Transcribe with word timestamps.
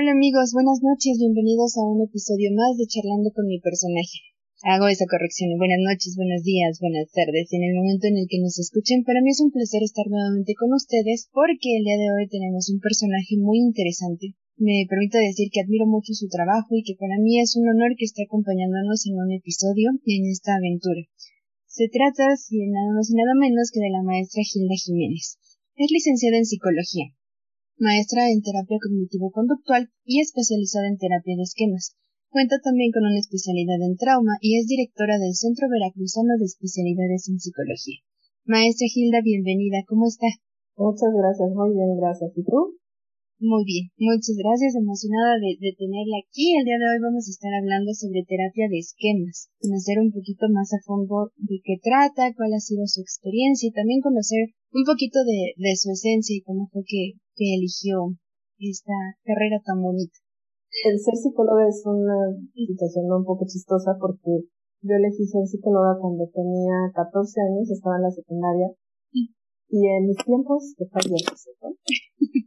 Hola 0.00 0.16
amigos, 0.16 0.56
buenas 0.56 0.80
noches, 0.80 1.20
bienvenidos 1.20 1.76
a 1.76 1.84
un 1.84 2.00
episodio 2.00 2.48
más 2.56 2.72
de 2.80 2.88
Charlando 2.88 3.36
con 3.36 3.44
mi 3.44 3.60
personaje. 3.60 4.32
Hago 4.64 4.88
esa 4.88 5.04
corrección. 5.04 5.52
Buenas 5.60 5.84
noches, 5.84 6.16
buenos 6.16 6.40
días, 6.40 6.80
buenas 6.80 7.12
tardes. 7.12 7.52
En 7.52 7.68
el 7.68 7.76
momento 7.76 8.08
en 8.08 8.16
el 8.16 8.24
que 8.24 8.40
nos 8.40 8.56
escuchen, 8.56 9.04
para 9.04 9.20
mí 9.20 9.28
es 9.28 9.44
un 9.44 9.52
placer 9.52 9.84
estar 9.84 10.08
nuevamente 10.08 10.56
con 10.56 10.72
ustedes 10.72 11.28
porque 11.36 11.76
el 11.76 11.84
día 11.84 12.00
de 12.00 12.16
hoy 12.16 12.32
tenemos 12.32 12.72
un 12.72 12.80
personaje 12.80 13.36
muy 13.44 13.60
interesante. 13.60 14.32
Me 14.56 14.88
permito 14.88 15.20
decir 15.20 15.52
que 15.52 15.60
admiro 15.60 15.84
mucho 15.84 16.16
su 16.16 16.32
trabajo 16.32 16.72
y 16.72 16.80
que 16.80 16.96
para 16.96 17.20
mí 17.20 17.36
es 17.36 17.52
un 17.60 17.68
honor 17.68 17.92
que 17.92 18.08
esté 18.08 18.24
acompañándonos 18.24 19.04
en 19.04 19.20
un 19.20 19.36
episodio 19.36 19.92
en 20.08 20.24
esta 20.32 20.56
aventura. 20.56 21.04
Se 21.68 21.92
trata, 21.92 22.24
sin 22.40 22.72
nada 22.72 22.88
más 22.96 23.12
y 23.12 23.20
nada 23.20 23.36
menos 23.36 23.68
que 23.68 23.84
de 23.84 23.92
la 23.92 24.00
maestra 24.00 24.40
Gilda 24.48 24.80
Jiménez. 24.80 25.36
Es 25.76 25.92
licenciada 25.92 26.40
en 26.40 26.48
psicología, 26.48 27.12
maestra 27.80 28.28
en 28.28 28.44
terapia 28.44 28.76
cognitivo-conductual 28.76 29.88
y 30.04 30.20
especializada 30.20 30.86
en 30.86 31.00
terapia 31.00 31.32
de 31.34 31.48
esquemas. 31.48 31.96
Cuenta 32.28 32.60
también 32.60 32.92
con 32.92 33.08
una 33.08 33.18
especialidad 33.18 33.80
en 33.80 33.96
trauma 33.96 34.36
y 34.44 34.60
es 34.60 34.68
directora 34.68 35.16
del 35.16 35.32
Centro 35.32 35.66
Veracruzano 35.72 36.36
de 36.36 36.44
Especialidades 36.44 37.26
en 37.32 37.40
Psicología. 37.40 38.04
Maestra 38.44 38.84
Hilda, 38.84 39.24
bienvenida, 39.24 39.80
¿cómo 39.88 40.06
está? 40.06 40.28
Muchas 40.76 41.08
gracias, 41.08 41.48
muy 41.56 41.72
bien, 41.72 41.96
gracias. 41.96 42.30
¿Y 42.36 42.44
tú? 42.44 42.76
Muy 43.40 43.64
bien, 43.64 43.88
muchas 43.96 44.36
gracias, 44.36 44.76
emocionada 44.76 45.40
de, 45.40 45.56
de, 45.56 45.72
tenerla 45.72 46.20
aquí. 46.20 46.52
El 46.60 46.68
día 46.68 46.76
de 46.76 46.84
hoy 46.84 47.00
vamos 47.00 47.24
a 47.24 47.32
estar 47.32 47.52
hablando 47.56 47.96
sobre 47.96 48.28
terapia 48.28 48.68
de 48.68 48.76
esquemas, 48.76 49.48
conocer 49.56 49.96
un 50.04 50.12
poquito 50.12 50.52
más 50.52 50.68
a 50.76 50.84
fondo 50.84 51.32
de 51.40 51.56
qué 51.64 51.80
trata, 51.80 52.36
cuál 52.36 52.52
ha 52.52 52.60
sido 52.60 52.84
su 52.84 53.00
experiencia 53.00 53.72
y 53.72 53.72
también 53.72 54.04
conocer 54.04 54.52
un 54.72 54.84
poquito 54.86 55.18
de, 55.26 55.54
de 55.56 55.72
su 55.76 55.90
esencia 55.90 56.36
y 56.36 56.42
cómo 56.42 56.68
fue 56.72 56.82
que, 56.86 57.18
que 57.34 57.54
eligió 57.54 58.14
esta 58.58 58.94
carrera 59.24 59.58
tan 59.64 59.82
bonita. 59.82 60.18
El 60.86 60.98
ser 61.00 61.16
psicóloga 61.16 61.66
es 61.66 61.82
una 61.84 62.30
situación 62.54 63.10
un 63.10 63.24
poco 63.24 63.44
chistosa 63.46 63.98
porque 63.98 64.46
yo 64.82 64.94
elegí 64.94 65.26
ser 65.26 65.46
psicóloga 65.46 65.98
cuando 66.00 66.30
tenía 66.32 66.92
14 66.94 67.40
años, 67.40 67.70
estaba 67.70 67.96
en 67.96 68.02
la 68.02 68.10
secundaria 68.10 68.68
y 69.70 69.86
en 69.86 70.06
mis 70.06 70.18
tiempos, 70.18 70.74
que 70.76 70.84
fue 70.86 71.00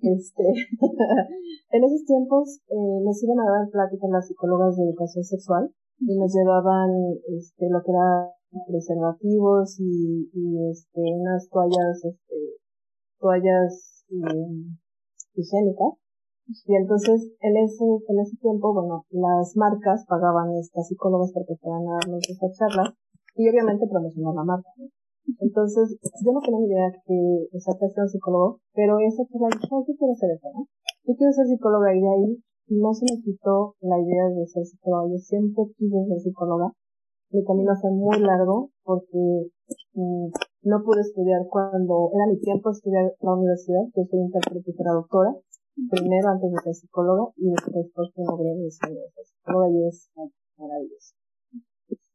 este, 0.04 0.44
en 1.72 1.84
esos 1.84 2.04
tiempos 2.06 2.60
eh, 2.68 3.00
nos 3.04 3.24
iban 3.24 3.40
a 3.40 3.52
dar 3.52 3.70
pláticas 3.72 4.10
las 4.10 4.28
psicólogas 4.28 4.76
de 4.76 4.84
educación 4.84 5.24
sexual 5.24 5.74
y 6.00 6.20
nos 6.20 6.34
llevaban 6.36 6.92
este, 7.32 7.70
lo 7.70 7.82
que 7.82 7.92
era 7.92 8.30
preservativos 8.68 9.80
y, 9.80 10.30
y 10.34 10.70
este, 10.70 11.00
unas 11.00 11.50
toallas, 11.50 12.04
este, 12.04 12.36
toallas 13.20 14.06
eh, 14.12 14.76
higiénicas. 15.36 15.94
Y 16.46 16.76
entonces, 16.76 17.32
en 17.40 17.56
ese, 17.56 17.86
en 17.86 18.20
ese 18.20 18.36
tiempo, 18.38 18.74
bueno, 18.74 19.06
las 19.12 19.56
marcas 19.56 20.06
pagaban 20.08 20.52
estas 20.60 20.90
psicólogas 20.90 21.32
para 21.32 21.46
que 21.46 21.56
fueran 21.56 21.88
a 21.88 22.00
darnos 22.04 22.30
estas 22.30 22.52
charlas 22.58 22.94
y 23.36 23.50
obviamente 23.50 23.88
promocionar 23.90 24.36
la 24.36 24.44
marca. 24.44 24.70
Entonces, 25.40 25.98
yo 26.24 26.32
no 26.32 26.42
tenía 26.42 26.60
ni 26.60 26.68
idea 26.68 26.92
que 27.06 27.48
esa 27.54 27.72
era 27.80 28.04
un 28.04 28.10
psicólogo, 28.10 28.60
pero 28.74 29.00
esa 29.00 29.24
charla 29.26 29.48
dije, 29.56 29.68
yo 29.72 29.94
quiero 29.96 30.14
ser 30.16 30.32
eso, 30.36 30.48
¿no? 30.54 30.68
Yo 31.06 31.16
quiero 31.16 31.32
ser 31.32 31.48
psicóloga 31.48 31.96
y 31.96 32.02
de 32.02 32.10
ahí 32.10 32.44
no 32.68 32.94
se 32.94 33.06
me 33.06 33.22
quitó 33.22 33.76
la 33.82 34.00
idea 34.00 34.30
de 34.30 34.48
ser 34.48 34.66
psicóloga. 34.66 35.12
Yo 35.12 35.18
siempre 35.18 35.64
quise 35.78 36.06
ser 36.08 36.20
psicóloga. 36.20 36.72
Mi 37.32 37.44
camino 37.44 37.74
fue 37.80 37.92
muy 37.92 38.20
largo 38.20 38.70
porque 38.84 39.52
mm, 39.94 40.28
no 40.64 40.84
pude 40.84 41.02
estudiar 41.02 41.42
cuando 41.50 42.12
era 42.14 42.28
mi 42.28 42.40
tiempo 42.40 42.70
de 42.70 42.74
estudiar 42.74 43.12
la 43.20 43.34
universidad. 43.34 43.84
Yo 43.96 44.04
soy 44.04 44.20
intérprete 44.20 44.72
y 44.72 44.76
traductora. 44.76 45.36
Primero 45.90 46.30
antes 46.30 46.52
de 46.52 46.60
ser 46.62 46.76
psicóloga 46.76 47.32
y 47.38 47.50
después 47.50 47.88
porque 47.96 48.22
logré 48.24 48.54
ser 48.70 48.96
psicóloga 49.24 49.70
y 49.70 49.88
es 49.88 50.12
maravilloso. 50.58 51.23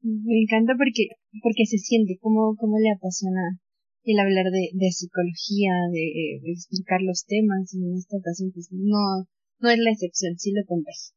Me 0.03 0.41
encanta 0.43 0.75
porque, 0.79 1.09
porque 1.43 1.67
se 1.67 1.79
siente, 1.79 2.19
como, 2.21 2.55
como 2.57 2.79
le 2.79 2.91
apasiona 2.91 3.59
el 4.05 4.19
hablar 4.19 4.47
de, 4.51 4.71
de 4.73 4.91
psicología, 4.91 5.73
de, 5.93 6.41
explicar 6.53 7.03
los 7.03 7.25
temas, 7.27 7.75
y 7.75 7.83
en 7.83 7.97
esta 7.97 8.17
ocasión 8.17 8.53
pues 8.53 8.69
no, 8.73 9.27
no 9.61 9.71
es 9.71 9.79
la 9.79 9.91
excepción, 9.91 10.39
sí 10.39 10.53
lo 10.53 10.65
contagia. 10.67 11.15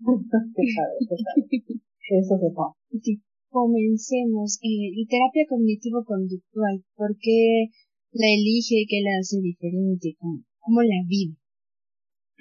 Eso 2.10 2.34
se. 2.38 3.00
Sí. 3.00 3.22
Comencemos. 3.48 4.58
Eh, 4.62 5.06
terapia 5.08 5.44
cognitivo-conductual, 5.46 6.82
¿por 6.96 7.16
qué 7.20 7.68
la 8.12 8.26
elige? 8.26 8.86
¿Qué 8.88 9.02
la 9.02 9.20
hace 9.20 9.40
diferente? 9.40 10.16
¿Cómo, 10.18 10.42
cómo 10.58 10.82
la 10.82 11.04
vive? 11.06 11.36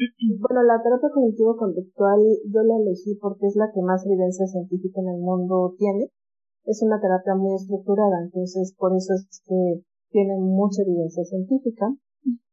Bueno, 0.01 0.63
la 0.63 0.81
terapia 0.81 1.09
cognitivo-conductual 1.13 2.21
yo 2.49 2.61
la 2.63 2.75
elegí 2.77 3.13
porque 3.21 3.45
es 3.45 3.55
la 3.55 3.69
que 3.71 3.81
más 3.81 4.03
evidencia 4.05 4.47
científica 4.47 4.99
en 5.01 5.09
el 5.09 5.21
mundo 5.21 5.75
tiene. 5.77 6.09
Es 6.65 6.81
una 6.81 6.99
terapia 6.99 7.35
muy 7.35 7.53
estructurada, 7.53 8.23
entonces 8.23 8.73
por 8.77 8.95
eso 8.95 9.13
es 9.13 9.41
que 9.45 9.83
tiene 10.09 10.37
mucha 10.37 10.81
evidencia 10.81 11.23
científica. 11.23 11.93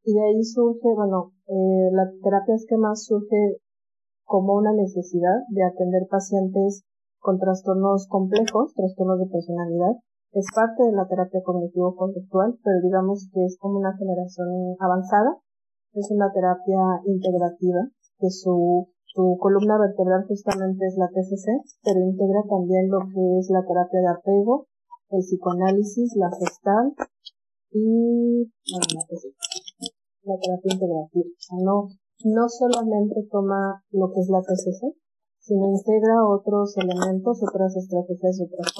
Y 0.05 0.13
de 0.13 0.23
ahí 0.25 0.45
surge, 0.45 0.93
bueno, 0.95 1.33
eh, 1.49 1.89
la 1.93 2.11
terapia 2.23 2.55
esquema 2.55 2.95
surge 2.95 3.61
como 4.25 4.55
una 4.55 4.73
necesidad 4.73 5.41
de 5.49 5.65
atender 5.65 6.07
pacientes 6.11 6.85
con 7.19 7.39
trastornos 7.39 8.09
complejos, 8.09 8.75
trastornos 8.75 9.21
de 9.21 9.33
personalidad. 9.33 9.97
Es 10.33 10.47
parte 10.55 10.85
de 10.85 10.93
la 10.93 11.09
terapia 11.09 11.41
cognitivo-conductual, 11.43 12.59
pero 12.63 12.77
digamos 12.83 13.29
que 13.33 13.45
es 13.45 13.57
como 13.59 13.79
una 13.79 13.97
generación 13.97 14.77
avanzada 14.81 15.41
es 15.95 16.11
una 16.11 16.33
terapia 16.33 17.03
integrativa, 17.07 17.89
que 18.19 18.31
su, 18.31 18.89
su 19.05 19.37
columna 19.41 19.79
vertebral 19.79 20.27
justamente 20.27 20.87
es 20.87 20.97
la 20.97 21.09
TCC, 21.09 21.63
pero 21.83 22.01
integra 22.01 22.43
también 22.49 22.91
lo 22.91 23.01
que 23.01 23.39
es 23.39 23.51
la 23.51 23.65
terapia 23.67 24.01
de 24.01 24.09
apego, 24.09 24.67
el 25.11 25.21
psicoanálisis, 25.21 26.15
la 26.17 26.31
gestal 26.31 26.95
y 27.71 28.45
bueno, 28.45 28.87
la, 30.23 30.37
terapia 30.39 30.73
integrativa. 30.73 31.31
No, 31.65 31.89
no 32.25 32.49
solamente 32.49 33.27
toma 33.31 33.83
lo 33.91 34.11
que 34.13 34.21
es 34.21 34.29
la 34.29 34.43
TCC, 34.43 34.95
sino 35.39 35.71
integra 35.71 36.27
otros 36.29 36.77
elementos, 36.77 37.41
otras 37.43 37.77
estrategias 37.77 38.41
otras 38.45 38.73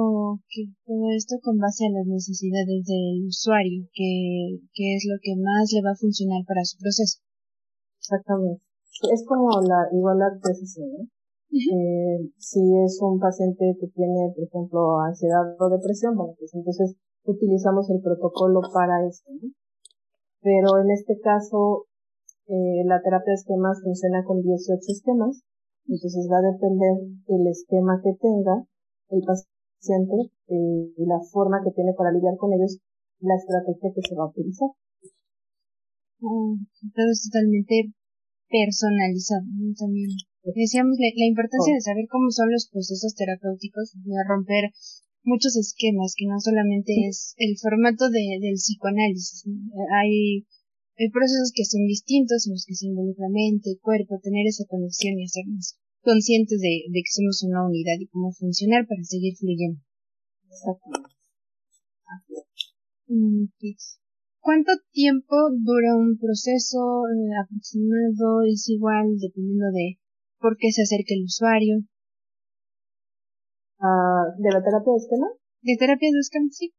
Ok, 0.00 0.78
todo 0.86 1.10
esto 1.10 1.42
con 1.42 1.58
base 1.58 1.82
a 1.82 1.90
las 1.90 2.06
necesidades 2.06 2.86
del 2.86 3.26
usuario, 3.26 3.82
que, 3.90 4.62
que 4.70 4.94
es 4.94 5.02
lo 5.10 5.18
que 5.18 5.34
más 5.34 5.74
le 5.74 5.82
va 5.82 5.90
a 5.90 5.98
funcionar 5.98 6.46
para 6.46 6.62
su 6.62 6.78
proceso. 6.78 7.18
Exactamente. 7.98 8.62
Es 9.10 9.26
como 9.26 9.50
la 9.58 9.90
igual 9.90 10.22
la 10.22 10.30
eh, 10.38 12.30
si 12.38 12.62
es 12.86 13.02
un 13.02 13.18
paciente 13.18 13.74
que 13.74 13.88
tiene, 13.88 14.30
por 14.36 14.44
ejemplo, 14.46 15.00
ansiedad 15.00 15.42
o 15.58 15.68
depresión, 15.68 16.14
bueno, 16.14 16.34
pues 16.38 16.54
entonces 16.54 16.94
utilizamos 17.24 17.90
el 17.90 17.98
protocolo 18.00 18.60
para 18.72 19.02
esto, 19.04 19.32
¿no? 19.34 19.50
Pero 20.42 20.78
en 20.78 20.92
este 20.92 21.18
caso, 21.18 21.86
eh, 22.46 22.86
la 22.86 23.02
terapia 23.02 23.34
de 23.34 23.40
esquemas 23.42 23.82
funciona 23.82 24.22
con 24.22 24.42
18 24.42 24.78
esquemas, 24.78 25.42
entonces 25.88 26.28
va 26.30 26.38
a 26.38 26.52
depender 26.54 27.02
del 27.26 27.48
esquema 27.50 27.98
que 28.00 28.14
tenga 28.14 28.62
el 29.10 29.22
paciente 29.26 29.57
siente 29.80 30.32
eh, 30.48 30.92
la 31.06 31.20
forma 31.32 31.62
que 31.64 31.72
tiene 31.72 31.92
para 31.96 32.12
lidiar 32.12 32.36
con 32.36 32.52
ellos, 32.52 32.78
la 33.20 33.34
estrategia 33.34 33.90
que 33.94 34.02
se 34.02 34.14
va 34.14 34.24
a 34.24 34.30
utilizar. 34.30 34.70
Oh, 36.20 36.58
todo 36.94 37.10
es 37.10 37.30
totalmente 37.30 37.94
personalizado 38.50 39.46
también. 39.78 40.10
Decíamos 40.42 40.96
la, 40.98 41.26
importancia 41.26 41.74
de 41.74 41.80
saber 41.80 42.06
cómo 42.08 42.30
son 42.30 42.50
los 42.50 42.68
procesos 42.72 43.14
terapéuticos, 43.14 43.92
de 43.94 44.16
romper 44.26 44.72
muchos 45.22 45.56
esquemas, 45.56 46.14
que 46.16 46.26
no 46.26 46.40
solamente 46.40 47.06
es 47.06 47.34
el 47.36 47.54
formato 47.60 48.08
de, 48.08 48.40
del 48.40 48.56
psicoanálisis. 48.56 49.44
Hay, 49.92 50.46
hay 50.96 51.08
procesos 51.12 51.52
que 51.54 51.64
son 51.64 51.86
distintos 51.86 52.46
en 52.46 52.54
los 52.54 52.64
que 52.66 52.74
se 52.74 52.86
involucra 52.86 53.28
mente, 53.28 53.78
cuerpo, 53.82 54.18
tener 54.22 54.46
esa 54.46 54.64
conexión 54.66 55.18
y 55.18 55.24
hacernos 55.24 55.76
conscientes 56.02 56.60
de, 56.60 56.84
de 56.88 57.00
que 57.02 57.10
somos 57.10 57.42
una 57.42 57.66
unidad 57.66 57.98
y 58.00 58.08
cómo 58.08 58.32
funcionar 58.32 58.86
para 58.86 59.02
seguir 59.02 59.36
fluyendo. 59.36 59.80
Exactamente. 60.48 61.18
¿Cuánto 64.40 64.72
tiempo 64.92 65.34
dura 65.60 65.96
un 65.96 66.16
proceso 66.18 67.04
eh, 67.08 67.36
aproximado? 67.42 68.42
¿Es 68.46 68.68
igual 68.68 69.18
dependiendo 69.18 69.66
de 69.72 69.98
por 70.40 70.56
qué 70.56 70.70
se 70.72 70.82
acerca 70.82 71.14
el 71.14 71.24
usuario? 71.24 71.84
Uh, 73.80 74.34
¿De 74.40 74.50
la 74.50 74.62
terapia 74.62 74.92
de 74.92 74.98
esquemas? 74.98 75.32
¿De 75.62 75.76
terapia 75.78 76.08
de 76.10 76.18
esquemas, 76.20 76.56
sí? 76.56 76.72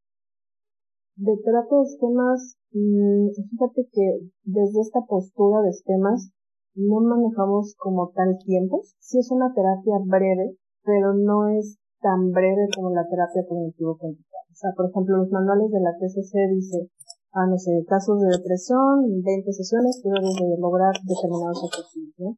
De 1.16 1.36
terapia 1.44 1.78
de 1.78 1.88
esquemas, 1.88 2.58
mmm, 2.72 3.30
fíjate 3.52 3.88
que 3.92 4.06
desde 4.44 4.82
esta 4.82 5.02
postura 5.08 5.62
de 5.62 5.70
esquemas 5.70 6.32
no 6.76 7.02
manejamos 7.02 7.76
como 7.78 8.12
tal 8.16 8.38
tiempos. 8.46 8.96
Sí 9.00 9.20
es 9.20 9.32
una 9.32 9.54
terapia 9.54 10.00
breve, 10.06 10.56
pero 10.84 11.14
no 11.14 11.48
es 11.50 11.78
tan 12.02 12.32
breve 12.32 12.68
como 12.76 12.92
la 12.92 13.08
terapia 13.08 13.46
cognitivo-conductual. 13.48 14.46
O 14.52 14.56
sea, 14.56 14.72
por 14.76 14.90
ejemplo, 14.90 15.18
los 15.18 15.32
manuales 15.32 15.72
de 15.72 15.82
la 15.82 15.96
TCC 15.98 16.34
dice 16.56 16.90
a, 17.32 17.46
no 17.46 17.58
sé, 17.58 17.72
casos 17.88 18.20
de 18.22 18.38
depresión, 18.38 19.22
20 19.22 19.54
sesiones, 19.54 20.02
tú 20.02 20.10
debes 20.10 20.36
de 20.36 20.58
lograr 20.58 20.94
determinados 21.06 21.64
objetivos, 21.64 22.16
¿no? 22.18 22.38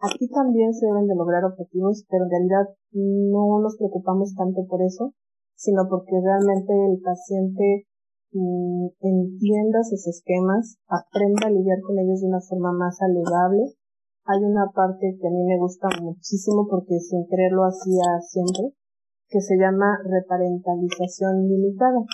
Aquí 0.00 0.28
también 0.28 0.74
se 0.74 0.86
deben 0.86 1.06
de 1.06 1.14
lograr 1.14 1.44
objetivos, 1.44 2.04
pero 2.10 2.24
en 2.24 2.30
realidad 2.30 2.66
no 2.92 3.60
nos 3.60 3.76
preocupamos 3.76 4.34
tanto 4.34 4.66
por 4.66 4.82
eso, 4.82 5.14
sino 5.56 5.88
porque 5.88 6.20
realmente 6.20 6.72
el 6.74 7.00
paciente 7.00 7.86
entienda 8.34 9.82
sus 9.84 10.06
esquemas, 10.06 10.78
aprenda 10.88 11.46
a 11.46 11.50
lidiar 11.50 11.80
con 11.82 11.98
ellos 11.98 12.20
de 12.20 12.28
una 12.28 12.40
forma 12.40 12.72
más 12.72 12.96
saludable. 12.98 13.62
Hay 14.26 14.42
una 14.42 14.70
parte 14.74 15.16
que 15.20 15.26
a 15.26 15.30
mí 15.30 15.44
me 15.44 15.58
gusta 15.58 15.88
muchísimo 16.02 16.66
porque 16.68 16.98
sin 16.98 17.26
querer 17.26 17.52
lo 17.52 17.64
hacía 17.64 18.20
siempre, 18.26 18.74
que 19.28 19.40
se 19.40 19.56
llama 19.56 19.98
reparentalización 20.04 21.48
limitada. 21.48 22.04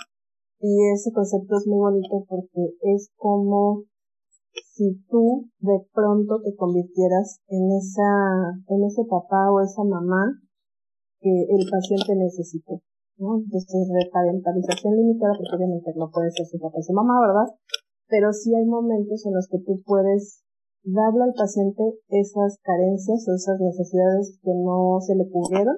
Y 0.59 0.91
ese 0.93 1.11
concepto 1.11 1.57
es 1.57 1.65
muy 1.67 1.79
bonito 1.79 2.25
porque 2.27 2.75
es 2.81 3.11
como 3.17 3.85
si 4.73 4.95
tú 5.09 5.49
de 5.59 5.79
pronto 5.93 6.41
te 6.43 6.55
convirtieras 6.55 7.39
en 7.47 7.71
esa, 7.71 8.61
en 8.67 8.83
ese 8.83 9.03
papá 9.09 9.51
o 9.51 9.61
esa 9.61 9.83
mamá 9.83 10.41
que 11.19 11.29
el 11.29 11.69
paciente 11.69 12.15
necesitó, 12.15 12.81
¿no? 13.21 13.37
Entonces, 13.37 13.87
reparentalización 13.87 14.97
limitada, 14.97 15.37
porque 15.37 15.55
obviamente 15.55 15.93
no 15.95 16.09
puede 16.09 16.33
ser 16.33 16.45
su 16.49 16.57
papá 16.57 16.81
y 16.81 16.83
su 16.83 16.93
mamá, 16.93 17.21
¿verdad? 17.21 17.47
Pero 18.09 18.33
sí 18.33 18.49
hay 18.53 18.65
momentos 18.65 19.23
en 19.25 19.33
los 19.37 19.47
que 19.47 19.61
tú 19.61 19.79
puedes 19.85 20.43
darle 20.83 21.29
al 21.29 21.33
paciente 21.37 21.83
esas 22.09 22.57
carencias 22.65 23.21
o 23.29 23.35
esas 23.37 23.61
necesidades 23.61 24.39
que 24.41 24.51
no 24.51 24.97
se 24.99 25.15
le 25.15 25.29
cubrieron 25.29 25.77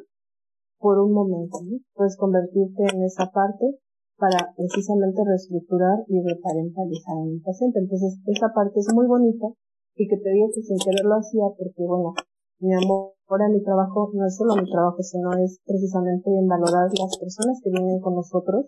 por 0.79 0.99
un 0.99 1.11
momento, 1.11 1.59
¿no? 1.63 1.77
Puedes 1.93 2.15
convertirte 2.17 2.83
en 2.95 3.03
esa 3.03 3.29
parte 3.31 3.79
para 4.17 4.55
precisamente 4.55 5.21
reestructurar 5.25 6.05
y 6.07 6.21
reparentalizar 6.23 7.17
a 7.17 7.25
mi 7.25 7.39
paciente. 7.39 7.79
Entonces, 7.79 8.19
esa 8.25 8.53
parte 8.53 8.79
es 8.79 8.87
muy 8.93 9.07
bonita 9.07 9.47
y 9.95 10.07
que 10.07 10.17
te 10.17 10.29
digo 10.31 10.47
que 10.53 10.61
sin 10.61 10.77
querer 10.77 11.05
lo 11.05 11.15
hacía 11.15 11.43
porque, 11.57 11.83
bueno, 11.83 12.13
mi 12.59 12.73
amor 12.73 13.12
a 13.29 13.49
mi 13.49 13.63
trabajo 13.63 14.11
no 14.13 14.25
es 14.25 14.35
solo 14.35 14.55
mi 14.55 14.69
trabajo, 14.69 15.01
sino 15.01 15.31
es 15.33 15.59
precisamente 15.65 16.29
en 16.29 16.47
valorar 16.47 16.89
las 16.91 17.17
personas 17.17 17.59
que 17.63 17.71
vienen 17.71 17.99
con 17.99 18.15
nosotros, 18.15 18.67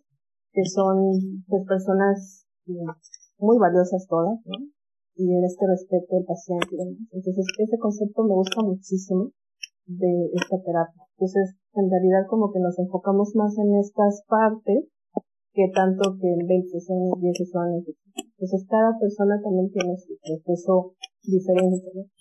que 0.52 0.64
son 0.66 1.12
pues, 1.48 1.64
personas 1.68 2.46
muy 3.38 3.58
valiosas 3.58 4.08
todas, 4.08 4.40
¿no? 4.46 4.58
Y 5.16 5.32
en 5.32 5.46
este 5.46 5.66
respeto 5.68 6.16
del 6.16 6.26
paciente 6.26 6.68
y 6.72 6.78
demás. 6.78 6.98
Entonces, 7.12 7.46
ese 7.60 7.78
concepto 7.78 8.24
me 8.24 8.36
gusta 8.36 8.64
muchísimo 8.64 9.32
de 9.86 10.32
esta 10.34 10.58
terapia. 10.64 11.04
Entonces, 11.18 11.56
en 11.76 11.90
realidad 11.90 12.28
como 12.28 12.52
que 12.52 12.60
nos 12.60 12.78
enfocamos 12.80 13.36
más 13.36 13.58
en 13.58 13.76
estas 13.76 14.24
partes 14.28 14.90
que 15.56 15.72
tanto 15.74 16.18
que 16.20 16.28
en 16.28 16.46
20 16.46 16.68
años, 16.68 17.16
10 17.22 17.56
años. 17.56 17.84
Entonces 18.36 18.68
cada 18.68 19.00
persona 19.00 19.40
también 19.42 19.72
tiene 19.72 19.96
su 19.98 20.20
proceso 20.20 20.96
diferente. 21.24 22.12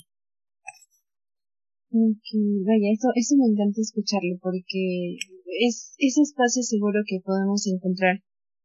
Vaya, 1.95 2.89
eso, 2.93 3.09
eso 3.15 3.37
me 3.37 3.47
encanta 3.47 3.81
escucharlo 3.81 4.39
porque 4.43 5.17
es 5.61 5.95
ese 5.99 6.23
espacio 6.23 6.63
seguro 6.63 7.01
que 7.07 7.21
podemos 7.25 7.67
encontrar 7.67 8.23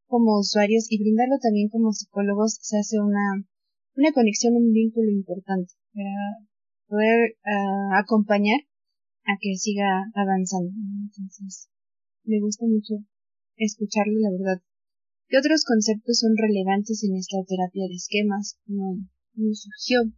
como 0.08 0.40
usuarios 0.40 0.88
y 0.90 1.00
brindarlo 1.00 1.38
también 1.42 1.70
como 1.70 1.94
psicólogos 1.94 2.58
se 2.62 2.78
hace 2.78 3.00
una, 3.00 3.46
una 3.96 4.12
conexión, 4.12 4.56
un 4.56 4.74
vínculo 4.74 5.12
importante 5.12 5.74
para 5.94 6.50
poder 6.88 7.38
uh, 7.46 7.94
acompañar 8.02 8.60
a 9.26 9.38
que 9.40 9.56
siga 9.56 10.10
avanzando. 10.16 10.74
Entonces, 11.06 11.70
me 12.24 12.40
gusta 12.40 12.66
mucho 12.66 13.06
escucharlo, 13.58 14.18
la 14.20 14.32
verdad. 14.32 14.62
¿Qué 15.28 15.38
otros 15.38 15.64
conceptos 15.64 16.20
son 16.20 16.34
relevantes 16.36 17.04
en 17.04 17.16
esta 17.16 17.38
terapia 17.48 17.86
de 17.88 17.94
esquemas? 17.94 18.58
¿Cómo, 18.66 18.98
surgió? 19.54 20.12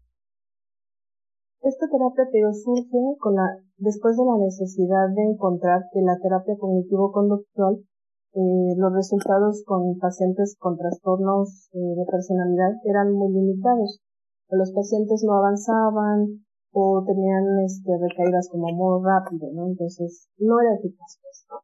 Esta 1.62 1.86
terapia 1.88 2.26
te 2.26 2.42
surge 2.58 3.18
con 3.20 3.36
la, 3.36 3.46
después 3.78 4.18
de 4.18 4.26
la 4.26 4.38
necesidad 4.38 5.14
de 5.14 5.22
encontrar 5.30 5.86
que 5.94 6.02
la 6.02 6.18
terapia 6.18 6.58
cognitivo-conductual, 6.58 7.86
eh, 8.34 8.74
los 8.78 8.92
resultados 8.94 9.64
con 9.66 10.00
pacientes 10.00 10.58
con 10.58 10.76
trastornos 10.76 11.70
eh, 11.74 11.78
de 11.78 12.06
personalidad 12.10 12.82
eran 12.84 13.14
muy 13.14 13.32
limitados. 13.32 14.02
Los 14.50 14.72
pacientes 14.74 15.24
no 15.24 15.38
avanzaban 15.38 16.42
o 16.74 17.04
tenían 17.06 17.46
este, 17.64 17.92
recaídas 17.94 18.50
como 18.50 18.74
muy 18.74 19.06
rápido, 19.06 19.54
¿no? 19.54 19.68
Entonces, 19.68 20.30
no 20.40 20.60
era 20.62 20.74
eficaz. 20.74 21.20
¿no? 21.48 21.58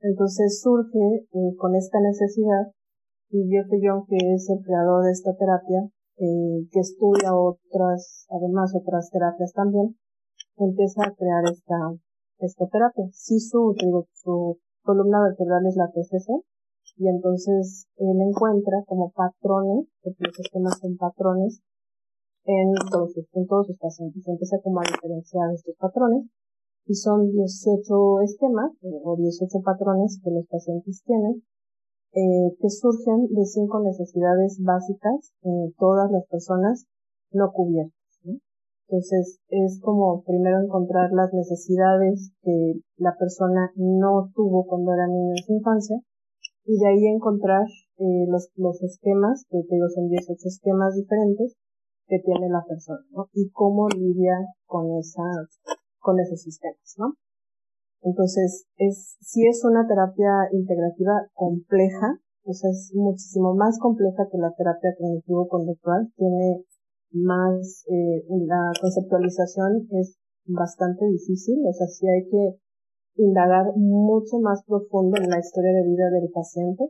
Entonces 0.00 0.60
surge 0.60 1.24
eh, 1.32 1.56
con 1.56 1.74
esta 1.74 2.00
necesidad 2.00 2.68
y 3.30 3.48
Jeff 3.48 3.68
Young, 3.80 4.04
que 4.08 4.34
es 4.34 4.48
el 4.50 4.62
creador 4.62 5.04
de 5.04 5.12
esta 5.12 5.34
terapia, 5.36 5.88
eh, 6.18 6.68
que 6.70 6.80
estudia 6.80 7.34
otras, 7.34 8.26
además 8.30 8.74
otras 8.74 9.10
terapias 9.10 9.52
también, 9.52 9.96
empieza 10.56 11.02
a 11.04 11.14
crear 11.14 11.44
esta, 11.50 11.76
esta 12.38 12.66
terapia. 12.66 13.04
Sí, 13.12 13.38
su, 13.40 13.74
digo, 13.78 14.06
su 14.12 14.58
columna 14.82 15.22
vertebral 15.22 15.66
es 15.66 15.76
la 15.76 15.90
TCC, 15.90 16.42
y 16.96 17.08
entonces 17.08 17.86
él 17.96 18.20
encuentra 18.20 18.82
como 18.86 19.12
patrones, 19.12 19.86
porque 20.02 20.24
los 20.24 20.36
sistemas 20.36 20.78
son 20.80 20.96
patrones, 20.96 21.60
en 22.44 22.70
en 22.70 23.46
todos 23.46 23.66
sus 23.66 23.78
pacientes. 23.78 24.26
Empieza 24.26 24.58
como 24.62 24.80
a 24.80 24.84
diferenciar 24.90 25.52
estos 25.52 25.76
patrones 25.76 26.24
y 26.86 26.94
son 26.94 27.30
18 27.30 28.20
esquemas 28.22 28.72
o 28.82 29.16
18 29.16 29.60
patrones 29.62 30.18
que 30.24 30.30
los 30.30 30.46
pacientes 30.46 31.02
tienen 31.04 31.42
eh, 32.12 32.56
que 32.60 32.70
surgen 32.70 33.28
de 33.28 33.44
cinco 33.44 33.80
necesidades 33.80 34.58
básicas 34.62 35.32
en 35.42 35.72
todas 35.78 36.10
las 36.10 36.26
personas 36.26 36.86
no 37.32 37.52
cubiertas. 37.52 37.94
Entonces 38.88 39.38
es 39.48 39.80
como 39.82 40.22
primero 40.24 40.62
encontrar 40.62 41.12
las 41.12 41.30
necesidades 41.34 42.32
que 42.40 42.80
la 42.96 43.14
persona 43.18 43.70
no 43.76 44.30
tuvo 44.34 44.66
cuando 44.66 44.94
era 44.94 45.06
niño 45.06 45.32
en 45.36 45.44
su 45.44 45.52
infancia 45.52 46.00
y 46.64 46.78
de 46.78 46.86
ahí 46.86 47.06
encontrar 47.06 47.66
eh, 47.98 48.26
los, 48.28 48.48
los 48.56 48.82
esquemas, 48.82 49.44
que 49.50 49.58
te 49.68 49.74
digo 49.74 49.88
son 49.94 50.08
18 50.08 50.36
esquemas 50.42 50.94
diferentes 50.94 51.54
que 52.06 52.18
tiene 52.20 52.48
la 52.48 52.64
persona, 52.66 53.04
¿no? 53.10 53.28
Y 53.34 53.50
cómo 53.50 53.88
lidia 53.90 54.34
con 54.64 54.96
esa, 54.98 55.22
con 55.98 56.18
esos 56.20 56.40
sistemas, 56.40 56.94
¿no? 56.96 57.12
Entonces, 58.02 58.66
es, 58.76 59.16
si 59.20 59.46
es 59.46 59.64
una 59.64 59.86
terapia 59.86 60.48
integrativa 60.52 61.28
compleja, 61.34 62.20
pues 62.44 62.64
es 62.64 62.92
muchísimo 62.94 63.54
más 63.54 63.78
compleja 63.78 64.28
que 64.30 64.38
la 64.38 64.54
terapia 64.56 64.94
cognitivo-conductual, 64.96 66.12
tiene 66.16 66.64
más, 67.12 67.84
eh, 67.88 68.24
la 68.46 68.72
conceptualización 68.80 69.88
es 69.90 70.16
bastante 70.46 71.04
difícil, 71.06 71.58
o 71.66 71.72
sea, 71.72 71.86
sí 71.88 72.06
hay 72.08 72.24
que 72.28 72.58
indagar 73.16 73.74
mucho 73.76 74.38
más 74.38 74.62
profundo 74.64 75.20
en 75.20 75.28
la 75.28 75.40
historia 75.40 75.72
de 75.72 75.88
vida 75.88 76.08
del 76.10 76.30
paciente. 76.30 76.84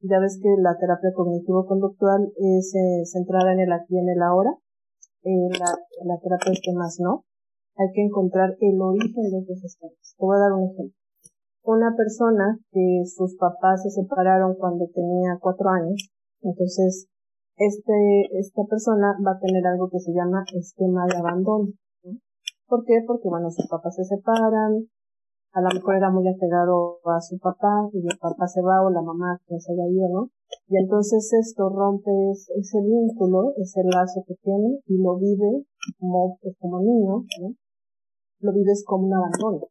Ya 0.00 0.18
ves 0.18 0.38
que 0.42 0.48
la 0.60 0.76
terapia 0.78 1.10
cognitivo-conductual 1.14 2.32
es 2.36 2.74
eh, 2.74 3.04
centrada 3.04 3.52
en 3.52 3.60
el 3.60 3.72
aquí 3.72 3.94
y 3.94 3.98
en 3.98 4.08
el 4.08 4.22
ahora, 4.22 4.50
eh, 5.22 5.48
la, 5.58 5.70
la 6.04 6.20
terapia 6.20 6.52
es 6.52 6.60
que 6.62 6.72
más 6.72 6.98
no 7.00 7.24
hay 7.78 7.88
que 7.94 8.02
encontrar 8.02 8.56
el 8.60 8.80
origen 8.80 9.30
de 9.30 9.38
esos 9.38 9.64
estados. 9.64 10.14
Te 10.18 10.24
voy 10.24 10.36
a 10.36 10.40
dar 10.40 10.52
un 10.52 10.70
ejemplo. 10.70 10.98
Una 11.62 11.94
persona 11.96 12.58
que 12.72 13.02
sus 13.06 13.36
papás 13.36 13.82
se 13.82 13.90
separaron 13.90 14.56
cuando 14.56 14.86
tenía 14.92 15.38
cuatro 15.40 15.68
años, 15.70 16.10
entonces 16.42 17.08
este, 17.56 18.38
esta 18.38 18.62
persona 18.64 19.14
va 19.24 19.32
a 19.32 19.40
tener 19.40 19.66
algo 19.66 19.88
que 19.90 19.98
se 19.98 20.12
llama 20.12 20.44
esquema 20.54 21.06
de 21.06 21.18
abandono. 21.18 21.68
¿Por 22.66 22.84
qué? 22.84 23.02
Porque 23.06 23.28
bueno, 23.28 23.50
sus 23.50 23.66
papás 23.68 23.96
se 23.96 24.04
separan, 24.04 24.88
a 25.52 25.60
lo 25.60 25.68
mejor 25.72 25.96
era 25.96 26.10
muy 26.10 26.28
apegado 26.28 26.98
a 27.04 27.20
su 27.20 27.38
papá 27.38 27.88
y 27.92 27.98
el 27.98 28.18
papá 28.18 28.46
se 28.46 28.60
va 28.60 28.82
o 28.82 28.90
la 28.90 29.02
mamá 29.02 29.40
que 29.46 29.58
se 29.58 29.72
haya 29.72 29.88
ido, 29.88 30.08
¿no? 30.08 30.30
Y 30.68 30.76
entonces 30.76 31.32
esto 31.32 31.68
rompe 31.68 32.10
ese 32.30 32.80
vínculo, 32.80 33.54
ese 33.56 33.82
lazo 33.84 34.22
que 34.26 34.34
tiene 34.42 34.80
y 34.86 35.02
lo 35.02 35.16
vive 35.16 35.64
como, 35.98 36.38
pues, 36.42 36.54
como 36.60 36.80
niño, 36.80 37.24
¿no? 37.40 37.54
Lo 38.40 38.52
vives 38.52 38.84
como 38.86 39.06
un 39.06 39.14
abandono. 39.14 39.68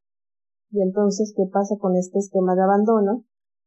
Y 0.71 0.81
entonces, 0.81 1.33
¿qué 1.35 1.43
pasa 1.51 1.75
con 1.79 1.95
este 1.95 2.19
esquema 2.19 2.55
de 2.55 2.63
abandono? 2.63 3.23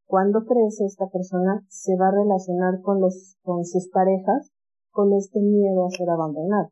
Cuando 0.07 0.45
crece, 0.45 0.85
esta 0.85 1.09
persona 1.09 1.65
se 1.69 1.97
va 1.97 2.09
a 2.09 2.23
relacionar 2.23 2.81
con 2.83 3.01
los, 3.01 3.37
con 3.43 3.65
sus 3.65 3.89
parejas 3.91 4.51
con 4.91 5.13
este 5.15 5.41
miedo 5.41 5.87
a 5.87 5.91
ser 5.91 6.11
abandonado. 6.11 6.71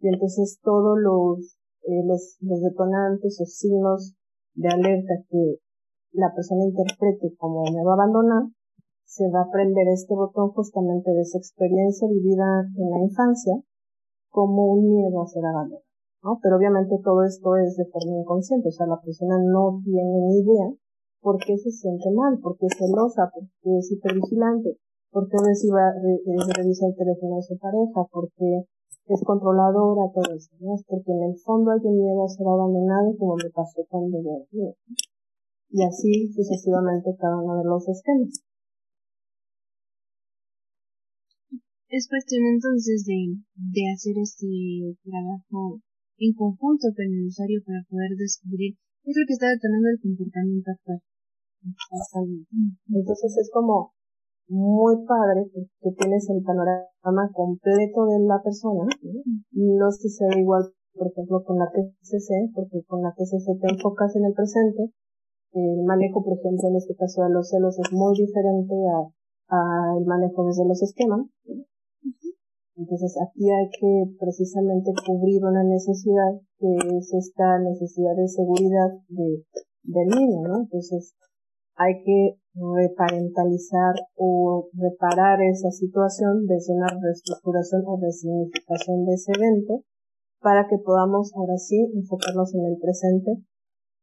Y 0.00 0.08
entonces 0.08 0.58
todos 0.62 0.98
los, 0.98 1.56
eh, 1.82 2.02
los, 2.04 2.36
los 2.40 2.60
detonantes 2.60 3.40
o 3.40 3.46
signos 3.46 4.14
de 4.54 4.68
alerta 4.68 5.14
que 5.28 5.58
la 6.12 6.34
persona 6.34 6.64
interprete 6.64 7.34
como 7.38 7.62
me 7.64 7.84
va 7.84 7.92
a 7.92 7.94
abandonar, 7.94 8.42
se 9.04 9.30
va 9.30 9.42
a 9.42 9.50
prender 9.50 9.88
este 9.88 10.14
botón 10.14 10.50
justamente 10.50 11.10
de 11.10 11.20
esa 11.20 11.38
experiencia 11.38 12.08
vivida 12.08 12.66
en 12.76 12.90
la 12.90 12.98
infancia 12.98 13.54
como 14.28 14.64
un 14.64 14.90
miedo 14.90 15.22
a 15.22 15.26
ser 15.26 15.44
abandonado. 15.44 15.85
Pero 16.42 16.56
obviamente 16.56 16.98
todo 17.02 17.22
esto 17.22 17.56
es 17.56 17.76
de 17.76 17.86
forma 17.86 18.18
inconsciente, 18.18 18.68
o 18.68 18.72
sea, 18.72 18.86
la 18.86 19.00
persona 19.00 19.38
no 19.38 19.80
tiene 19.84 20.18
ni 20.26 20.40
idea 20.40 20.68
por 21.20 21.38
qué 21.38 21.56
se 21.58 21.70
siente 21.70 22.10
mal, 22.10 22.38
por 22.40 22.56
qué 22.58 22.66
es 22.66 22.76
celosa, 22.78 23.30
por 23.32 23.44
qué 23.62 23.78
es 23.78 23.90
hipervigilante, 23.90 24.78
¿Por 25.16 25.30
qué 25.30 25.38
reciba, 25.40 25.96
revisa 25.96 26.88
el 26.88 26.94
teléfono 26.94 27.36
de 27.36 27.42
su 27.42 27.56
pareja? 27.56 28.04
Porque 28.12 28.68
es 29.08 29.22
controladora, 29.24 30.12
todo 30.12 30.28
eso, 30.34 30.52
¿no? 30.60 30.74
Es 30.74 30.84
porque 30.84 31.10
en 31.10 31.32
el 31.32 31.38
fondo 31.40 31.70
hay 31.70 31.80
miedo 31.80 32.22
a 32.22 32.28
ser 32.28 32.46
abandonado 32.46 33.16
como 33.16 33.36
me 33.36 33.48
pasó 33.48 33.80
cuando 33.88 34.20
yo 34.20 34.44
Y 35.70 35.82
así 35.82 36.28
sucesivamente 36.34 37.16
cada 37.18 37.40
uno 37.40 37.56
de 37.56 37.64
los 37.64 37.88
esquemas. 37.88 38.44
Es 41.88 42.08
cuestión 42.08 42.42
entonces 42.52 43.06
de, 43.06 43.40
de 43.56 43.82
hacer 43.94 44.18
este 44.20 45.00
trabajo 45.02 45.80
en 46.18 46.32
conjunto 46.34 46.88
con 46.96 47.06
el 47.06 47.26
usuario 47.26 47.60
para 47.64 47.84
poder 47.88 48.16
descubrir 48.16 48.76
qué 49.04 49.10
es 49.10 49.16
lo 49.16 49.24
que 49.26 49.36
está 49.36 49.48
detonando 49.52 49.88
el 49.88 50.00
comportamiento 50.00 50.70
actual. 50.70 51.00
Entonces 52.88 53.36
es 53.36 53.50
como 53.52 53.92
muy 54.48 55.04
padre 55.06 55.50
que 55.52 55.90
tienes 55.98 56.28
el 56.30 56.42
panorama 56.42 57.30
completo 57.32 58.06
de 58.06 58.20
la 58.26 58.40
persona. 58.42 58.86
No 59.52 59.90
sucede 59.90 60.40
igual, 60.40 60.70
por 60.94 61.08
ejemplo, 61.08 61.42
con 61.44 61.58
la 61.58 61.66
TCC, 61.70 62.54
porque 62.54 62.82
con 62.86 63.02
la 63.02 63.12
TCC 63.12 63.58
te 63.60 63.74
enfocas 63.74 64.14
en 64.16 64.24
el 64.24 64.34
presente. 64.34 64.92
El 65.52 65.84
manejo, 65.84 66.22
por 66.22 66.38
ejemplo, 66.38 66.68
en 66.68 66.76
este 66.76 66.94
caso 66.94 67.22
de 67.24 67.30
los 67.30 67.48
celos 67.48 67.78
es 67.78 67.92
muy 67.92 68.14
diferente 68.16 68.74
al 69.48 70.04
manejo 70.04 70.46
desde 70.46 70.66
los 70.66 70.82
esquemas. 70.82 71.26
Entonces 72.76 73.16
aquí 73.16 73.48
hay 73.48 73.68
que 73.80 74.16
precisamente 74.20 74.92
cubrir 75.06 75.42
una 75.42 75.64
necesidad 75.64 76.36
que 76.58 76.68
es 76.98 77.12
esta 77.14 77.58
necesidad 77.58 78.14
de 78.14 78.28
seguridad 78.28 78.90
de, 79.08 79.44
del 79.82 80.08
niño, 80.08 80.42
¿no? 80.46 80.60
Entonces 80.60 81.14
hay 81.76 82.02
que 82.04 82.36
reparentalizar 82.54 83.94
o 84.16 84.68
reparar 84.72 85.40
esa 85.42 85.70
situación 85.70 86.46
desde 86.46 86.74
una 86.74 86.88
reestructuración 87.00 87.82
o 87.86 87.98
resignificación 88.00 89.04
de 89.04 89.14
ese 89.14 89.32
evento 89.32 89.84
para 90.40 90.66
que 90.68 90.76
podamos 90.78 91.32
ahora 91.34 91.56
sí 91.56 91.76
enfocarnos 91.94 92.54
en 92.54 92.64
el 92.66 92.78
presente 92.78 93.30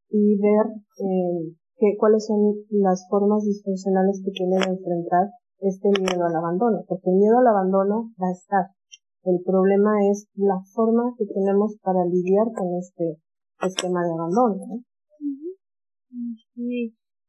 y 0.09 0.35
ver 0.37 0.65
eh, 0.99 1.97
cuáles 1.97 2.25
son 2.25 2.55
las 2.69 3.07
formas 3.09 3.43
disfuncionales 3.43 4.21
que 4.23 4.31
tienen 4.31 4.59
que 4.61 4.69
enfrentar 4.69 5.29
este 5.63 5.89
miedo 5.99 6.25
al 6.25 6.35
abandono, 6.35 6.83
porque 6.87 7.09
el 7.09 7.17
miedo 7.17 7.39
al 7.39 7.47
abandono 7.47 8.11
va 8.21 8.27
a 8.27 8.35
estar. 8.35 8.65
El 9.23 9.39
problema 9.43 9.95
es 10.11 10.27
la 10.35 10.59
forma 10.75 11.15
que 11.17 11.25
tenemos 11.25 11.77
para 11.81 12.03
lidiar 12.05 12.51
con 12.51 12.75
este 12.75 13.23
esquema 13.63 14.03
de 14.03 14.11
abandono. 14.11 14.59
¿no? 14.67 14.83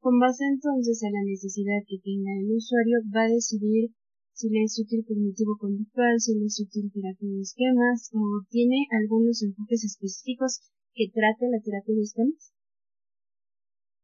Con 0.00 0.20
base 0.20 0.44
entonces 0.44 1.00
a 1.04 1.10
la 1.14 1.22
necesidad 1.24 1.80
que 1.86 2.02
tenga 2.02 2.34
el 2.36 2.50
usuario, 2.50 2.98
va 3.14 3.22
a 3.24 3.32
decidir 3.32 3.94
si 4.34 4.50
le 4.50 4.64
es 4.64 4.74
útil 4.82 5.06
cognitivo-conductual, 5.06 6.18
si 6.18 6.34
le 6.34 6.46
es 6.46 6.58
útil 6.58 6.90
terapia 6.92 7.30
de 7.30 7.40
esquemas 7.40 8.10
o 8.12 8.42
tiene 8.50 8.84
algunos 8.90 9.40
enfoques 9.42 9.84
específicos 9.84 10.60
que 10.92 11.06
trate 11.14 11.48
la 11.48 11.62
terapia 11.62 11.94
de 11.94 12.02
esquemas. 12.02 12.52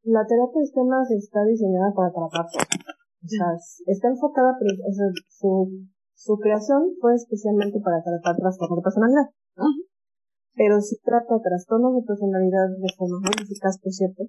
La 0.04 0.24
terapia 0.24 0.62
de 0.62 0.66
esquemas 0.70 1.10
está 1.10 1.44
diseñada 1.44 1.92
para 1.92 2.12
tratar 2.14 2.46
O 3.22 3.28
sea, 3.28 3.48
está 3.86 4.08
enfocada, 4.08 4.56
pero 4.58 4.70
su, 5.28 5.86
su 6.14 6.38
creación 6.38 6.96
fue 7.00 7.14
especialmente 7.14 7.80
para 7.80 8.02
tratar 8.02 8.36
trastornos 8.36 8.78
de 8.78 8.82
personalidad. 8.82 9.28
Pero 10.54 10.80
si 10.80 10.96
trata 11.00 11.40
trastornos 11.40 11.94
de 11.94 12.06
personalidad 12.06 12.68
de 12.68 12.92
forma 12.96 13.20
muy 13.20 13.44
eficaz, 13.44 13.78
por 13.78 13.92
cierto, 13.92 14.24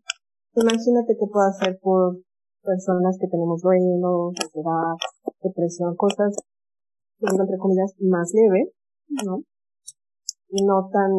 Imagínate 0.54 1.16
que 1.16 1.28
puede 1.32 1.48
hacer 1.48 1.80
por 1.80 2.20
personas 2.62 3.18
que 3.18 3.28
tenemos 3.28 3.62
duelo, 3.62 4.34
ansiedad, 4.36 5.00
depresión, 5.42 5.96
cosas, 5.96 6.36
entre 7.22 7.58
comillas, 7.58 7.96
más 8.02 8.34
leve, 8.34 8.74
¿no? 9.26 9.44
Y 10.50 10.66
no 10.66 10.90
tan 10.92 11.12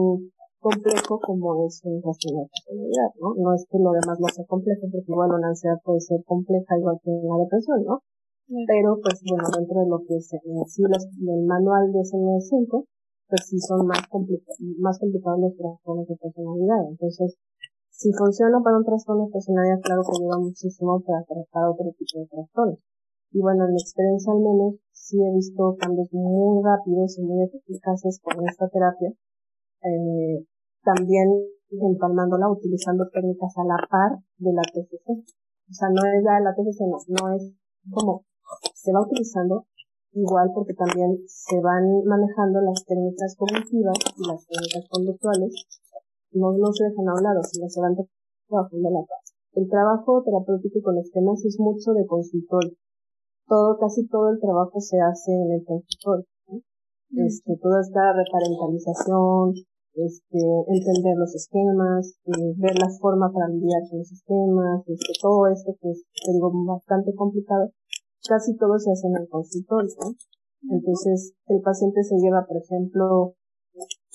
complejo 0.62 1.18
como 1.18 1.66
es 1.66 1.82
un 1.82 2.00
trastorno 2.00 2.46
de 2.46 2.50
personalidad, 2.54 3.10
¿no? 3.18 3.34
No 3.34 3.50
es 3.52 3.66
que 3.66 3.78
lo 3.82 3.90
demás 3.90 4.16
no 4.22 4.28
sea 4.30 4.46
complejo, 4.46 4.86
porque 4.86 5.10
igual 5.10 5.34
una 5.34 5.50
ansiedad 5.50 5.82
puede 5.82 6.00
ser 6.00 6.22
compleja 6.24 6.78
igual 6.78 6.96
que 7.02 7.10
una 7.10 7.42
depresión, 7.42 7.82
¿no? 7.82 8.00
Pero, 8.66 9.00
pues, 9.02 9.18
bueno, 9.26 9.44
dentro 9.58 9.80
de 9.80 9.88
lo 9.90 9.98
que 10.06 10.16
es 10.16 10.32
en 10.32 10.64
sí 10.66 10.82
el 10.84 11.42
manual 11.46 11.90
de 11.90 12.00
SM5, 12.00 12.86
pues 13.28 13.42
sí 13.48 13.58
son 13.58 13.86
más, 13.86 14.06
complicados 14.08 14.60
más 14.78 14.98
complicados 14.98 15.40
los 15.40 15.56
trastornos 15.56 16.06
de 16.06 16.16
personalidad. 16.16 16.84
Entonces, 16.90 17.36
si 17.88 18.12
funciona 18.12 18.60
para 18.62 18.76
un 18.78 18.84
trastorno 18.84 19.26
de 19.26 19.32
personalidad, 19.32 19.80
claro 19.80 20.02
que 20.04 20.14
ayuda 20.20 20.38
muchísimo 20.38 21.00
para 21.00 21.24
tratar 21.24 21.64
otro 21.72 21.90
tipo 21.96 22.20
de 22.20 22.26
trastornos. 22.28 22.78
Y 23.32 23.40
bueno, 23.40 23.64
en 23.64 23.72
mi 23.72 23.80
experiencia 23.80 24.32
al 24.32 24.40
menos, 24.40 24.74
sí 24.92 25.16
he 25.16 25.32
visto 25.34 25.74
cambios 25.80 26.12
muy 26.12 26.62
rápidos 26.62 27.18
y 27.18 27.22
muy 27.22 27.42
eficaces 27.42 28.20
con 28.20 28.46
esta 28.46 28.68
terapia. 28.68 29.10
Eh, 29.82 30.44
también 30.82 31.28
empalmándola 31.70 32.50
utilizando 32.50 33.08
técnicas 33.08 33.56
a 33.56 33.64
la 33.64 33.78
par 33.88 34.18
de 34.38 34.52
la 34.52 34.62
TCC. 34.62 35.08
O 35.08 35.72
sea, 35.72 35.88
no 35.88 36.02
es 36.04 36.22
la, 36.22 36.40
la 36.40 36.54
TCC, 36.54 36.84
no, 36.86 36.98
no 37.08 37.34
es 37.34 37.52
como 37.90 38.24
se 38.74 38.92
va 38.92 39.00
utilizando 39.00 39.66
igual 40.12 40.50
porque 40.54 40.74
también 40.74 41.16
se 41.26 41.58
van 41.60 42.04
manejando 42.04 42.60
las 42.60 42.84
técnicas 42.84 43.34
cognitivas 43.36 43.96
y 44.16 44.28
las 44.28 44.46
técnicas 44.46 44.84
conductuales 44.90 45.52
no, 46.32 46.52
no 46.52 46.72
se 46.72 46.84
dejan 46.84 47.08
a 47.08 47.14
un 47.14 47.22
lado, 47.22 47.40
sino 47.44 47.68
se 47.68 47.80
van 47.80 47.96
trabajando 48.48 48.90
la 48.90 49.00
paz. 49.00 49.32
El 49.52 49.68
trabajo 49.68 50.22
terapéutico 50.24 50.80
con 50.82 50.98
esquemas 50.98 51.44
es 51.44 51.58
mucho 51.60 51.92
de 51.92 52.06
consultorio. 52.06 52.72
Todo, 53.46 53.78
casi 53.78 54.06
todo 54.08 54.30
el 54.30 54.40
trabajo 54.40 54.80
se 54.80 54.98
hace 55.00 55.32
en 55.32 55.52
el 55.52 55.64
consultorio. 55.64 56.26
Este, 57.14 57.56
toda 57.60 57.82
esta 57.82 58.14
reparentalización, 58.14 59.52
este, 59.94 60.38
entender 60.68 61.16
los 61.16 61.34
esquemas, 61.34 62.16
eh, 62.26 62.54
ver 62.56 62.76
la 62.78 62.88
forma 63.00 63.32
para 63.32 63.48
lidiar 63.48 63.82
con 63.88 63.98
los 63.98 64.10
esquemas, 64.10 64.82
este, 64.86 65.12
todo 65.20 65.46
esto 65.48 65.76
que 65.80 65.90
es, 65.90 66.04
te 66.24 66.32
digo, 66.32 66.50
bastante 66.66 67.14
complicado, 67.14 67.70
casi 68.28 68.56
todo 68.56 68.78
se 68.78 68.90
hace 68.92 69.06
en 69.06 69.16
el 69.16 69.28
consultorio, 69.28 70.16
Entonces, 70.70 71.34
el 71.46 71.60
paciente 71.60 72.04
se 72.04 72.16
lleva, 72.16 72.46
por 72.46 72.56
ejemplo, 72.56 73.34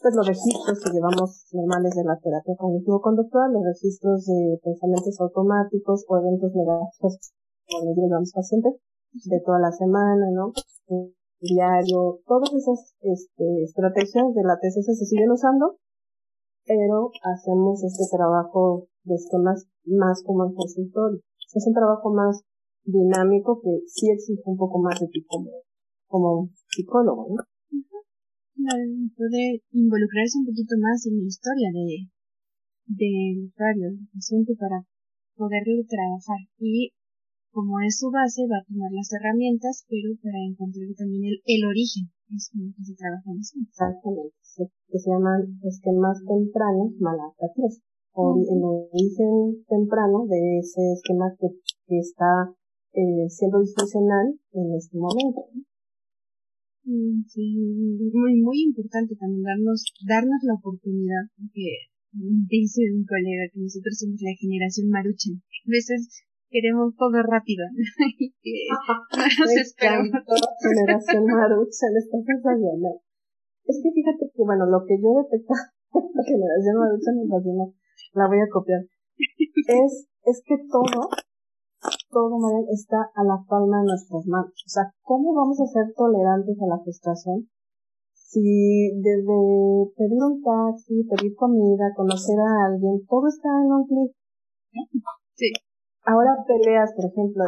pues 0.01 0.15
los 0.15 0.27
registros 0.27 0.79
que 0.79 0.91
llevamos 0.91 1.45
normales 1.51 1.93
de 1.95 2.03
la 2.03 2.17
terapia 2.19 2.55
cognitivo-conductual, 2.55 3.51
los 3.51 3.65
registros 3.65 4.25
de 4.25 4.59
pensamientos 4.63 5.19
automáticos 5.19 6.05
o 6.07 6.17
eventos 6.17 6.53
negativos 6.53 7.33
cuando 7.67 7.93
llevamos 7.93 8.31
pacientes 8.31 8.75
de 9.11 9.39
toda 9.41 9.59
la 9.59 9.71
semana, 9.71 10.31
¿no? 10.31 10.53
Diario, 11.39 12.19
todas 12.25 12.53
esas 12.53 12.95
este, 13.01 13.63
estrategias 13.63 14.33
de 14.33 14.43
la 14.43 14.57
TCC 14.57 14.93
se 14.93 15.05
siguen 15.05 15.31
usando, 15.31 15.77
pero 16.65 17.11
hacemos 17.23 17.83
este 17.83 18.05
trabajo 18.15 18.87
de 19.03 19.15
esquemas 19.15 19.67
más 19.85 20.23
como 20.23 20.45
en 20.45 20.55
consultorio. 20.55 21.19
Es 21.53 21.65
un 21.65 21.73
trabajo 21.73 22.13
más 22.13 22.43
dinámico 22.83 23.59
que 23.61 23.81
sí 23.87 24.09
exige 24.09 24.43
un 24.45 24.57
poco 24.57 24.79
más 24.79 24.99
de 24.99 25.07
ti 25.07 25.23
como, 25.25 25.51
como 26.07 26.49
psicólogo, 26.69 27.27
¿no? 27.29 27.43
poder 29.15 29.61
involucrarse 29.71 30.39
un 30.39 30.45
poquito 30.45 30.75
más 30.81 31.05
en 31.05 31.21
la 31.21 31.27
historia 31.27 31.69
de 31.71 32.09
del 32.87 33.45
usuario, 33.47 33.91
del 33.91 34.07
paciente 34.13 34.55
para 34.55 34.83
poderlo 35.35 35.83
trabajar 35.87 36.39
y 36.57 36.91
como 37.57 37.81
es 37.81 37.97
su 37.97 38.13
base 38.13 38.45
va 38.45 38.61
a 38.61 38.67
tomar 38.69 38.93
las 38.93 39.09
herramientas 39.17 39.81
pero 39.89 40.13
para 40.21 40.37
encontrar 40.45 40.93
también 40.93 41.25
el, 41.25 41.41
el 41.41 41.65
origen 41.65 42.05
es 42.29 42.53
como 42.53 42.69
que 42.69 42.85
se 42.85 42.93
trabaja 42.93 43.33
en 43.33 43.41
eso. 43.41 43.57
Exactamente, 43.57 44.37
que 44.61 44.99
se 45.01 45.09
llaman 45.09 45.57
esquemas 45.65 46.21
tempranos 46.21 46.93
maladaptativos 47.01 47.81
o 48.13 48.37
el 48.37 48.61
origen 48.61 49.65
temprano 49.65 50.29
de 50.29 50.61
ese 50.61 50.85
esquema 51.01 51.33
que, 51.33 51.49
que 51.89 51.97
está 51.97 52.53
eh, 52.93 53.25
siendo 53.25 53.57
disfuncional 53.57 54.37
en 54.53 54.67
este 54.77 54.93
momento. 55.01 55.49
Sí, 56.85 57.57
muy, 58.13 58.37
muy 58.37 58.57
importante 58.69 59.17
también 59.17 59.41
darnos, 59.41 59.81
darnos 60.05 60.41
la 60.45 60.53
oportunidad, 60.61 61.25
porque 61.35 61.89
dice 62.13 62.81
un 62.93 63.03
colega 63.03 63.49
que 63.51 63.65
nosotros 63.65 63.97
somos 63.97 64.21
la 64.21 64.37
generación 64.37 64.89
maruchan. 64.89 65.41
A 65.41 65.69
veces 65.73 66.23
queremos 66.49 66.95
todo 66.95 67.17
rápido 67.23 67.65
y 68.19 68.31
que 68.41 68.55
no 69.17 69.23
nos 69.23 69.53
esperamos. 69.55 70.11
generación 70.61 71.25
maruchan, 71.25 71.91
está 71.97 72.17
fallando. 72.43 73.01
Es 73.65 73.79
que 73.83 73.91
fíjate 73.91 74.31
que, 74.31 74.43
bueno, 74.43 74.65
lo 74.65 74.85
que 74.85 74.95
yo 75.01 75.11
detecto 75.23 75.53
la 75.93 76.23
generación 76.23 76.75
maruchan 76.79 77.15
me 77.19 77.27
fascina, 77.27 77.65
la 78.13 78.27
voy 78.27 78.39
a 78.39 78.49
copiar, 78.51 78.81
es, 79.67 80.07
es 80.23 80.43
que 80.45 80.55
todo 80.69 81.09
todo, 82.09 82.37
está 82.71 82.97
a 83.13 83.23
la 83.23 83.37
palma 83.47 83.79
de 83.79 83.85
nuestras 83.85 84.25
manos. 84.25 84.53
O 84.65 84.69
sea, 84.69 84.83
¿cómo 85.03 85.33
vamos 85.33 85.59
a 85.61 85.67
ser 85.67 85.93
tolerantes 85.95 86.57
a 86.61 86.67
la 86.67 86.79
frustración? 86.83 87.49
Si 88.13 88.91
desde 88.99 89.37
pedir 89.95 90.21
un 90.23 90.41
taxi, 90.41 91.03
pedir 91.07 91.35
comida, 91.35 91.93
conocer 91.95 92.39
a 92.39 92.65
alguien, 92.67 93.05
todo 93.07 93.27
está 93.27 93.49
en 93.61 93.71
un 93.71 93.85
clic. 93.87 94.11
Sí. 95.35 95.51
Ahora 96.07 96.39
peleas, 96.47 96.95
por 96.95 97.03
ejemplo, 97.03 97.43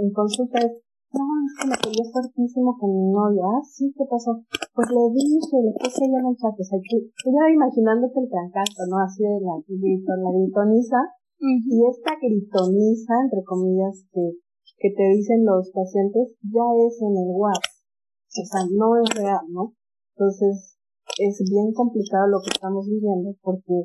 en 0.00 0.08
consulta 0.16 0.64
es, 0.64 0.80
no, 1.12 1.24
es 1.44 1.52
que 1.60 1.68
me 1.68 1.76
peleé 1.76 2.04
fuertísimo 2.08 2.72
con 2.80 2.88
mi 2.88 3.12
novia. 3.12 3.44
Ah, 3.44 3.60
sí, 3.60 3.92
¿qué 3.92 4.08
pasó? 4.08 4.40
Pues 4.72 4.88
le 4.88 5.04
dije, 5.12 5.56
le 5.60 5.76
puse 5.76 6.08
ella 6.08 6.24
en 6.24 6.32
el 6.32 6.36
chat. 6.40 6.56
O 6.56 6.64
sea, 6.64 6.80
que 6.80 6.96
ella 7.04 7.52
imaginándote 7.52 8.16
el 8.24 8.32
trancazo, 8.32 8.88
¿no? 8.88 8.96
Así 9.04 9.20
de 9.20 9.44
la, 9.44 9.60
la 9.60 10.30
gritoniza. 10.32 11.00
Y 11.36 11.76
esta 11.84 12.16
gritoniza, 12.16 13.12
entre 13.28 13.44
comillas, 13.44 14.08
que, 14.08 14.40
que 14.80 14.88
te 14.88 15.04
dicen 15.12 15.44
los 15.44 15.68
pacientes, 15.68 16.32
ya 16.48 16.64
es 16.80 16.96
en 17.04 17.12
el 17.12 17.28
WhatsApp. 17.36 17.76
O 18.24 18.44
sea, 18.48 18.64
no 18.72 18.88
es 19.04 19.08
real, 19.20 19.44
¿no? 19.52 19.76
Entonces, 20.16 20.80
es 21.20 21.34
bien 21.44 21.76
complicado 21.76 22.24
lo 22.28 22.40
que 22.40 22.56
estamos 22.56 22.88
viviendo 22.88 23.36
porque 23.42 23.84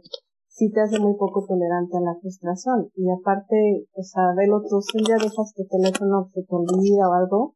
sí 0.53 0.69
te 0.69 0.81
hace 0.81 0.99
muy 0.99 1.17
poco 1.17 1.45
tolerante 1.45 1.97
a 1.97 2.01
la 2.01 2.15
frustración. 2.21 2.89
Y 2.95 3.09
aparte, 3.09 3.89
o 3.93 4.03
sea, 4.03 4.33
del 4.37 4.53
otro, 4.53 4.81
si 4.81 5.01
día 5.01 5.17
dejas 5.17 5.53
tu 5.53 5.65
teléfono 5.65 6.29
se 6.33 6.43
te 6.45 6.53
olvida 6.53 7.09
o 7.09 7.13
algo, 7.13 7.55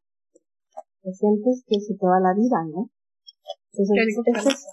te 1.02 1.12
sientes 1.14 1.62
que 1.66 1.78
se 1.80 1.94
te 1.94 2.06
va 2.06 2.18
la 2.18 2.34
vida, 2.34 2.58
¿no? 2.66 2.90
Entonces, 3.70 3.94
es 4.26 4.46
eso. 4.50 4.68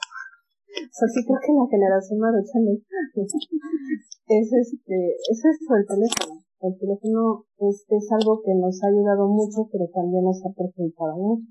O 0.76 0.94
sea, 0.98 1.08
sí 1.08 1.22
creo 1.24 1.40
que 1.40 1.54
la 1.54 1.70
generación 1.70 2.20
marucha 2.20 2.60
es 4.28 4.48
este, 4.52 4.98
es 5.30 5.40
eso 5.46 5.76
el 5.78 5.86
teléfono. 5.86 6.42
El 6.62 6.74
teléfono 6.80 7.46
es, 7.60 7.86
es 7.88 8.12
algo 8.12 8.42
que 8.42 8.56
nos 8.56 8.82
ha 8.82 8.88
ayudado 8.88 9.28
mucho, 9.30 9.70
pero 9.72 9.86
también 9.94 10.24
nos 10.24 10.42
ha 10.44 10.50
perjudicado 10.50 11.16
mucho. 11.16 11.46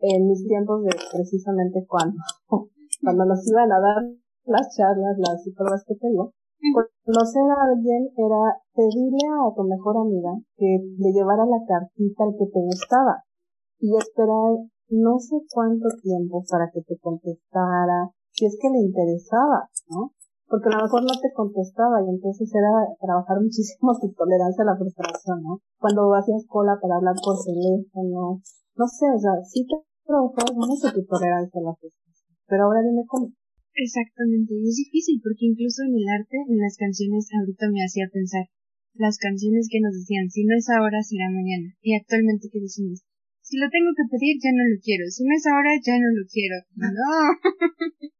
En 0.00 0.28
mis 0.28 0.46
tiempos 0.46 0.84
de 0.84 0.90
precisamente 1.12 1.84
cuando, 1.88 2.18
cuando 3.02 3.24
nos 3.24 3.40
iban 3.48 3.72
a 3.72 3.80
dar 3.80 4.27
las 4.48 4.74
charlas, 4.76 5.16
las 5.18 5.42
psicólogas 5.42 5.84
que 5.86 5.94
tengo, 5.96 6.32
conocer 7.04 7.46
a 7.50 7.70
alguien 7.70 8.10
era 8.16 8.58
pedirle 8.74 9.22
a 9.30 9.54
tu 9.54 9.62
mejor 9.62 9.96
amiga 9.96 10.32
que 10.56 10.78
le 10.98 11.12
llevara 11.12 11.46
la 11.46 11.62
cartita 11.66 12.24
al 12.24 12.34
que 12.34 12.46
te 12.46 12.60
gustaba 12.60 13.24
y 13.80 13.96
esperar 13.96 14.58
no 14.90 15.18
sé 15.18 15.36
cuánto 15.52 15.88
tiempo 16.02 16.42
para 16.50 16.70
que 16.72 16.82
te 16.82 16.98
contestara, 16.98 18.10
si 18.30 18.46
es 18.46 18.56
que 18.60 18.70
le 18.70 18.80
interesaba, 18.80 19.68
¿no? 19.90 20.12
Porque 20.48 20.68
a 20.72 20.78
lo 20.78 20.84
mejor 20.84 21.02
no 21.02 21.14
te 21.20 21.32
contestaba 21.32 22.00
y 22.02 22.08
entonces 22.08 22.48
era 22.54 22.72
trabajar 22.98 23.40
muchísimo 23.44 23.92
tu 24.00 24.10
tolerancia 24.12 24.64
a 24.64 24.72
la 24.72 24.76
frustración, 24.76 25.42
¿no? 25.42 25.60
Cuando 25.78 26.14
hacías 26.14 26.46
cola 26.48 26.78
para 26.80 26.96
hablar 26.96 27.14
por 27.22 27.36
teléfono, 27.44 28.40
no 28.76 28.86
sé, 28.88 29.06
o 29.12 29.18
sea, 29.18 29.36
sí 29.44 29.66
te 29.68 29.76
trabajabas 30.06 30.56
mucho 30.56 30.88
tu 30.92 31.04
tolerancia 31.04 31.60
a 31.60 31.68
la 31.68 31.74
frustración, 31.76 32.36
pero 32.48 32.64
ahora 32.64 32.80
dime 32.82 33.04
cómo. 33.06 33.28
Exactamente, 33.78 34.58
y 34.58 34.66
es 34.66 34.74
difícil 34.74 35.22
porque 35.22 35.46
incluso 35.46 35.86
en 35.86 35.94
el 35.94 36.06
arte, 36.10 36.34
en 36.34 36.58
las 36.58 36.74
canciones, 36.74 37.30
ahorita 37.30 37.70
me 37.70 37.86
hacía 37.86 38.10
pensar, 38.10 38.50
las 38.98 39.22
canciones 39.22 39.70
que 39.70 39.78
nos 39.78 39.94
decían, 39.94 40.26
si 40.26 40.42
no 40.42 40.58
es 40.58 40.66
ahora, 40.66 40.98
será 40.98 41.30
mañana, 41.30 41.70
y 41.78 41.94
actualmente 41.94 42.50
que 42.50 42.58
decimos, 42.58 43.06
si 43.38 43.54
lo 43.54 43.70
tengo 43.70 43.94
que 43.94 44.10
pedir, 44.10 44.34
ya 44.42 44.50
no 44.50 44.66
lo 44.66 44.76
quiero, 44.82 45.06
si 45.06 45.22
no 45.22 45.30
es 45.30 45.46
ahora, 45.46 45.78
ya 45.78 45.94
no 45.94 46.10
lo 46.10 46.26
quiero, 46.26 46.58
no. 46.74 46.90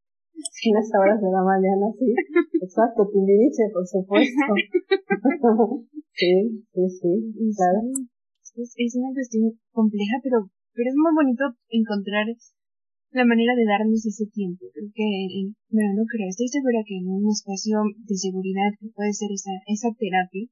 si 0.55 0.71
no 0.71 0.79
es 0.79 0.91
ahora, 0.95 1.19
será 1.19 1.43
mañana, 1.43 1.91
sí, 1.91 2.07
exacto, 2.63 3.11
Timbiriche, 3.11 3.67
por 3.75 3.83
supuesto. 3.83 4.47
sí, 6.15 6.63
sí, 6.71 6.83
sí, 6.87 7.11
claro. 7.51 7.83
Es, 8.55 8.71
es 8.79 8.95
una 8.95 9.11
cuestión 9.11 9.59
compleja, 9.75 10.23
pero, 10.23 10.47
pero 10.71 10.87
es 10.87 10.95
muy 10.95 11.11
bonito 11.11 11.51
encontrar 11.67 12.31
la 13.11 13.25
manera 13.25 13.53
de 13.57 13.65
darnos 13.65 14.05
ese 14.05 14.25
tiempo. 14.29 14.69
Creo 14.73 14.91
que, 14.93 15.07
bueno, 15.69 15.91
no 15.97 16.05
creo, 16.05 16.29
estoy 16.29 16.47
segura 16.47 16.85
que 16.85 16.97
en 16.97 17.09
un 17.09 17.25
espacio 17.25 17.81
de 18.05 18.15
seguridad 18.15 18.69
que 18.77 18.93
puede 18.93 19.13
ser 19.13 19.31
esa, 19.33 19.51
esa 19.65 19.89
terapia, 19.97 20.45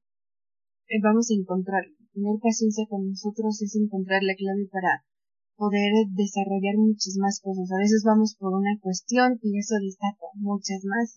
eh, 0.88 1.00
vamos 1.02 1.30
a 1.30 1.38
encontrar. 1.38 1.84
Tener 2.12 2.34
paciencia 2.42 2.82
con 2.90 3.06
nosotros 3.06 3.62
es 3.62 3.76
encontrar 3.76 4.22
la 4.26 4.34
clave 4.34 4.66
para 4.72 5.06
poder 5.54 5.90
desarrollar 6.14 6.78
muchas 6.78 7.14
más 7.18 7.38
cosas. 7.38 7.70
A 7.70 7.82
veces 7.82 8.02
vamos 8.02 8.34
por 8.38 8.54
una 8.54 8.74
cuestión 8.80 9.38
y 9.42 9.58
eso 9.58 9.74
destaca 9.78 10.26
muchas 10.34 10.82
más. 10.82 11.14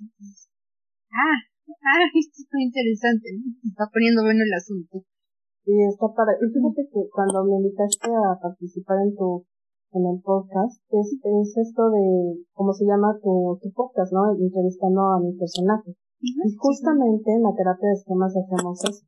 ah, 1.10 1.40
ah, 1.42 2.06
esto 2.22 2.38
está 2.38 2.58
interesante, 2.62 3.34
está 3.66 3.90
poniendo 3.90 4.22
bueno 4.22 4.44
el 4.46 4.54
asunto. 4.54 5.06
Y 5.66 5.74
está 5.90 6.10
para, 6.14 6.34
y 6.38 6.46
fíjate 6.50 6.90
que 6.90 7.02
cuando 7.14 7.46
me 7.46 7.62
invitaste 7.62 8.10
a 8.10 8.38
participar 8.42 8.98
en 9.06 9.14
tu 9.16 9.46
en 9.94 10.06
el 10.08 10.22
podcast 10.22 10.82
es, 10.90 11.20
es 11.24 11.58
esto 11.58 11.90
de, 11.90 12.44
¿cómo 12.54 12.74
se 12.74 12.86
llama 12.86 13.18
tu, 13.22 13.60
tu 13.62 13.72
podcast, 13.72 14.12
no? 14.14 14.32
Entrevistando 14.32 15.02
a 15.14 15.20
mi 15.20 15.34
personaje. 15.34 15.96
y 16.20 16.56
justamente 16.58 17.32
en 17.32 17.44
la 17.44 17.54
terapia 17.56 17.90
de 17.90 17.96
esquemas 17.96 18.36
hacemos 18.36 18.84
eso. 18.84 19.06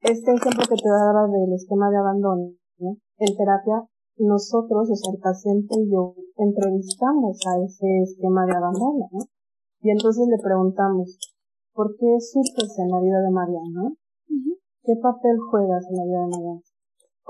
Este 0.00 0.32
ejemplo 0.32 0.64
que 0.68 0.80
te 0.80 0.88
daba 0.88 1.28
del 1.28 1.52
esquema 1.52 1.90
de 1.90 1.98
abandono, 1.98 2.52
¿no? 2.78 2.96
en 3.18 3.36
terapia 3.36 3.84
nosotros, 4.20 4.90
o 4.90 4.96
sea, 4.96 5.12
el 5.12 5.20
paciente 5.20 5.74
y 5.80 5.90
yo, 5.90 6.14
entrevistamos 6.36 7.40
a 7.46 7.64
ese 7.64 8.02
esquema 8.02 8.44
de 8.44 8.52
abandono, 8.52 9.08
¿no? 9.12 9.20
Y 9.80 9.90
entonces 9.90 10.28
le 10.28 10.36
preguntamos, 10.42 11.18
¿por 11.72 11.96
qué 11.96 12.20
surges 12.20 12.78
en 12.78 12.88
la 12.90 13.00
vida 13.00 13.20
de 13.22 13.30
Mariana? 13.30 13.94
¿Qué 14.82 14.94
papel 15.00 15.38
juegas 15.50 15.86
en 15.88 15.96
la 15.96 16.04
vida 16.04 16.20
de 16.20 16.28
Mariana? 16.28 16.60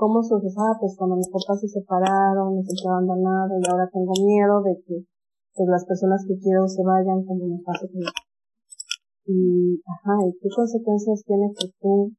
Cómo 0.01 0.23
surge, 0.23 0.49
ah, 0.57 0.73
pues 0.81 0.97
cuando 0.97 1.15
mis 1.15 1.29
papás 1.29 1.61
se 1.61 1.69
separaron, 1.69 2.57
me 2.57 2.63
sentí 2.65 2.81
abandonado 2.89 3.53
y 3.53 3.61
ahora 3.69 3.85
tengo 3.93 4.13
miedo 4.17 4.63
de 4.65 4.73
que 4.81 5.05
pues, 5.53 5.69
las 5.69 5.85
personas 5.85 6.25
que 6.25 6.41
quiero 6.41 6.67
se 6.67 6.81
vayan 6.81 7.21
como 7.21 7.45
me 7.45 7.61
pasa 7.61 7.85
con 7.85 8.01
y 9.29 9.77
ajá, 9.85 10.13
¿y 10.25 10.33
qué 10.41 10.49
consecuencias 10.49 11.21
tiene 11.23 11.53
que 11.53 11.69
tú 11.79 12.09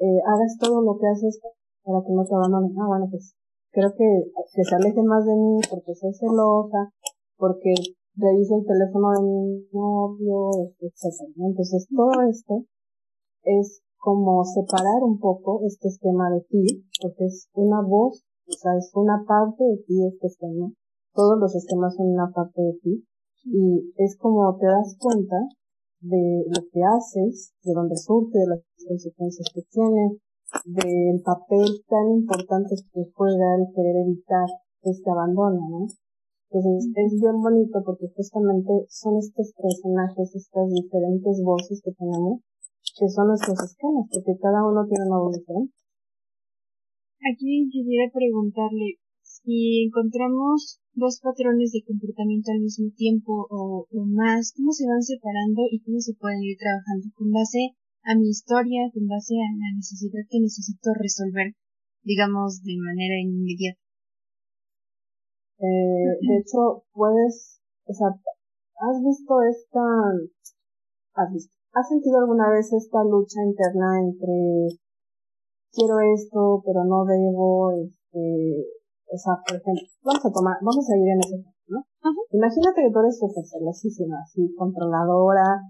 eh, 0.00 0.20
hagas 0.24 0.56
todo 0.58 0.80
lo 0.80 0.96
que 0.96 1.08
haces 1.12 1.38
para 1.84 2.00
que 2.00 2.12
no 2.16 2.24
te 2.24 2.34
abandonen? 2.34 2.72
Ah, 2.80 2.88
bueno, 2.88 3.06
pues 3.10 3.36
creo 3.70 3.92
que, 3.92 4.08
se 4.64 4.74
alejen 4.74 5.04
más 5.04 5.26
de 5.26 5.36
mí 5.36 5.60
porque 5.68 5.92
soy 5.94 6.14
celosa, 6.14 6.88
porque 7.36 7.74
reviso 8.16 8.56
el 8.56 8.64
teléfono 8.64 9.12
de 9.12 9.20
mi 9.28 9.68
novio, 9.76 10.72
etc. 10.80 11.04
Entonces 11.36 11.86
todo 11.94 12.16
esto 12.32 12.64
es 13.44 13.82
como 14.00 14.42
separar 14.44 15.04
un 15.04 15.20
poco 15.20 15.60
este 15.66 15.88
esquema 15.88 16.30
de 16.30 16.40
ti, 16.48 16.64
porque 17.00 17.26
es 17.26 17.48
una 17.52 17.82
voz, 17.82 18.24
o 18.48 18.52
sea, 18.52 18.76
es 18.76 18.90
una 18.94 19.22
parte 19.28 19.62
de 19.62 19.76
ti 19.86 20.06
este 20.08 20.26
esquema. 20.26 20.72
Todos 21.14 21.38
los 21.38 21.54
esquemas 21.54 21.94
son 21.94 22.08
una 22.08 22.32
parte 22.34 22.60
de 22.62 22.74
ti. 22.82 23.04
Y 23.44 23.92
es 23.96 24.16
como 24.16 24.56
te 24.56 24.66
das 24.66 24.96
cuenta 24.98 25.36
de 26.00 26.44
lo 26.48 26.60
que 26.72 26.80
haces, 26.82 27.52
de 27.62 27.72
dónde 27.72 27.96
surge, 27.96 28.38
de 28.38 28.46
las 28.46 28.60
consecuencias 28.88 29.48
que 29.54 29.62
tiene, 29.70 30.16
del 30.64 31.20
papel 31.22 31.84
tan 31.88 32.10
importante 32.10 32.74
que 32.92 33.04
juega 33.14 33.56
el 33.56 33.68
querer 33.74 33.96
evitar 33.96 34.48
este 34.82 35.10
abandono, 35.10 35.60
¿no? 35.68 35.86
Entonces 36.50 36.90
es 36.96 37.20
bien 37.20 37.40
bonito 37.40 37.78
porque 37.84 38.08
justamente 38.16 38.72
son 38.88 39.18
estos 39.18 39.52
personajes, 39.54 40.34
estas 40.34 40.68
diferentes 40.70 41.40
voces 41.44 41.80
que 41.84 41.92
tenemos 41.92 42.40
que 42.98 43.08
son 43.08 43.28
nuestros 43.28 43.58
esquemas, 43.58 44.06
porque 44.10 44.38
cada 44.40 44.66
uno 44.66 44.86
tiene 44.86 45.04
una 45.06 45.18
voz 45.18 45.38
diferente. 45.38 45.74
Aquí 47.20 47.68
quisiera 47.70 48.08
preguntarle, 48.12 48.96
si 49.20 49.84
encontramos 49.84 50.80
dos 50.94 51.20
patrones 51.20 51.72
de 51.72 51.84
comportamiento 51.84 52.50
al 52.52 52.60
mismo 52.60 52.88
tiempo 52.96 53.46
o, 53.50 53.86
más, 54.06 54.52
¿cómo 54.56 54.72
se 54.72 54.86
van 54.86 55.02
separando 55.02 55.62
y 55.70 55.80
cómo 55.80 56.00
se 56.00 56.14
pueden 56.14 56.42
ir 56.42 56.56
trabajando 56.58 57.12
con 57.14 57.30
base 57.30 57.76
a 58.04 58.16
mi 58.16 58.28
historia, 58.28 58.90
con 58.92 59.06
base 59.06 59.34
a 59.36 59.48
la 59.52 59.76
necesidad 59.76 60.24
que 60.28 60.40
necesito 60.40 60.90
resolver, 60.96 61.54
digamos, 62.02 62.62
de 62.62 62.76
manera 62.80 63.20
inmediata? 63.20 63.80
Eh, 65.60 66.16
de 66.24 66.34
hecho, 66.40 66.84
puedes, 66.92 67.60
o 67.84 67.92
sea, 67.92 68.08
has 68.08 68.96
visto 69.04 69.34
esta, 69.44 69.84
has 71.20 71.32
visto, 71.32 71.54
¿Has 71.72 71.88
sentido 71.88 72.18
alguna 72.18 72.50
vez 72.50 72.72
esta 72.72 73.04
lucha 73.04 73.42
interna 73.44 74.00
entre 74.00 74.78
quiero 75.72 76.00
esto, 76.14 76.62
pero 76.66 76.84
no 76.84 77.04
debo, 77.04 77.70
este, 77.78 78.66
o 79.06 79.16
sea, 79.16 79.38
por 79.46 79.56
ejemplo, 79.56 79.86
vamos 80.02 80.24
a 80.26 80.32
tomar, 80.32 80.56
vamos 80.62 80.86
a 80.90 80.96
ir 80.98 81.08
en 81.08 81.20
ese 81.20 81.38
caso, 81.42 81.62
¿no? 81.68 81.80
Imagínate 82.32 82.82
que 82.82 82.90
tú 82.90 82.98
eres 82.98 83.18
súper 83.18 83.44
celosísima, 83.46 84.18
así, 84.22 84.54
controladora, 84.54 85.62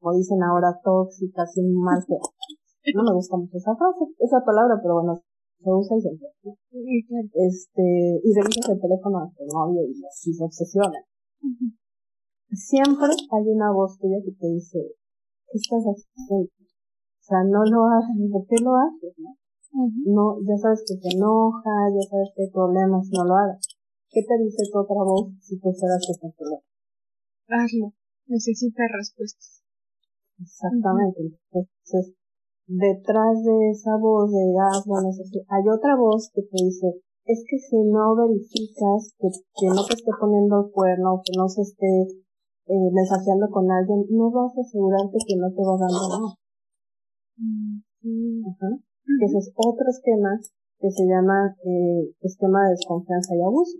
como 0.00 0.16
dicen 0.16 0.42
ahora, 0.42 0.76
tóxica, 0.82 1.42
así 1.42 1.62
mal 1.62 2.04
que, 2.04 2.16
no 2.94 3.02
me 3.04 3.14
gusta 3.14 3.36
mucho 3.36 3.56
esa 3.56 3.74
frase, 3.76 4.04
esa 4.18 4.44
palabra, 4.44 4.76
pero 4.82 5.00
bueno, 5.00 5.20
se 5.64 5.70
usa 5.72 5.96
y 5.96 6.00
se 6.02 6.08
entiende. 6.08 7.32
Este, 7.32 7.84
y 8.22 8.28
revisas 8.34 8.68
el 8.68 8.80
teléfono 8.80 9.24
de 9.24 9.32
tu 9.32 9.44
novio 9.48 9.82
y 9.88 10.04
así 10.04 10.34
se 10.34 10.44
obsesiona. 10.44 11.00
Siempre 12.52 13.08
hay 13.08 13.48
una 13.48 13.72
voz 13.72 13.98
tuya 13.98 14.18
que 14.22 14.32
te 14.32 14.46
dice, 14.46 14.78
¿qué 14.78 15.03
estás 15.58 15.84
haciendo? 15.84 16.44
O 16.44 17.22
sea, 17.24 17.42
no 17.44 17.64
lo 17.64 17.84
hagas, 17.86 18.12
¿por 18.30 18.46
qué 18.46 18.56
lo 18.62 18.76
haces? 18.76 19.14
No? 19.18 19.36
no, 19.74 20.38
ya 20.46 20.56
sabes 20.56 20.84
que 20.86 20.94
te 20.96 21.16
enoja, 21.16 21.74
ya 21.90 22.04
sabes 22.06 22.30
que 22.34 22.42
hay 22.46 22.50
problemas, 22.50 23.08
no 23.10 23.24
lo 23.24 23.34
hagas. 23.34 23.58
¿Qué 24.10 24.22
te 24.22 24.38
dice 24.38 24.62
tu 24.70 24.78
otra 24.78 25.02
voz 25.02 25.34
si 25.40 25.58
tú 25.58 25.72
fueras 25.74 25.98
tu 26.06 26.14
problema? 26.14 26.62
Hazlo, 27.48 27.92
necesita 28.26 28.82
respuestas. 28.86 29.62
Exactamente. 30.38 31.34
Entonces, 31.50 32.14
detrás 32.66 33.42
de 33.42 33.70
esa 33.70 33.96
voz 33.98 34.30
de, 34.30 34.54
ah, 34.60 34.82
bueno, 34.86 35.10
hay 35.10 35.64
otra 35.68 35.96
voz 35.96 36.30
que 36.32 36.42
te 36.42 36.64
dice, 36.64 37.02
es 37.26 37.44
que 37.48 37.58
si 37.58 37.76
no 37.76 38.14
verificas 38.14 39.14
que, 39.18 39.28
que 39.58 39.66
no 39.68 39.84
te 39.84 39.94
esté 39.94 40.10
poniendo 40.20 40.66
el 40.66 40.72
cuerno, 40.72 41.22
que 41.24 41.32
no 41.36 41.48
se 41.48 41.62
esté 41.62 42.06
eh, 42.66 42.90
mensajeando 42.92 43.48
con 43.50 43.70
alguien, 43.70 44.06
no 44.10 44.30
vas 44.30 44.56
a 44.56 44.60
asegurarte 44.60 45.18
que 45.26 45.36
no 45.36 45.52
te 45.52 45.62
va 45.62 45.74
a 45.74 45.78
dar 45.78 45.90
Mm, 47.36 48.46
Ajá. 48.46 48.68
Ese 49.24 49.38
es 49.38 49.52
otro 49.56 49.88
esquema 49.88 50.38
que 50.78 50.90
se 50.90 51.04
llama 51.04 51.56
eh, 51.64 52.12
esquema 52.20 52.64
de 52.64 52.70
desconfianza 52.70 53.34
y 53.34 53.42
abuso. 53.42 53.78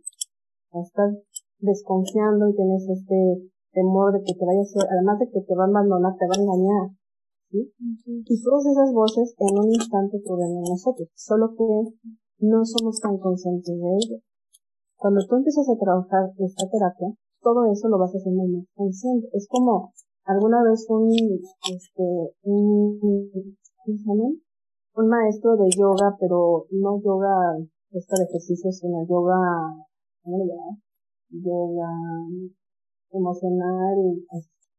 Estás 0.72 1.14
desconfiando 1.58 2.48
y 2.48 2.56
tienes 2.56 2.88
este 2.88 3.50
temor 3.72 4.12
de 4.12 4.22
que 4.24 4.34
te 4.34 4.44
vaya 4.44 4.60
a 4.60 4.64
ser, 4.64 4.82
además 4.90 5.18
de 5.20 5.28
que 5.30 5.40
te 5.40 5.54
va 5.54 5.64
a 5.64 5.68
abandonar, 5.68 6.16
te 6.16 6.26
va 6.26 6.34
a 6.36 6.42
engañar. 6.42 6.86
¿sí? 7.50 7.72
Y 8.26 8.42
todas 8.42 8.66
esas 8.66 8.92
voces 8.92 9.34
en 9.38 9.58
un 9.58 9.68
instante 9.72 10.18
provienen 10.24 10.62
de 10.62 10.70
nosotros, 10.70 11.08
solo 11.14 11.54
que 11.54 11.68
no 12.40 12.64
somos 12.64 13.00
tan 13.00 13.18
conscientes 13.18 13.76
de 13.76 13.90
ello. 13.96 14.18
Cuando 14.96 15.20
tú 15.26 15.36
empiezas 15.36 15.68
a 15.68 15.78
trabajar 15.78 16.32
esta 16.38 16.68
terapia, 16.70 17.12
todo 17.44 17.70
eso 17.70 17.88
lo 17.88 17.98
vas 17.98 18.10
haciendo 18.10 18.42
más 18.48 18.66
consciente. 18.74 19.28
Es 19.34 19.46
como 19.48 19.92
alguna 20.24 20.64
vez 20.64 20.86
un, 20.88 21.12
este, 21.12 22.34
un, 22.42 23.28
un 24.96 25.08
maestro 25.08 25.56
de 25.56 25.68
yoga, 25.76 26.16
pero 26.18 26.66
no 26.70 27.00
yoga, 27.04 27.60
este 27.92 28.16
de 28.18 28.24
ejercicios, 28.24 28.78
sino 28.78 29.06
yoga. 29.06 29.38
Yoga 31.28 31.90
emocional, 33.12 33.96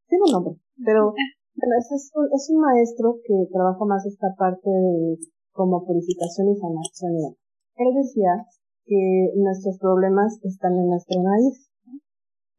tiene 0.07 0.23
un 0.27 0.31
nombre, 0.31 0.53
pero 0.83 1.13
es, 1.13 2.11
un, 2.13 2.27
es 2.33 2.49
un 2.49 2.59
maestro 2.61 3.17
que 3.23 3.33
trabaja 3.51 3.85
más 3.85 4.05
esta 4.05 4.27
parte 4.37 4.69
de 4.69 5.17
como 5.51 5.85
purificación 5.85 6.49
y 6.49 6.55
sanación. 6.57 7.35
Él 7.77 7.93
decía 7.95 8.45
que 8.85 9.31
nuestros 9.35 9.77
problemas 9.79 10.37
están 10.43 10.73
en 10.73 10.89
nuestra 10.89 11.21
nariz 11.21 11.69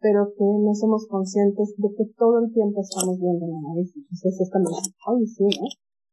pero 0.07 0.31
que 0.39 0.45
no 0.45 0.73
somos 0.75 1.09
conscientes 1.09 1.75
de 1.79 1.89
que 1.99 2.05
todo 2.17 2.39
el 2.39 2.53
tiempo 2.53 2.81
estamos 2.81 3.19
viendo 3.19 3.45
la 3.45 3.61
nariz. 3.69 3.91
Entonces 3.97 4.41
es 4.41 4.51
cuando, 4.53 4.71
ay, 4.71 5.27
sí, 5.27 5.43
¿no? 5.43 5.67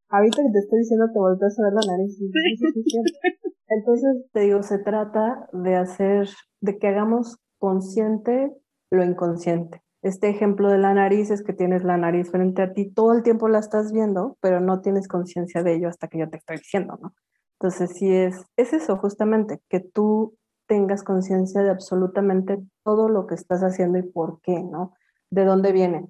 Ahorita 0.10 0.42
que 0.42 0.52
te 0.52 0.60
estoy 0.60 0.80
diciendo 0.80 1.06
te 1.14 1.20
volteas 1.20 1.60
a 1.60 1.64
ver 1.64 1.74
la 1.74 1.92
nariz. 1.94 2.18
Entonces, 3.68 4.26
te 4.32 4.40
digo, 4.42 4.64
se 4.64 4.80
trata 4.80 5.48
de 5.54 5.76
hacer, 5.76 6.28
de 6.62 6.78
que 6.78 6.88
hagamos 6.88 7.38
consciente 7.60 8.52
lo 8.92 9.04
inconsciente. 9.04 9.82
Este 10.02 10.30
ejemplo 10.30 10.70
de 10.70 10.80
la 10.80 10.94
nariz 10.94 11.30
es 11.30 11.44
que 11.44 11.54
tienes 11.54 11.84
la 11.84 11.98
nariz 11.98 12.30
frente 12.32 12.62
a 12.64 12.74
ti, 12.74 12.92
todo 12.92 13.14
el 13.14 13.24
tiempo 13.24 13.48
la 13.48 13.60
estás 13.60 13.92
viendo, 13.92 14.38
pero 14.42 14.60
no 14.60 14.82
tienes 14.82 15.08
conciencia 15.08 15.64
de 15.64 15.76
ello 15.76 15.88
hasta 15.88 16.08
que 16.08 16.20
yo 16.20 16.30
te 16.30 16.38
estoy 16.38 16.58
diciendo, 16.58 16.98
¿no? 17.02 17.14
Entonces, 17.60 17.92
sí 17.92 18.12
es, 18.12 18.44
es 18.58 18.74
eso 18.74 18.98
justamente, 18.98 19.62
que 19.70 19.80
tú 19.80 20.36
tengas 20.68 21.04
conciencia 21.04 21.62
de 21.62 21.70
absolutamente 21.70 22.60
todo 22.84 23.10
lo 23.10 23.28
que 23.28 23.36
estás 23.36 23.62
haciendo 23.62 23.98
y 23.98 24.04
por 24.04 24.42
qué, 24.42 24.64
¿no? 24.64 24.94
De 25.30 25.46
dónde 25.46 25.72
viene. 25.72 26.08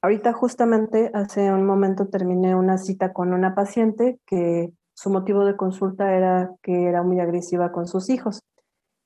Ahorita 0.00 0.32
justamente 0.32 1.10
hace 1.14 1.52
un 1.52 1.64
momento 1.64 2.08
terminé 2.08 2.54
una 2.54 2.78
cita 2.78 3.12
con 3.12 3.32
una 3.32 3.54
paciente 3.54 4.18
que 4.26 4.72
su 4.94 5.10
motivo 5.10 5.44
de 5.44 5.56
consulta 5.56 6.14
era 6.14 6.50
que 6.62 6.84
era 6.84 7.02
muy 7.02 7.20
agresiva 7.20 7.72
con 7.72 7.86
sus 7.86 8.10
hijos 8.10 8.42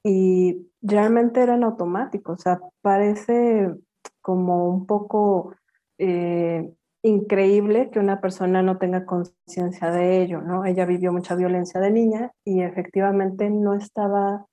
y 0.02 0.70
realmente 0.82 1.42
era 1.42 1.54
en 1.54 1.64
automático, 1.64 2.32
o 2.32 2.38
sea, 2.38 2.60
parece 2.80 3.74
como 4.20 4.68
un 4.68 4.86
poco 4.86 5.54
eh, 5.98 6.72
increíble 7.02 7.90
que 7.90 7.98
una 7.98 8.20
persona 8.20 8.62
no 8.62 8.78
tenga 8.78 9.04
conciencia 9.04 9.90
de 9.90 10.22
ello, 10.22 10.40
¿no? 10.42 10.64
Ella 10.64 10.84
vivió 10.86 11.12
mucha 11.12 11.34
violencia 11.34 11.80
de 11.80 11.90
niña 11.90 12.32
y 12.44 12.62
efectivamente 12.62 13.50
no 13.50 13.74
estaba 13.74 14.46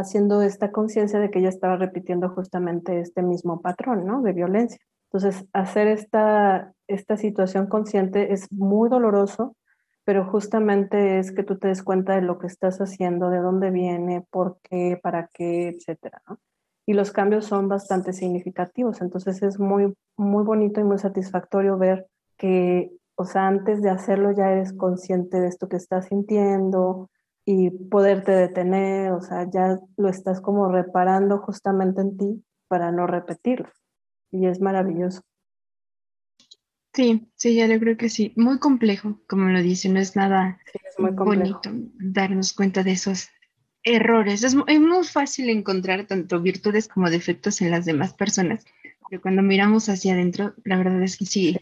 haciendo 0.00 0.42
esta 0.42 0.72
conciencia 0.72 1.18
de 1.18 1.30
que 1.30 1.38
ella 1.40 1.48
estaba 1.48 1.76
repitiendo 1.76 2.28
justamente 2.30 3.00
este 3.00 3.22
mismo 3.22 3.60
patrón, 3.60 4.06
¿no? 4.06 4.22
De 4.22 4.32
violencia. 4.32 4.78
Entonces, 5.10 5.46
hacer 5.52 5.88
esta, 5.88 6.74
esta 6.86 7.16
situación 7.16 7.66
consciente 7.66 8.32
es 8.32 8.50
muy 8.52 8.90
doloroso, 8.90 9.56
pero 10.04 10.24
justamente 10.24 11.18
es 11.18 11.32
que 11.32 11.42
tú 11.42 11.58
te 11.58 11.68
des 11.68 11.82
cuenta 11.82 12.14
de 12.14 12.22
lo 12.22 12.38
que 12.38 12.46
estás 12.46 12.78
haciendo, 12.78 13.30
de 13.30 13.38
dónde 13.38 13.70
viene, 13.70 14.24
por 14.30 14.58
qué, 14.62 14.98
para 15.02 15.28
qué, 15.32 15.68
etcétera. 15.68 16.22
Y 16.86 16.94
los 16.94 17.12
cambios 17.12 17.44
son 17.44 17.68
bastante 17.68 18.14
significativos, 18.14 19.02
entonces 19.02 19.42
es 19.42 19.58
muy, 19.58 19.94
muy 20.16 20.44
bonito 20.44 20.80
y 20.80 20.84
muy 20.84 20.98
satisfactorio 20.98 21.76
ver 21.76 22.06
que, 22.38 22.90
o 23.16 23.26
sea, 23.26 23.46
antes 23.46 23.82
de 23.82 23.90
hacerlo 23.90 24.32
ya 24.32 24.50
eres 24.50 24.72
consciente 24.72 25.40
de 25.40 25.48
esto 25.48 25.68
que 25.68 25.76
estás 25.76 26.06
sintiendo, 26.06 27.10
y 27.50 27.70
poderte 27.70 28.32
detener, 28.32 29.10
o 29.12 29.22
sea, 29.22 29.48
ya 29.50 29.80
lo 29.96 30.10
estás 30.10 30.42
como 30.42 30.70
reparando 30.70 31.38
justamente 31.38 32.02
en 32.02 32.18
ti 32.18 32.44
para 32.68 32.92
no 32.92 33.06
repetirlo. 33.06 33.70
Y 34.30 34.44
es 34.48 34.60
maravilloso. 34.60 35.22
Sí, 36.92 37.32
sí, 37.36 37.54
ya 37.54 37.66
lo 37.66 37.80
creo 37.80 37.96
que 37.96 38.10
sí. 38.10 38.34
Muy 38.36 38.58
complejo, 38.58 39.22
como 39.26 39.48
lo 39.48 39.62
dice, 39.62 39.88
no 39.88 39.98
es 39.98 40.14
nada 40.14 40.58
muy 40.98 41.12
bonito 41.12 41.70
darnos 41.98 42.52
cuenta 42.52 42.82
de 42.82 42.92
esos 42.92 43.30
errores. 43.82 44.44
Es, 44.44 44.54
es, 44.66 44.80
muy 44.80 45.04
fácil 45.04 45.48
encontrar 45.48 46.06
tanto 46.06 46.42
virtudes 46.42 46.86
como 46.86 47.08
defectos 47.08 47.62
en 47.62 47.70
las 47.70 47.86
demás 47.86 48.12
personas, 48.12 48.66
pero 49.08 49.22
cuando 49.22 49.40
miramos 49.40 49.88
hacia 49.88 50.12
adentro, 50.12 50.52
la 50.64 50.76
verdad 50.76 51.02
es 51.02 51.16
que 51.16 51.24
sí, 51.24 51.56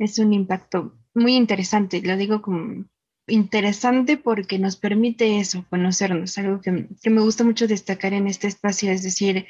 es 0.00 0.18
un 0.18 0.32
impacto 0.32 0.98
muy 1.14 1.36
interesante. 1.36 2.02
Lo 2.02 2.16
digo 2.16 2.42
como 2.42 2.86
interesante 3.26 4.16
porque 4.16 4.58
nos 4.58 4.76
permite 4.76 5.38
eso, 5.38 5.64
conocernos, 5.70 6.36
algo 6.38 6.60
que, 6.60 6.88
me 7.10 7.20
gusta 7.20 7.44
mucho 7.44 7.66
destacar 7.66 8.12
en 8.12 8.26
este 8.26 8.48
espacio, 8.48 8.90
es 8.90 9.02
decir, 9.02 9.46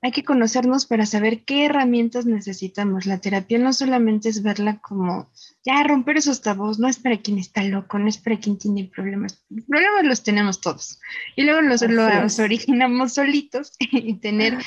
hay 0.00 0.12
que 0.12 0.24
conocernos 0.24 0.86
para 0.86 1.06
saber 1.06 1.44
qué 1.44 1.64
herramientas 1.64 2.24
necesitamos. 2.24 3.04
La 3.06 3.18
terapia 3.18 3.58
no 3.58 3.72
solamente 3.72 4.28
es 4.28 4.44
verla 4.44 4.78
como, 4.78 5.28
ya, 5.64 5.82
romper 5.82 6.18
esos 6.18 6.40
tabús, 6.40 6.78
no 6.78 6.88
es 6.88 6.98
para 6.98 7.16
quien 7.16 7.38
está 7.38 7.64
loco, 7.64 7.98
no 7.98 8.08
es 8.08 8.18
para 8.18 8.38
quien 8.38 8.58
tiene 8.58 8.84
problemas. 8.84 9.44
Problemas 9.66 10.04
los 10.04 10.22
tenemos 10.22 10.60
todos. 10.60 11.00
Y 11.34 11.42
luego 11.42 11.62
los, 11.62 11.82
los 11.82 12.38
originamos 12.38 13.14
solitos 13.14 13.72
y 13.80 14.14
tener 14.14 14.58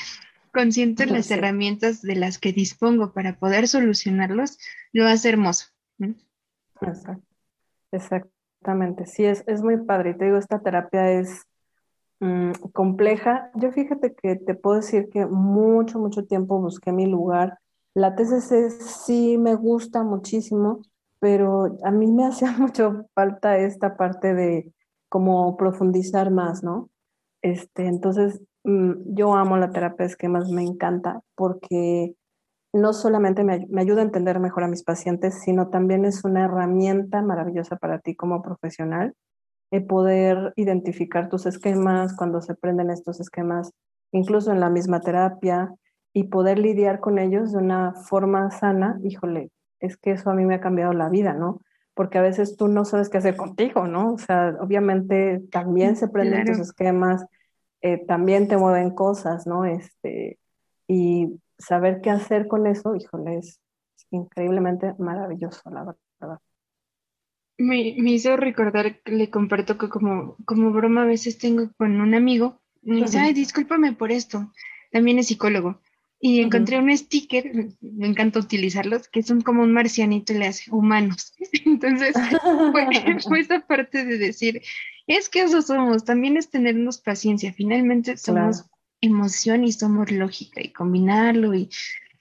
conscientes 0.52 1.10
las 1.10 1.30
herramientas 1.30 2.02
de 2.02 2.16
las 2.16 2.38
que 2.38 2.52
dispongo 2.52 3.14
para 3.14 3.38
poder 3.38 3.68
solucionarlos, 3.68 4.58
lo 4.92 5.06
hace 5.06 5.30
hermoso. 5.30 5.66
Exacto. 6.82 7.31
Exactamente, 7.92 9.06
sí, 9.06 9.24
es, 9.24 9.44
es 9.46 9.62
muy 9.62 9.76
padre. 9.78 10.14
Te 10.14 10.26
digo, 10.26 10.38
esta 10.38 10.60
terapia 10.60 11.10
es 11.12 11.44
mm, 12.20 12.52
compleja. 12.72 13.50
Yo 13.56 13.72
fíjate 13.72 14.14
que 14.14 14.36
te 14.36 14.54
puedo 14.54 14.76
decir 14.78 15.08
que 15.10 15.26
mucho, 15.26 15.98
mucho 15.98 16.24
tiempo 16.26 16.60
busqué 16.60 16.92
mi 16.92 17.06
lugar. 17.06 17.58
La 17.94 18.14
TCC 18.16 18.70
sí 18.70 19.38
me 19.38 19.54
gusta 19.56 20.02
muchísimo, 20.04 20.82
pero 21.20 21.78
a 21.84 21.90
mí 21.90 22.08
me 22.12 22.26
hacía 22.28 22.52
mucho 22.52 23.06
falta 23.14 23.58
esta 23.58 23.96
parte 23.96 24.34
de 24.34 24.72
como 25.08 25.56
profundizar 25.56 26.30
más, 26.30 26.62
¿no? 26.64 26.90
Este, 27.42 27.86
entonces, 27.86 28.40
mm, 28.64 29.14
yo 29.14 29.34
amo 29.34 29.56
la 29.58 29.70
terapia 29.72 30.06
de 30.06 30.12
esquemas, 30.12 30.50
me 30.50 30.62
encanta 30.64 31.22
porque 31.36 32.16
no 32.72 32.92
solamente 32.92 33.44
me, 33.44 33.66
ayuda 33.78 34.00
a 34.00 34.04
entender 34.04 34.40
mejor 34.40 34.64
a 34.64 34.68
mis 34.68 34.82
pacientes, 34.82 35.42
sino 35.42 35.68
también 35.68 36.04
es 36.04 36.24
una 36.24 36.44
herramienta 36.44 37.20
maravillosa 37.22 37.76
para 37.76 37.98
ti 37.98 38.14
como 38.14 38.42
profesional, 38.42 39.14
el 39.70 39.84
poder 39.84 40.52
identificar 40.56 41.28
tus 41.28 41.46
esquemas, 41.46 42.14
cuando 42.16 42.40
se 42.40 42.54
prenden 42.54 42.90
estos 42.90 43.20
esquemas, 43.20 43.72
incluso 44.10 44.52
en 44.52 44.60
la 44.60 44.70
misma 44.70 45.00
terapia, 45.00 45.74
y 46.14 46.24
poder 46.24 46.58
lidiar 46.58 47.00
con 47.00 47.18
ellos 47.18 47.52
de 47.52 47.58
una 47.58 47.94
forma 47.94 48.50
sana, 48.50 48.98
híjole, 49.02 49.50
es 49.80 49.96
que 49.96 50.12
eso 50.12 50.30
a 50.30 50.34
mí 50.34 50.44
me 50.44 50.54
ha 50.54 50.60
cambiado 50.60 50.92
la 50.92 51.08
vida, 51.08 51.32
¿no? 51.32 51.60
Porque 51.94 52.18
a 52.18 52.22
veces 52.22 52.56
tú 52.56 52.68
no 52.68 52.84
sabes 52.84 53.08
qué 53.08 53.18
hacer 53.18 53.36
contigo, 53.36 53.86
¿no? 53.86 54.14
O 54.14 54.18
sea, 54.18 54.56
obviamente 54.60 55.42
también 55.50 55.96
se 55.96 56.08
prenden 56.08 56.46
tus 56.46 56.58
esquemas, 56.58 57.24
eh, 57.80 58.04
también 58.06 58.48
te 58.48 58.56
mueven 58.56 58.94
cosas, 58.94 59.46
¿no? 59.46 59.64
Este, 59.64 60.38
y 60.86 61.40
saber 61.62 62.00
qué 62.02 62.10
hacer 62.10 62.48
con 62.48 62.66
eso, 62.66 62.94
híjole, 62.94 63.38
es 63.38 63.60
increíblemente 64.10 64.94
maravilloso, 64.98 65.62
la 65.70 65.96
verdad. 66.20 66.38
Me, 67.58 67.94
me 67.98 68.12
hizo 68.12 68.36
recordar 68.36 69.00
le 69.04 69.30
comparto 69.30 69.78
que 69.78 69.88
como, 69.88 70.36
como 70.44 70.72
broma 70.72 71.02
a 71.02 71.06
veces 71.06 71.38
tengo 71.38 71.70
con 71.76 72.00
un 72.00 72.14
amigo, 72.14 72.60
me 72.82 72.96
dice, 72.96 73.18
ay, 73.18 73.32
discúlpame 73.32 73.92
por 73.92 74.10
esto, 74.10 74.52
también 74.90 75.18
es 75.18 75.28
psicólogo. 75.28 75.80
Y 76.24 76.40
encontré 76.40 76.78
un 76.78 76.96
sticker, 76.96 77.52
me 77.80 78.06
encanta 78.06 78.38
utilizarlos, 78.38 79.08
que 79.08 79.24
son 79.24 79.40
como 79.40 79.62
un 79.62 79.72
marcianito 79.72 80.32
y 80.32 80.38
le 80.38 80.46
hace 80.46 80.70
humanos. 80.70 81.34
Entonces, 81.64 82.14
fue, 82.70 82.86
fue, 83.28 83.40
esa 83.40 83.60
parte 83.66 84.04
de 84.04 84.18
decir, 84.18 84.62
es 85.08 85.28
que 85.28 85.42
eso 85.42 85.62
somos, 85.62 86.04
también 86.04 86.36
es 86.36 86.48
tenernos 86.48 86.98
paciencia, 86.98 87.52
finalmente 87.52 88.16
somos 88.16 88.66
emoción 89.02 89.64
y 89.64 89.72
somos 89.72 90.10
lógica 90.10 90.62
y 90.62 90.72
combinarlo 90.72 91.54
y, 91.54 91.68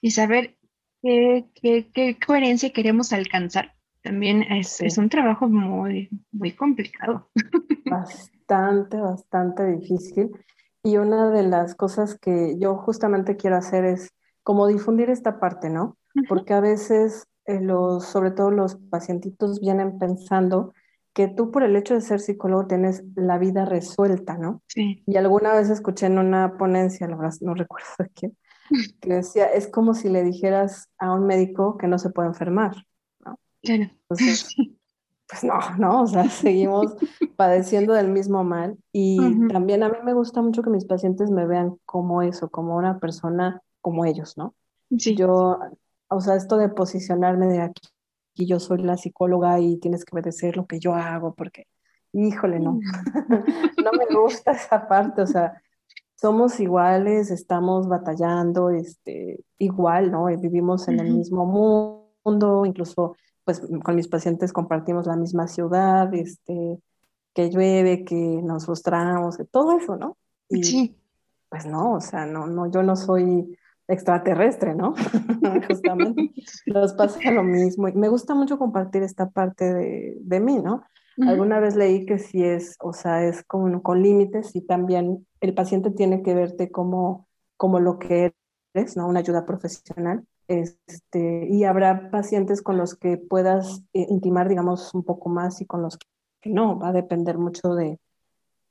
y 0.01 0.11
saber 0.11 0.57
qué, 1.01 1.45
qué, 1.53 1.89
qué, 1.93 2.17
coherencia 2.19 2.73
queremos 2.73 3.13
alcanzar 3.13 3.73
También 4.01 4.43
es, 4.43 4.81
es 4.81 4.97
un 4.97 5.07
trabajo 5.07 5.47
muy, 5.47 6.09
muy 6.31 6.51
complicado. 6.51 7.29
Bastante, 7.85 8.97
bastante 8.97 9.65
difícil. 9.65 10.31
Y 10.83 10.97
una 10.97 11.29
de 11.29 11.43
las 11.43 11.75
cosas 11.75 12.17
que 12.19 12.57
yo 12.59 12.75
justamente 12.75 13.37
quiero 13.37 13.55
hacer 13.55 13.85
es 13.85 14.09
como 14.43 14.67
difundir 14.67 15.09
esta 15.09 15.39
parte, 15.39 15.69
¿no? 15.69 15.97
Porque 16.27 16.53
a 16.53 16.59
veces 16.59 17.27
eh, 17.45 17.61
los, 17.61 18.05
sobre 18.05 18.31
todo 18.31 18.51
los 18.51 18.75
pacientitos 18.75 19.59
vienen 19.59 19.99
pensando 19.99 20.73
que 21.13 21.27
tú 21.27 21.51
por 21.51 21.63
el 21.63 21.75
hecho 21.75 21.93
de 21.93 22.01
ser 22.01 22.19
psicólogo 22.19 22.67
tienes 22.67 23.03
la 23.15 23.37
vida 23.37 23.65
resuelta, 23.65 24.37
¿no? 24.37 24.61
Sí. 24.67 25.03
Y 25.05 25.17
alguna 25.17 25.53
vez 25.53 25.69
escuché 25.69 26.05
en 26.05 26.17
una 26.17 26.57
ponencia, 26.57 27.07
la 27.07 27.17
verdad 27.17 27.33
no 27.41 27.53
recuerdo 27.55 27.87
de 27.99 28.09
quién, 28.09 28.37
que 29.01 29.13
decía, 29.13 29.45
es 29.45 29.67
como 29.67 29.93
si 29.93 30.09
le 30.09 30.23
dijeras 30.23 30.89
a 30.97 31.13
un 31.13 31.25
médico 31.25 31.77
que 31.77 31.87
no 31.87 31.99
se 31.99 32.09
puede 32.09 32.29
enfermar, 32.29 32.75
¿no? 33.25 33.37
Claro. 33.61 33.83
Entonces, 33.83 34.55
pues 35.27 35.43
no, 35.43 35.59
no, 35.77 36.03
o 36.03 36.07
sea, 36.07 36.29
seguimos 36.29 36.95
padeciendo 37.35 37.93
del 37.93 38.09
mismo 38.09 38.43
mal 38.43 38.77
y 38.93 39.17
también 39.49 39.83
a 39.83 39.89
mí 39.89 39.97
me 40.03 40.13
gusta 40.13 40.41
mucho 40.41 40.63
que 40.63 40.69
mis 40.69 40.85
pacientes 40.85 41.29
me 41.29 41.45
vean 41.45 41.75
como 41.85 42.21
eso, 42.21 42.49
como 42.49 42.77
una 42.77 42.99
persona 42.99 43.61
como 43.81 44.05
ellos, 44.05 44.37
¿no? 44.37 44.55
Sí. 44.97 45.15
Yo, 45.15 45.59
o 46.09 46.21
sea, 46.21 46.35
esto 46.35 46.57
de 46.57 46.69
posicionarme 46.69 47.47
de 47.47 47.61
aquí, 47.61 47.87
y 48.33 48.45
yo 48.45 48.59
soy 48.59 48.79
la 48.79 48.97
psicóloga 48.97 49.59
y 49.59 49.77
tienes 49.77 50.05
que 50.05 50.15
obedecer 50.15 50.57
lo 50.57 50.65
que 50.65 50.79
yo 50.79 50.93
hago, 50.93 51.33
porque, 51.33 51.67
híjole, 52.13 52.59
no, 52.59 52.73
mm. 52.73 52.81
no 53.83 53.91
me 53.93 54.15
gusta 54.15 54.51
esa 54.51 54.87
parte, 54.87 55.21
o 55.21 55.27
sea, 55.27 55.61
somos 56.15 56.59
iguales, 56.59 57.31
estamos 57.31 57.87
batallando, 57.87 58.69
este, 58.69 59.43
igual, 59.57 60.11
¿no? 60.11 60.25
Vivimos 60.25 60.87
en 60.87 60.99
el 60.99 61.13
mismo 61.13 61.45
mundo, 62.23 62.65
incluso, 62.65 63.15
pues, 63.43 63.61
con 63.83 63.95
mis 63.95 64.07
pacientes 64.07 64.53
compartimos 64.53 65.07
la 65.07 65.15
misma 65.15 65.47
ciudad, 65.47 66.13
este, 66.13 66.79
que 67.33 67.49
llueve, 67.49 68.05
que 68.05 68.15
nos 68.15 68.65
frustramos, 68.65 69.39
todo 69.51 69.77
eso, 69.77 69.97
¿no? 69.97 70.17
Y, 70.47 70.63
sí. 70.63 70.97
Pues 71.49 71.65
no, 71.65 71.95
o 71.95 72.01
sea, 72.01 72.25
no, 72.25 72.47
no, 72.47 72.71
yo 72.71 72.81
no 72.81 72.95
soy 72.95 73.57
extraterrestre, 73.87 74.75
¿no? 74.75 74.93
Justamente 75.69 76.31
nos 76.65 76.93
pasa 76.93 77.31
lo 77.31 77.43
mismo. 77.43 77.87
Y 77.87 77.93
me 77.93 78.09
gusta 78.09 78.35
mucho 78.35 78.57
compartir 78.57 79.03
esta 79.03 79.29
parte 79.29 79.73
de, 79.73 80.17
de 80.19 80.39
mí, 80.39 80.59
¿no? 80.59 80.83
Alguna 81.27 81.59
vez 81.59 81.75
leí 81.75 82.05
que 82.05 82.17
si 82.17 82.43
es, 82.43 82.77
o 82.79 82.93
sea, 82.93 83.23
es 83.23 83.43
con, 83.43 83.81
con 83.81 84.01
límites 84.01 84.55
y 84.55 84.61
también 84.61 85.27
el 85.39 85.53
paciente 85.53 85.91
tiene 85.91 86.23
que 86.23 86.33
verte 86.33 86.71
como, 86.71 87.27
como 87.57 87.79
lo 87.79 87.99
que 87.99 88.33
eres, 88.73 88.97
¿no? 88.97 89.07
Una 89.07 89.19
ayuda 89.19 89.45
profesional. 89.45 90.25
Este, 90.47 91.47
y 91.49 91.63
habrá 91.65 92.09
pacientes 92.11 92.61
con 92.61 92.77
los 92.77 92.95
que 92.95 93.17
puedas 93.17 93.83
eh, 93.93 94.07
intimar, 94.09 94.49
digamos, 94.49 94.93
un 94.93 95.03
poco 95.03 95.29
más 95.29 95.61
y 95.61 95.65
con 95.65 95.81
los 95.81 95.97
que 96.41 96.49
no. 96.49 96.79
Va 96.79 96.89
a 96.89 96.93
depender 96.93 97.37
mucho 97.37 97.75
de, 97.75 97.99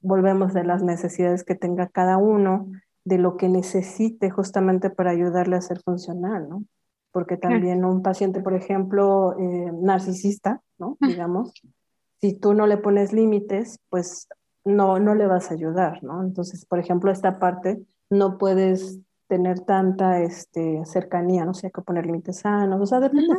volvemos 0.01 0.53
de 0.53 0.65
las 0.65 0.83
necesidades 0.83 1.45
que 1.45 1.55
tenga 1.55 1.89
cada 1.89 2.17
uno 2.17 2.71
de 3.11 3.19
lo 3.19 3.37
que 3.37 3.49
necesite 3.49 4.31
justamente 4.31 4.89
para 4.89 5.11
ayudarle 5.11 5.57
a 5.57 5.61
ser 5.61 5.81
funcional, 5.83 6.49
¿no? 6.49 6.65
Porque 7.11 7.37
también 7.37 7.85
un 7.85 8.03
paciente, 8.03 8.41
por 8.41 8.55
ejemplo, 8.55 9.37
eh, 9.37 9.73
narcisista, 9.83 10.63
¿no? 10.79 10.97
Digamos, 11.01 11.53
si 12.21 12.35
tú 12.35 12.55
no 12.55 12.69
le 12.69 12.77
pones 12.77 13.13
límites, 13.13 13.81
pues 13.89 14.29
no, 14.65 15.01
no 15.01 15.17
le 15.17 15.27
vas 15.27 15.51
a 15.51 15.55
ayudar, 15.55 16.05
¿no? 16.05 16.23
Entonces, 16.23 16.65
por 16.65 16.79
ejemplo, 16.79 17.11
esta 17.11 17.41
parte 17.41 17.83
no 18.11 18.39
puedes 18.39 19.01
tener 19.27 19.59
tanta 19.59 20.23
este, 20.23 20.85
cercanía, 20.85 21.45
no 21.45 21.53
sé, 21.53 21.67
hay 21.67 21.73
que 21.73 21.83
poner 21.83 22.07
límites 22.07 22.39
sanos, 22.39 22.81
o 22.81 22.87
sea, 22.87 23.01
depende, 23.01 23.35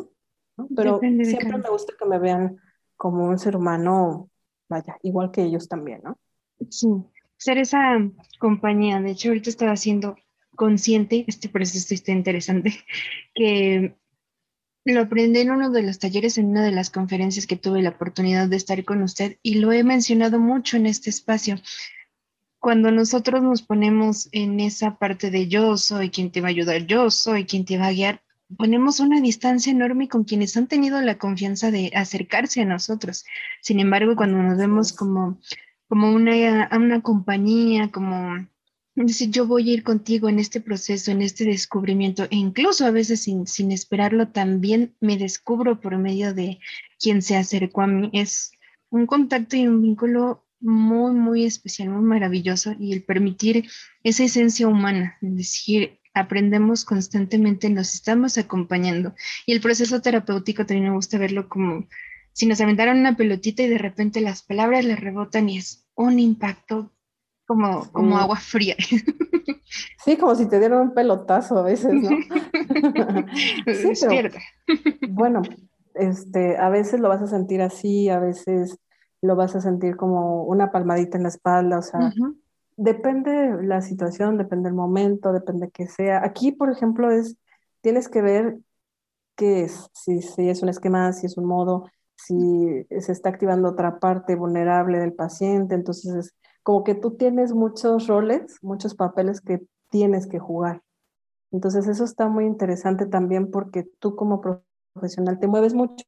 ¿no? 0.58 0.68
Pero 0.76 1.00
siempre 1.00 1.58
me 1.58 1.70
gusta 1.70 1.94
que 1.98 2.06
me 2.06 2.20
vean 2.20 2.58
como 2.98 3.24
un 3.24 3.40
ser 3.40 3.56
humano, 3.56 4.30
vaya, 4.68 4.98
igual 5.02 5.32
que 5.32 5.44
ellos 5.44 5.70
también, 5.70 6.02
¿no? 6.04 6.18
Sí, 6.70 6.90
ser 7.42 7.58
esa 7.58 7.98
compañía. 8.38 9.02
De 9.02 9.12
hecho, 9.12 9.30
ahorita 9.30 9.50
estaba 9.50 9.76
siendo 9.76 10.16
consciente, 10.56 11.26
este 11.28 11.50
proceso 11.50 11.92
está 11.92 12.12
interesante, 12.12 12.86
que 13.34 13.96
lo 14.86 15.02
aprendí 15.02 15.40
en 15.40 15.50
uno 15.50 15.72
de 15.72 15.82
los 15.82 15.98
talleres, 15.98 16.38
en 16.38 16.50
una 16.50 16.64
de 16.64 16.72
las 16.72 16.92
conferencias 16.92 17.48
que 17.48 17.56
tuve 17.56 17.82
la 17.82 17.90
oportunidad 17.90 18.48
de 18.48 18.58
estar 18.58 18.84
con 18.86 19.02
usted 19.02 19.38
y 19.42 19.56
lo 19.56 19.72
he 19.72 19.84
mencionado 19.84 20.40
mucho 20.40 20.78
en 20.78 20.86
este 20.86 21.10
espacio. 21.10 21.60
Cuando 22.60 22.92
nosotros 22.92 23.42
nos 23.42 23.64
ponemos 23.64 24.30
en 24.34 24.60
esa 24.60 25.00
parte 25.00 25.32
de 25.32 25.48
yo 25.48 25.78
soy 25.78 26.12
quien 26.12 26.32
te 26.32 26.42
va 26.42 26.50
a 26.50 26.52
ayudar, 26.52 26.86
yo 26.86 27.10
soy 27.10 27.46
quien 27.46 27.66
te 27.66 27.80
va 27.80 27.88
a 27.88 27.92
guiar, 27.92 28.22
ponemos 28.56 29.00
una 29.00 29.20
distancia 29.20 29.72
enorme 29.72 30.08
con 30.08 30.26
quienes 30.26 30.56
han 30.58 30.68
tenido 30.68 31.02
la 31.02 31.18
confianza 31.18 31.72
de 31.72 31.92
acercarse 31.96 32.62
a 32.62 32.66
nosotros. 32.66 33.26
Sin 33.62 33.80
embargo, 33.80 34.16
cuando 34.16 34.38
nos 34.44 34.60
vemos 34.60 34.94
como 34.94 35.40
como 35.92 36.10
una, 36.10 36.70
una 36.72 37.02
compañía, 37.02 37.92
como 37.92 38.48
decir, 38.96 39.30
yo 39.30 39.46
voy 39.46 39.70
a 39.70 39.74
ir 39.74 39.84
contigo 39.84 40.30
en 40.30 40.40
este 40.40 40.62
proceso, 40.62 41.12
en 41.12 41.22
este 41.22 41.44
descubrimiento, 41.44 42.24
e 42.32 42.38
incluso 42.38 42.86
a 42.86 42.92
veces 42.92 43.24
sin, 43.24 43.46
sin 43.46 43.74
esperarlo, 43.74 44.30
también 44.30 44.96
me 45.02 45.18
descubro 45.18 45.82
por 45.82 45.98
medio 45.98 46.34
de 46.34 46.60
quien 46.98 47.22
se 47.22 47.36
acercó 47.36 47.82
a 47.82 47.88
mí. 47.88 48.10
Es 48.14 48.54
un 48.90 49.06
contacto 49.06 49.58
y 49.58 49.68
un 49.68 49.82
vínculo 49.82 50.46
muy, 50.62 51.12
muy 51.14 51.44
especial, 51.44 51.90
muy 51.90 52.04
maravilloso, 52.04 52.74
y 52.80 52.94
el 52.94 53.04
permitir 53.04 53.66
esa 54.02 54.24
esencia 54.24 54.70
humana, 54.70 55.18
es 55.22 55.36
decir, 55.36 56.00
aprendemos 56.14 56.86
constantemente, 56.86 57.70
nos 57.70 57.94
estamos 57.94 58.38
acompañando. 58.38 59.14
Y 59.46 59.52
el 59.52 59.60
proceso 59.60 60.02
terapéutico 60.02 60.66
también 60.66 60.88
me 60.88 60.96
gusta 60.96 61.18
verlo 61.18 61.50
como 61.50 61.86
si 62.34 62.46
nos 62.46 62.62
aventaron 62.62 63.00
una 63.00 63.16
pelotita 63.16 63.64
y 63.64 63.68
de 63.68 63.78
repente 63.78 64.22
las 64.22 64.44
palabras 64.44 64.86
le 64.86 64.96
rebotan 64.96 65.50
y 65.50 65.58
es 65.58 65.86
un 65.96 66.20
impacto 66.20 66.92
como, 67.46 67.92
como 67.92 68.18
agua 68.18 68.38
fría. 68.38 68.76
Sí, 70.04 70.18
como 70.18 70.36
si 70.36 70.48
te 70.48 70.60
dieran 70.60 70.82
un 70.82 70.94
pelotazo 70.94 71.58
a 71.58 71.64
veces, 71.64 71.94
¿no? 71.94 72.10
sí, 73.74 74.06
pero, 74.08 74.30
bueno, 75.10 75.42
este, 75.94 76.58
a 76.58 76.70
veces 76.70 77.00
lo 77.00 77.10
vas 77.10 77.22
a 77.22 77.28
sentir 77.28 77.62
así, 77.62 78.10
a 78.10 78.20
veces 78.20 78.78
lo 79.22 79.36
vas 79.36 79.56
a 79.56 79.62
sentir 79.62 79.96
como 79.96 80.44
una 80.44 80.72
palmadita 80.72 81.18
en 81.18 81.24
la 81.24 81.30
espalda, 81.30 81.78
o 81.78 81.82
sea, 81.82 82.12
depende 82.76 83.64
la 83.64 83.82
situación, 83.82 84.38
depende 84.38 84.70
el 84.70 84.76
momento, 84.76 85.32
depende 85.32 85.70
que 85.70 85.88
sea. 85.88 86.24
Aquí, 86.26 86.52
por 86.52 86.72
ejemplo, 86.72 87.12
es, 87.12 87.38
tienes 87.82 88.10
que 88.10 88.22
ver 88.22 88.58
qué 89.36 89.64
es, 89.64 89.90
si, 89.94 90.22
si 90.22 90.50
es 90.50 90.64
un 90.64 90.70
esquema, 90.70 91.14
si 91.14 91.28
es 91.28 91.38
un 91.38 91.46
modo, 91.46 91.90
si 92.26 92.86
se 93.02 93.12
está 93.12 93.30
activando 93.30 93.70
otra 93.70 94.00
parte 94.00 94.36
vulnerable 94.36 95.00
del 95.00 95.14
paciente, 95.14 95.76
entonces 95.76 96.14
es 96.14 96.36
como 96.64 96.84
que 96.84 96.96
tú 96.96 97.18
tienes 97.18 97.54
muchos 97.54 98.08
roles, 98.08 98.58
muchos 98.62 98.96
papeles 98.96 99.42
que 99.42 99.62
tienes 99.90 100.28
que 100.28 100.40
jugar. 100.40 100.82
Entonces 101.52 101.88
eso 101.88 102.04
está 102.04 102.28
muy 102.28 102.46
interesante 102.46 103.06
también 103.06 103.52
porque 103.52 103.86
tú 104.00 104.16
como 104.16 104.42
profesional 104.94 105.40
te 105.40 105.48
mueves 105.48 105.74
mucho 105.74 106.06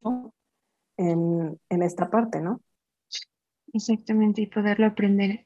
en, 0.98 1.60
esta 1.70 2.10
parte, 2.10 2.40
¿no? 2.40 2.62
Exactamente, 3.74 4.42
y 4.42 4.48
poderlo 4.48 4.86
aprender. 4.86 5.44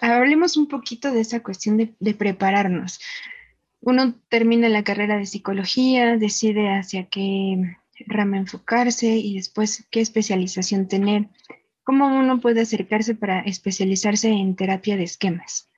hablemos 0.00 0.56
un 0.56 0.66
poquito 0.66 1.12
de 1.12 1.20
esa 1.20 1.42
cuestión 1.42 1.76
de, 1.76 2.14
prepararnos. 2.14 2.98
Uno 3.80 4.16
termina 4.28 4.68
la 4.68 4.82
carrera 4.82 5.16
de 5.16 5.26
psicología, 5.26 6.18
decide 6.18 6.76
hacia 6.76 7.06
qué 7.06 7.78
rama 8.06 8.38
enfocarse 8.38 9.06
y 9.06 9.36
después 9.36 9.86
qué 9.90 10.00
especialización 10.00 10.88
tener. 10.88 11.28
¿Cómo 11.84 12.06
uno 12.06 12.40
puede 12.40 12.62
acercarse 12.62 13.14
para 13.14 13.40
especializarse 13.40 14.28
en 14.28 14.56
terapia 14.56 14.96
de 14.96 15.04
esquemas? 15.04 15.70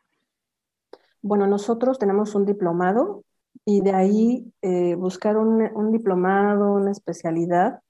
Bueno, 1.22 1.46
nosotros 1.46 1.98
tenemos 1.98 2.34
un 2.34 2.46
diplomado 2.46 3.24
y 3.64 3.80
de 3.82 3.92
ahí 3.92 4.52
eh, 4.62 4.94
buscar 4.94 5.36
un, 5.36 5.92
diplomado, 5.92 6.72
una 6.72 6.90
especialidad, 6.90 7.80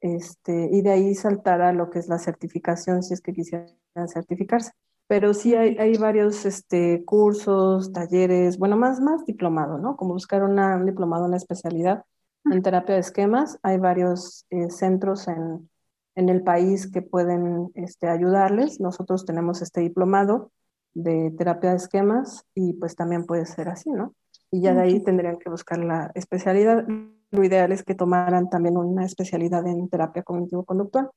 este, 0.00 0.68
y 0.72 0.80
de 0.82 0.90
ahí 0.90 1.14
saltar 1.14 1.60
a 1.60 1.72
lo 1.72 1.90
que 1.90 1.98
es 1.98 2.08
la 2.08 2.18
certificación 2.18 3.02
si 3.02 3.14
es 3.14 3.20
que 3.20 3.32
quisieran 3.32 3.68
certificarse. 4.08 4.72
Pero 5.06 5.34
sí 5.34 5.54
hay, 5.54 5.76
hay 5.78 5.96
varios 5.98 6.46
este, 6.46 7.04
cursos, 7.04 7.92
talleres, 7.92 8.58
bueno, 8.58 8.76
más, 8.76 9.00
más 9.00 9.24
diplomado, 9.26 9.78
¿no? 9.78 9.96
Como 9.96 10.14
buscar 10.14 10.42
una, 10.42 10.76
un 10.76 10.86
diplomado, 10.86 11.26
una 11.26 11.36
especialidad 11.36 12.04
en 12.44 12.62
terapia 12.62 12.94
de 12.94 13.00
esquemas. 13.00 13.58
Hay 13.62 13.78
varios 13.78 14.46
eh, 14.50 14.70
centros 14.70 15.28
en, 15.28 15.68
en, 16.14 16.28
el 16.28 16.42
país 16.42 16.90
que 16.90 17.02
pueden 17.02 17.70
este, 17.74 18.08
ayudarles. 18.08 18.80
Nosotros 18.80 19.24
tenemos 19.24 19.62
este 19.62 19.80
diplomado 19.80 20.52
de 20.94 21.32
terapia 21.36 21.70
de 21.70 21.76
esquemas 21.76 22.44
y 22.54 22.72
pues 22.74 22.96
también 22.96 23.24
puede 23.24 23.46
ser 23.46 23.68
así, 23.68 23.90
¿no? 23.90 24.14
Y 24.50 24.62
ya 24.62 24.74
de 24.74 24.82
ahí 24.82 25.00
tendrían 25.00 25.38
que 25.38 25.50
buscar 25.50 25.78
la 25.78 26.10
especialidad. 26.14 26.84
Lo 27.30 27.44
ideal 27.44 27.70
es 27.70 27.84
que 27.84 27.94
tomaran 27.94 28.50
también 28.50 28.76
una 28.76 29.04
especialidad 29.04 29.64
en 29.66 29.88
terapia 29.88 30.22
cognitivo-conductual. 30.22 31.10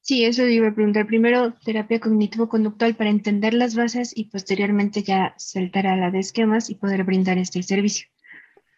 Sí, 0.00 0.24
eso 0.24 0.46
iba 0.46 0.68
a 0.68 0.74
preguntar. 0.74 1.06
Primero, 1.06 1.54
terapia 1.64 1.98
cognitivo-conductual 1.98 2.94
para 2.94 3.10
entender 3.10 3.52
las 3.52 3.74
bases 3.74 4.16
y 4.16 4.30
posteriormente 4.30 5.02
ya 5.02 5.34
saltar 5.36 5.88
a 5.88 5.96
la 5.96 6.10
de 6.10 6.20
esquemas 6.20 6.70
y 6.70 6.76
poder 6.76 7.02
brindar 7.02 7.38
este 7.38 7.62
servicio 7.62 8.06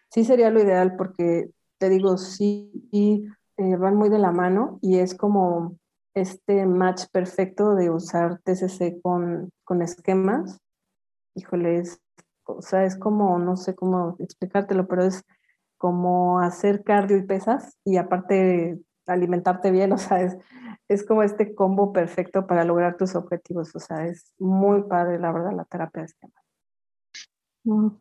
sí 0.09 0.23
sería 0.23 0.49
lo 0.49 0.61
ideal 0.61 0.95
porque 0.95 1.49
te 1.77 1.89
digo, 1.89 2.17
sí, 2.17 2.71
eh, 3.57 3.75
van 3.75 3.95
muy 3.95 4.09
de 4.09 4.19
la 4.19 4.31
mano 4.31 4.79
y 4.81 4.99
es 4.99 5.15
como 5.15 5.77
este 6.13 6.65
match 6.65 7.05
perfecto 7.11 7.75
de 7.75 7.89
usar 7.89 8.39
TCC 8.43 9.01
con, 9.01 9.51
con 9.63 9.81
esquemas. 9.81 10.59
Híjole, 11.35 11.77
es, 11.77 11.99
o 12.45 12.61
sea, 12.61 12.85
es 12.85 12.97
como, 12.97 13.39
no 13.39 13.55
sé 13.55 13.75
cómo 13.75 14.15
explicártelo, 14.19 14.87
pero 14.87 15.03
es 15.03 15.23
como 15.77 16.39
hacer 16.39 16.83
cardio 16.83 17.17
y 17.17 17.23
pesas 17.23 17.77
y 17.85 17.97
aparte 17.97 18.79
alimentarte 19.07 19.71
bien, 19.71 19.91
o 19.93 19.97
sea, 19.97 20.21
es, 20.21 20.37
es 20.87 21.05
como 21.05 21.23
este 21.23 21.55
combo 21.55 21.93
perfecto 21.93 22.47
para 22.47 22.65
lograr 22.65 22.97
tus 22.97 23.15
objetivos, 23.15 23.75
o 23.75 23.79
sea, 23.79 24.05
es 24.05 24.33
muy 24.39 24.83
padre, 24.83 25.19
la 25.19 25.31
verdad, 25.31 25.53
la 25.55 25.65
terapia 25.65 26.01
de 26.01 26.05
esquemas. 26.07 26.48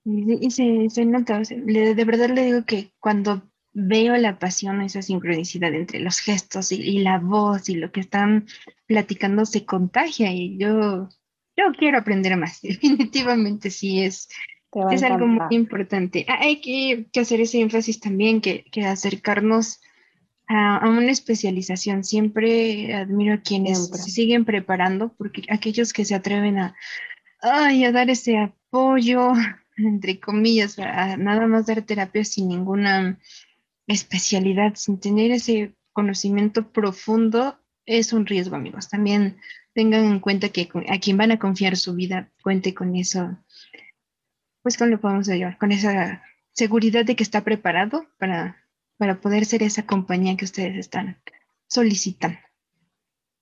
Y 0.05 0.51
se, 0.51 0.89
se 0.89 1.05
nota, 1.05 1.41
de 1.41 2.05
verdad 2.05 2.31
le 2.31 2.45
digo 2.45 2.65
que 2.65 2.93
cuando 3.01 3.43
veo 3.73 4.17
la 4.17 4.39
pasión, 4.39 4.81
esa 4.81 5.03
sincronicidad 5.03 5.73
entre 5.75 6.01
los 6.01 6.21
gestos 6.21 6.73
y, 6.73 6.99
la 6.99 7.19
voz 7.19 7.69
y 7.69 7.75
lo 7.75 7.93
que 7.93 8.01
están 8.01 8.47
platicando 8.87 9.45
se 9.47 9.65
contagia 9.65 10.33
y 10.33 10.59
yo, 10.59 11.09
yo 11.57 11.65
quiero 11.79 11.99
aprender 11.99 12.37
más. 12.37 12.61
Definitivamente 12.63 13.71
sí 13.71 14.03
es, 14.03 14.29
es 14.91 15.03
algo 15.03 15.27
muy 15.27 15.55
importante. 15.55 16.25
Ah, 16.29 16.39
hay 16.41 16.61
que, 16.61 17.07
hacer 17.21 17.41
ese 17.41 17.61
énfasis 17.61 18.01
también, 18.01 18.41
que, 18.41 18.65
que 18.71 18.85
acercarnos 18.85 19.81
a, 20.49 20.89
una 20.89 21.11
especialización. 21.11 22.05
Siempre 22.05 22.95
admiro 22.95 23.35
a 23.35 23.43
quienes 23.43 23.89
se 23.89 24.11
siguen 24.11 24.45
preparando, 24.45 25.15
porque 25.17 25.43
aquellos 25.51 25.93
que 25.93 26.05
se 26.05 26.15
atreven 26.15 26.59
a, 26.59 26.75
a 27.43 27.93
dar 27.93 28.11
ese 28.11 28.53
apoyo, 28.69 29.33
entre 29.77 30.21
comillas, 30.21 30.79
nada 30.79 31.47
más 31.47 31.67
dar 31.67 31.83
terapia 31.83 32.25
sin 32.25 32.49
ninguna 32.49 33.19
especialidad, 33.87 34.75
sin 34.75 35.01
tener 35.01 35.31
ese 35.31 35.75
conocimiento 35.93 36.71
profundo, 36.71 37.59
es 37.87 38.13
un 38.13 38.27
riesgo, 38.27 38.57
amigos. 38.57 38.89
También 38.89 39.39
tengan 39.73 40.05
en 40.05 40.21
cuenta 40.21 40.51
que 40.51 40.69
a 40.89 40.99
quien 40.99 41.17
van 41.17 41.31
a 41.33 41.39
confiar 41.39 41.77
su 41.77 41.95
vida 41.95 42.31
cuente 42.43 42.75
con 42.75 42.95
eso, 42.97 43.39
pues 44.63 44.77
con 44.77 44.91
lo 44.91 45.01
podemos 45.01 45.29
ayudar, 45.29 45.57
con 45.59 45.73
esa 45.73 46.23
seguridad 46.53 47.05
de 47.05 47.17
que 47.17 47.23
está 47.23 47.43
preparado 47.43 48.07
para, 48.19 48.57
para 48.99 49.21
poder 49.21 49.47
ser 49.47 49.63
esa 49.63 49.87
compañía 49.87 50.37
que 50.37 50.45
ustedes 50.45 50.77
están 50.77 51.19
solicitando. 51.67 52.39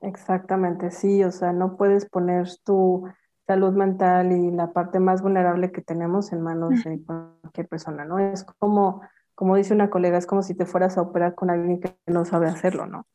Exactamente, 0.00 0.90
sí, 0.90 1.24
o 1.24 1.32
sea, 1.32 1.52
no 1.52 1.76
puedes 1.76 2.06
poner 2.06 2.46
tu 2.64 3.08
salud 3.46 3.72
mental 3.74 4.32
y 4.32 4.50
la 4.50 4.72
parte 4.72 4.98
más 4.98 5.22
vulnerable 5.22 5.72
que 5.72 5.82
tenemos 5.82 6.32
en 6.32 6.42
manos 6.42 6.82
de 6.84 7.02
cualquier 7.04 7.68
persona, 7.68 8.04
¿no? 8.04 8.18
Es 8.18 8.44
como 8.44 9.02
como 9.36 9.54
dice 9.54 9.74
una 9.74 9.90
colega, 9.90 10.16
es 10.18 10.26
como 10.26 10.42
si 10.42 10.54
te 10.54 10.64
fueras 10.64 10.96
a 10.96 11.02
operar 11.02 11.34
con 11.34 11.50
alguien 11.50 11.78
que 11.78 11.94
no 12.06 12.24
sabe 12.24 12.48
hacerlo, 12.48 12.86
¿no? 12.86 13.06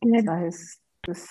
O 0.00 0.20
sea, 0.20 0.44
es, 0.44 0.82
pues, 1.00 1.28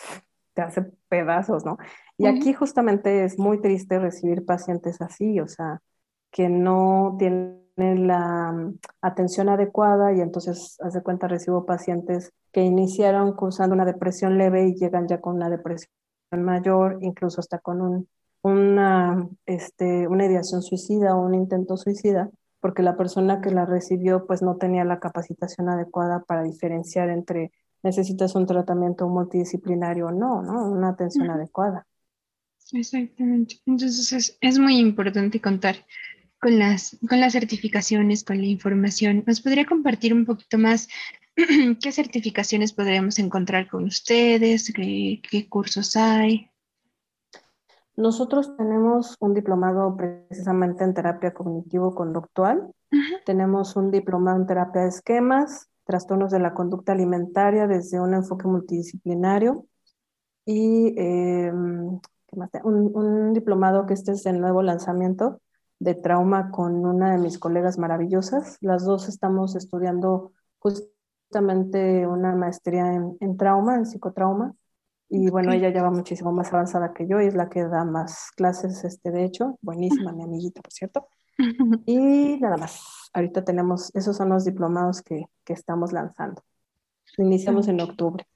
te 0.53 0.61
hace 0.61 0.81
pedazos, 1.09 1.65
¿no? 1.65 1.77
Y 2.17 2.25
aquí 2.25 2.53
justamente 2.53 3.25
es 3.25 3.37
muy 3.37 3.61
triste 3.61 3.99
recibir 3.99 4.45
pacientes 4.45 5.01
así, 5.01 5.41
o 5.41 5.47
sea, 5.47 5.81
que 6.31 6.47
no 6.47 7.17
tienen 7.19 8.07
la 8.07 8.53
mm, 8.53 8.79
atención 9.01 9.49
adecuada 9.49 10.13
y 10.13 10.21
entonces, 10.21 10.77
haz 10.81 10.93
de 10.93 11.03
cuenta, 11.03 11.27
recibo 11.27 11.65
pacientes 11.65 12.31
que 12.53 12.61
iniciaron 12.61 13.33
cursando 13.33 13.75
una 13.75 13.85
depresión 13.85 14.37
leve 14.37 14.69
y 14.69 14.75
llegan 14.75 15.07
ya 15.09 15.19
con 15.19 15.35
una 15.35 15.49
depresión 15.49 15.91
mayor, 16.31 16.97
incluso 17.01 17.41
hasta 17.41 17.59
con 17.59 17.81
un, 17.81 18.07
una, 18.41 19.27
este, 19.45 20.07
una 20.07 20.25
ideación 20.25 20.61
suicida 20.61 21.15
o 21.15 21.25
un 21.25 21.35
intento 21.35 21.77
suicida 21.77 22.29
porque 22.61 22.83
la 22.83 22.97
persona 22.97 23.41
que 23.41 23.51
la 23.51 23.65
recibió 23.65 24.25
pues 24.25 24.41
no 24.41 24.57
tenía 24.57 24.83
la 24.83 24.99
capacitación 24.99 25.69
adecuada 25.69 26.23
para 26.23 26.43
diferenciar 26.43 27.09
entre 27.09 27.51
necesitas 27.83 28.35
un 28.35 28.45
tratamiento 28.45 29.07
multidisciplinario 29.07 30.07
o 30.07 30.11
no, 30.11 30.41
¿no? 30.41 30.69
Una 30.69 30.89
atención 30.89 31.29
adecuada. 31.29 31.87
Exactamente. 32.73 33.55
Entonces 33.65 34.37
es, 34.41 34.59
muy 34.59 34.77
importante 34.77 35.39
contar 35.39 35.85
con 36.39 36.59
las, 36.59 36.97
con 37.07 37.19
las 37.19 37.33
certificaciones, 37.33 38.23
con 38.23 38.39
la 38.39 38.47
información. 38.47 39.23
¿Nos 39.25 39.41
podría 39.41 39.65
compartir 39.65 40.13
un 40.13 40.25
poquito 40.25 40.57
más 40.57 40.89
qué 41.81 41.91
certificaciones 41.91 42.73
podríamos 42.73 43.17
encontrar 43.17 43.69
con 43.69 43.85
ustedes? 43.85 44.71
¿Qué, 44.73 45.21
qué 45.29 45.47
cursos 45.47 45.95
hay? 45.95 46.49
Nosotros 47.99 48.55
tenemos 48.55 49.17
un 49.19 49.33
diplomado 49.33 49.97
precisamente 49.97 50.85
en 50.85 50.93
terapia 50.93 51.33
cognitivo-conductual, 51.33 52.73
tenemos 53.25 53.75
un 53.75 53.91
diplomado 53.91 54.37
en 54.37 54.45
terapia 54.45 54.83
de 54.83 54.87
esquemas, 54.87 55.67
trastornos 55.83 56.31
de 56.31 56.39
la 56.39 56.53
conducta 56.53 56.93
alimentaria 56.93 57.67
desde 57.67 57.99
un 57.99 58.13
enfoque 58.13 58.47
multidisciplinario. 58.47 59.65
Y 60.45 60.97
em, 60.97 61.99
Un, 62.63 62.95
un, 62.95 63.33
diplomado 63.33 63.85
que 63.85 63.95
este 63.95 64.13
es 64.13 64.25
el 64.25 64.39
nuevo 64.39 64.61
lanzamiento 64.61 65.41
de 65.79 65.95
trauma 65.95 66.51
con 66.51 66.85
una 66.85 67.11
de 67.11 67.17
mis 67.17 67.37
colegas 67.37 67.77
maravillosas. 67.77 68.57
Las 68.61 68.85
dos 68.85 69.09
estamos 69.09 69.57
estudiando 69.57 70.31
justamente 70.59 72.07
una 72.07 72.33
maestría 72.33 72.93
en, 72.93 73.17
en 73.19 73.35
trauma, 73.35 73.75
en 73.75 73.85
psicotrauma 73.85 74.55
y 75.09 75.29
bueno, 75.29 75.51
ella 75.51 75.69
ya 75.69 75.81
va 75.81 75.89
muchísimo 75.89 76.31
más 76.31 76.53
avanzada 76.53 76.93
que 76.93 77.07
yo 77.07 77.19
y 77.19 77.25
es 77.25 77.33
la 77.33 77.49
que 77.49 77.63
da 77.63 77.83
más 77.83 78.31
clases, 78.35 78.83
este, 78.83 79.09
de 79.11 79.25
hecho, 79.25 79.57
buenísima, 79.61 80.11
mi 80.11 80.23
amiguita, 80.23 80.61
por 80.61 80.71
cierto. 80.71 81.07
Y 81.85 82.37
nada 82.39 82.57
más, 82.57 83.09
ahorita 83.13 83.43
tenemos, 83.45 83.95
esos 83.95 84.17
son 84.17 84.29
los 84.29 84.45
diplomados 84.45 85.01
que, 85.01 85.25
que 85.45 85.53
estamos 85.53 85.93
lanzando. 85.93 86.43
Iniciamos 87.17 87.67
en 87.69 87.81
octubre. 87.81 88.27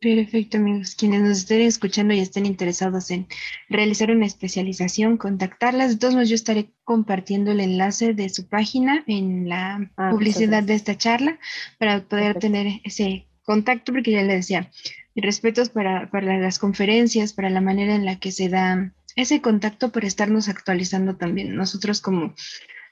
Perfecto, 0.00 0.56
amigos. 0.56 0.96
Quienes 0.96 1.22
nos 1.22 1.38
estén 1.38 1.60
escuchando 1.60 2.12
y 2.12 2.18
estén 2.18 2.44
interesados 2.44 3.10
en 3.12 3.28
realizar 3.68 4.10
una 4.10 4.26
especialización, 4.26 5.16
contactarlas. 5.16 5.90
De 5.90 5.96
todos 5.98 6.14
modos, 6.14 6.28
yo 6.28 6.34
estaré 6.34 6.72
compartiendo 6.82 7.52
el 7.52 7.60
enlace 7.60 8.12
de 8.12 8.28
su 8.28 8.48
página 8.48 9.04
en 9.06 9.48
la 9.48 9.90
ah, 9.96 10.10
publicidad 10.10 10.64
de 10.64 10.74
esta 10.74 10.98
charla 10.98 11.38
para 11.78 12.00
poder 12.00 12.38
tener 12.40 12.80
ese 12.82 13.28
contacto, 13.44 13.92
porque 13.92 14.10
ya 14.10 14.22
le 14.22 14.34
decía, 14.34 14.72
respetos 15.20 15.68
para, 15.68 16.10
para 16.10 16.38
las 16.38 16.58
conferencias, 16.58 17.32
para 17.32 17.50
la 17.50 17.60
manera 17.60 17.94
en 17.94 18.04
la 18.04 18.18
que 18.18 18.32
se 18.32 18.48
da 18.48 18.92
ese 19.16 19.42
contacto 19.42 19.92
para 19.92 20.06
estarnos 20.06 20.48
actualizando 20.48 21.16
también. 21.16 21.54
Nosotros 21.54 22.00
como 22.00 22.34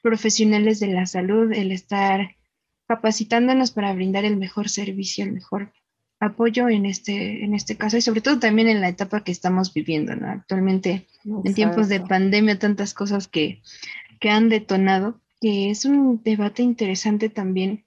profesionales 0.03 0.81
de 0.81 0.89
la 0.89 1.07
salud, 1.07 1.53
el 1.53 1.73
estar 1.73 2.37
capacitándonos 2.87 3.71
para 3.71 3.93
brindar 3.95 4.25
el 4.25 4.37
mejor 4.37 4.69
servicio, 4.69 5.25
el 5.25 5.33
mejor 5.33 5.73
apoyo 6.19 6.69
en 6.69 6.85
este, 6.85 7.45
en 7.45 7.55
este 7.55 7.77
caso 7.77 7.97
y 7.97 8.03
sobre 8.03 8.21
todo 8.21 8.39
también 8.39 8.69
en 8.69 8.83
la 8.83 8.89
etapa 8.89 9.25
que 9.25 9.33
estamos 9.33 9.73
viviendo, 9.73 10.15
¿no? 10.15 10.29
Actualmente, 10.29 11.07
en 11.25 11.55
tiempos 11.55 11.89
de 11.89 12.01
pandemia, 12.01 12.59
tantas 12.59 12.93
cosas 12.93 13.27
que, 13.27 13.63
que 14.21 14.29
han 14.29 14.51
detonado, 14.51 15.21
que 15.41 15.71
es 15.71 15.87
un 15.87 16.23
debate 16.23 16.63
interesante 16.63 17.31
también. 17.31 17.85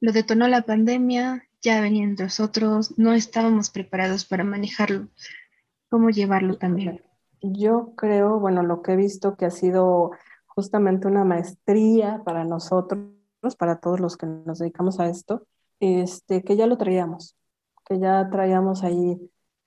Lo 0.00 0.12
detonó 0.12 0.46
la 0.46 0.62
pandemia, 0.62 1.48
ya 1.66 1.80
venían 1.80 2.14
nosotros, 2.16 2.96
no 2.96 3.12
estábamos 3.12 3.70
preparados 3.70 4.24
para 4.24 4.44
manejarlo. 4.44 5.08
¿Cómo 5.90 6.10
llevarlo 6.10 6.58
también? 6.58 7.02
Yo 7.42 7.92
creo, 7.96 8.38
bueno, 8.38 8.62
lo 8.62 8.82
que 8.82 8.92
he 8.92 8.96
visto 8.96 9.36
que 9.36 9.46
ha 9.46 9.50
sido 9.50 10.12
justamente 10.46 11.08
una 11.08 11.24
maestría 11.24 12.22
para 12.24 12.44
nosotros, 12.44 13.00
para 13.58 13.80
todos 13.80 13.98
los 13.98 14.16
que 14.16 14.26
nos 14.26 14.60
dedicamos 14.60 15.00
a 15.00 15.08
esto, 15.08 15.42
este, 15.80 16.44
que 16.44 16.54
ya 16.54 16.68
lo 16.68 16.78
traíamos, 16.78 17.36
que 17.84 17.98
ya 17.98 18.30
traíamos 18.30 18.84
ahí 18.84 19.18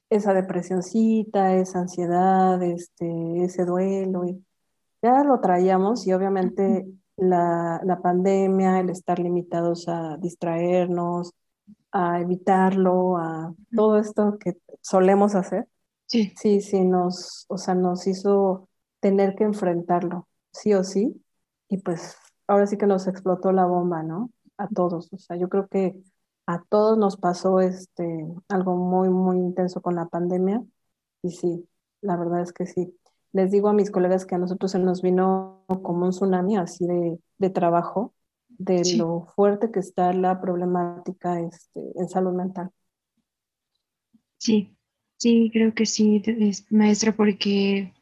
esa 0.10 0.34
depresioncita, 0.34 1.54
esa 1.56 1.80
ansiedad, 1.80 2.64
este, 2.64 3.44
ese 3.44 3.66
duelo, 3.66 4.24
y 4.24 4.42
ya 5.02 5.26
lo 5.26 5.42
traíamos 5.42 6.08
y 6.08 6.14
obviamente 6.14 6.88
la, 7.18 7.82
la 7.84 8.02
pandemia, 8.02 8.80
el 8.80 8.90
estar 8.90 9.20
limitados 9.20 9.90
a 9.90 10.16
distraernos, 10.16 11.34
a 11.92 12.20
evitarlo, 12.22 13.18
a 13.18 13.54
todo 13.76 13.98
esto 13.98 14.38
que 14.40 14.58
solemos 14.82 15.36
hacer, 15.36 15.68
sí, 16.06 16.34
sí, 16.40 16.62
sí 16.62 16.84
nos, 16.86 17.46
o 17.50 17.58
sea, 17.58 17.76
nos 17.76 18.08
hizo 18.08 18.70
tener 19.00 19.36
que 19.36 19.44
enfrentarlo, 19.44 20.28
sí 20.52 20.74
o 20.74 20.84
sí, 20.84 21.24
y 21.68 21.78
pues 21.78 22.18
ahora 22.48 22.68
sí 22.68 22.78
que 22.78 22.88
nos 22.88 23.08
explotó 23.08 23.52
la 23.52 23.66
bomba, 23.66 24.04
¿no? 24.04 24.32
A 24.58 24.68
todos, 24.68 25.12
o 25.14 25.18
sea, 25.18 25.38
yo 25.38 25.50
creo 25.50 25.68
que 25.68 25.96
a 26.46 26.64
todos 26.70 26.98
nos 26.98 27.18
pasó 27.18 27.60
este, 27.60 28.28
algo 28.48 28.76
muy, 28.76 29.10
muy 29.10 29.38
intenso 29.38 29.82
con 29.82 29.96
la 29.96 30.08
pandemia, 30.08 30.64
y 31.22 31.32
sí, 31.32 31.68
la 32.02 32.18
verdad 32.18 32.42
es 32.42 32.54
que 32.54 32.66
sí. 32.66 32.96
Les 33.32 33.52
digo 33.52 33.70
a 33.70 33.74
mis 33.74 33.92
colegas 33.92 34.26
que 34.26 34.36
a 34.36 34.40
nosotros 34.40 34.72
se 34.72 34.80
nos 34.80 35.02
vino 35.02 35.64
como 35.68 36.06
un 36.06 36.12
tsunami 36.12 36.58
así 36.58 36.88
de, 36.88 37.20
de 37.38 37.50
trabajo, 37.52 38.14
de 38.60 38.98
lo 38.98 39.26
fuerte 39.36 39.72
que 39.72 39.80
está 39.80 40.14
la 40.14 40.40
problemática 40.40 41.40
este, 41.40 41.80
en 41.96 42.10
salud 42.10 42.34
mental. 42.34 42.70
Sí, 44.38 44.78
sí, 45.18 45.50
creo 45.52 45.74
que 45.74 45.86
sí, 45.86 46.22
maestra, 46.70 47.14
porque, 47.16 47.94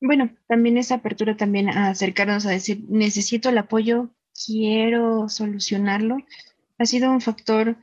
bueno, 0.00 0.30
también 0.46 0.78
esa 0.78 0.94
apertura 0.94 1.36
también 1.36 1.68
a 1.68 1.88
acercarnos 1.88 2.46
a 2.46 2.50
decir, 2.50 2.84
necesito 2.88 3.48
el 3.48 3.58
apoyo, 3.58 4.10
quiero 4.46 5.28
solucionarlo, 5.28 6.18
ha 6.78 6.86
sido 6.86 7.10
un 7.10 7.20
factor 7.20 7.76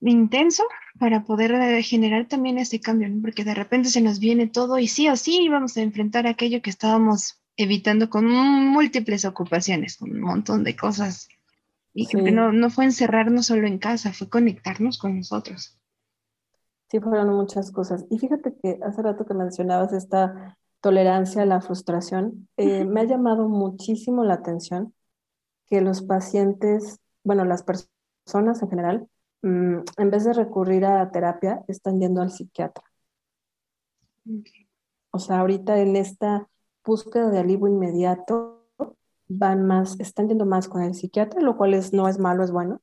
intenso 0.00 0.64
para 0.98 1.24
poder 1.24 1.82
generar 1.82 2.28
también 2.28 2.56
ese 2.56 2.80
cambio, 2.80 3.08
porque 3.20 3.44
de 3.44 3.54
repente 3.54 3.90
se 3.90 4.00
nos 4.00 4.20
viene 4.20 4.46
todo 4.46 4.78
y 4.78 4.88
sí 4.88 5.08
o 5.08 5.16
sí 5.16 5.48
vamos 5.50 5.76
a 5.76 5.82
enfrentar 5.82 6.26
aquello 6.26 6.62
que 6.62 6.70
estábamos 6.70 7.41
evitando 7.56 8.08
con 8.08 8.26
múltiples 8.28 9.24
ocupaciones, 9.24 9.96
con 9.96 10.10
un 10.10 10.20
montón 10.20 10.64
de 10.64 10.76
cosas. 10.76 11.28
Y 11.94 12.06
no, 12.14 12.52
no 12.52 12.70
fue 12.70 12.84
encerrarnos 12.84 13.46
solo 13.46 13.66
en 13.66 13.78
casa, 13.78 14.12
fue 14.12 14.28
conectarnos 14.28 14.98
con 14.98 15.16
nosotros. 15.18 15.78
Sí, 16.90 17.00
fueron 17.00 17.34
muchas 17.34 17.70
cosas. 17.70 18.04
Y 18.10 18.18
fíjate 18.18 18.54
que 18.62 18.78
hace 18.82 19.02
rato 19.02 19.26
que 19.26 19.34
mencionabas 19.34 19.92
esta 19.92 20.58
tolerancia 20.80 21.42
a 21.42 21.46
la 21.46 21.60
frustración, 21.60 22.48
eh, 22.56 22.84
me 22.84 23.02
ha 23.02 23.04
llamado 23.04 23.48
muchísimo 23.48 24.24
la 24.24 24.34
atención 24.34 24.94
que 25.66 25.80
los 25.80 26.02
pacientes, 26.02 26.98
bueno, 27.24 27.44
las 27.44 27.62
personas 27.62 28.62
en 28.62 28.68
general, 28.68 29.08
mm, 29.42 29.78
en 29.96 30.10
vez 30.10 30.24
de 30.24 30.32
recurrir 30.32 30.84
a 30.84 31.10
terapia, 31.10 31.62
están 31.68 32.00
yendo 32.00 32.20
al 32.20 32.30
psiquiatra. 32.30 32.84
O 35.10 35.18
sea, 35.18 35.40
ahorita 35.40 35.78
en 35.78 35.96
esta 35.96 36.48
búsqueda 36.84 37.30
de 37.30 37.38
alivio 37.38 37.68
inmediato, 37.68 38.66
van 39.28 39.66
más, 39.66 39.98
están 40.00 40.28
yendo 40.28 40.46
más 40.46 40.68
con 40.68 40.82
el 40.82 40.94
psiquiatra, 40.94 41.40
lo 41.40 41.56
cual 41.56 41.74
es, 41.74 41.92
no 41.92 42.08
es 42.08 42.18
malo, 42.18 42.44
es 42.44 42.50
bueno, 42.50 42.80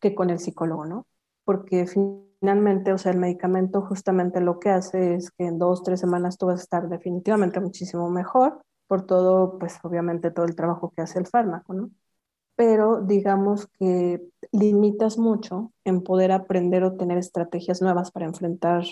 que 0.00 0.14
con 0.14 0.30
el 0.30 0.38
psicólogo, 0.38 0.84
¿no? 0.84 1.06
Porque 1.44 1.86
finalmente, 1.86 2.92
o 2.92 2.98
sea, 2.98 3.12
el 3.12 3.18
medicamento 3.18 3.82
justamente 3.82 4.40
lo 4.40 4.58
que 4.58 4.70
hace 4.70 5.14
es 5.14 5.30
que 5.30 5.46
en 5.46 5.58
dos, 5.58 5.82
tres 5.82 6.00
semanas 6.00 6.38
tú 6.38 6.46
vas 6.46 6.60
a 6.60 6.62
estar 6.62 6.88
definitivamente 6.88 7.60
muchísimo 7.60 8.10
mejor 8.10 8.62
por 8.88 9.06
todo, 9.06 9.58
pues 9.58 9.78
obviamente 9.82 10.30
todo 10.30 10.44
el 10.44 10.56
trabajo 10.56 10.92
que 10.94 11.02
hace 11.02 11.18
el 11.18 11.26
fármaco, 11.26 11.72
¿no? 11.72 11.90
Pero 12.56 13.00
digamos 13.00 13.68
que 13.78 14.22
limitas 14.50 15.18
mucho 15.18 15.72
en 15.84 16.02
poder 16.02 16.32
aprender 16.32 16.84
o 16.84 16.96
tener 16.96 17.16
estrategias 17.16 17.80
nuevas 17.80 18.10
para 18.10 18.26
enfrentar 18.26 18.84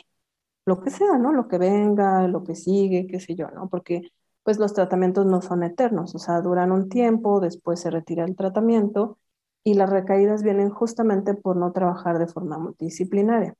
lo 0.67 0.81
que 0.81 0.91
sea, 0.91 1.19
¿no? 1.19 1.33
Lo 1.33 1.49
que 1.49 1.59
venga, 1.59 2.29
lo 2.29 2.45
que 2.45 2.55
sigue, 2.55 3.07
qué 3.07 3.21
sé 3.21 3.35
yo, 3.35 3.51
¿no? 3.51 3.69
Porque 3.69 4.11
pues 4.43 4.59
los 4.59 4.75
tratamientos 4.75 5.27
no 5.27 5.43
son 5.43 5.63
eternos, 5.63 6.15
o 6.15 6.19
sea, 6.19 6.41
duran 6.41 6.73
un 6.73 6.89
tiempo, 6.89 7.41
después 7.41 7.81
se 7.81 7.91
retira 7.91 8.25
el 8.25 8.37
tratamiento 8.37 9.19
y 9.65 9.75
las 9.75 9.91
recaídas 9.91 10.43
vienen 10.43 10.71
justamente 10.71 11.35
por 11.35 11.57
no 11.57 11.73
trabajar 11.73 12.19
de 12.19 12.27
forma 12.27 12.59
multidisciplinaria. 12.59 13.55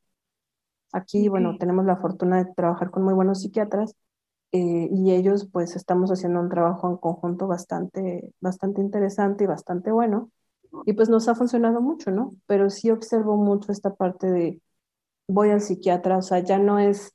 Aquí, 0.93 1.29
bueno, 1.29 1.57
tenemos 1.59 1.85
la 1.85 1.97
fortuna 1.97 2.43
de 2.43 2.53
trabajar 2.55 2.91
con 2.91 3.05
muy 3.05 3.15
buenos 3.15 3.43
psiquiatras 3.43 3.95
eh, 4.53 4.89
y 4.91 5.13
ellos 5.13 5.49
pues 5.53 5.77
estamos 5.77 6.11
haciendo 6.11 6.41
un 6.41 6.49
trabajo 6.49 6.91
en 6.91 6.97
conjunto 6.97 7.47
bastante, 7.47 8.33
bastante 8.41 8.81
interesante 8.81 9.45
y 9.45 9.47
bastante 9.47 9.93
bueno. 9.93 10.31
Y 10.87 10.95
pues 10.95 11.09
nos 11.09 11.29
ha 11.29 11.35
funcionado 11.35 11.81
mucho, 11.81 12.11
¿no? 12.11 12.35
Pero 12.47 12.71
sí 12.71 12.91
observo 12.91 13.37
mucho 13.37 13.73
esta 13.73 13.95
parte 13.95 14.31
de 14.31 14.61
voy 15.31 15.51
al 15.51 15.61
psiquiatra, 15.61 16.19
o 16.19 16.23
sea, 16.23 16.41
ya 16.41 16.59
no 16.59 16.79
es 16.79 17.15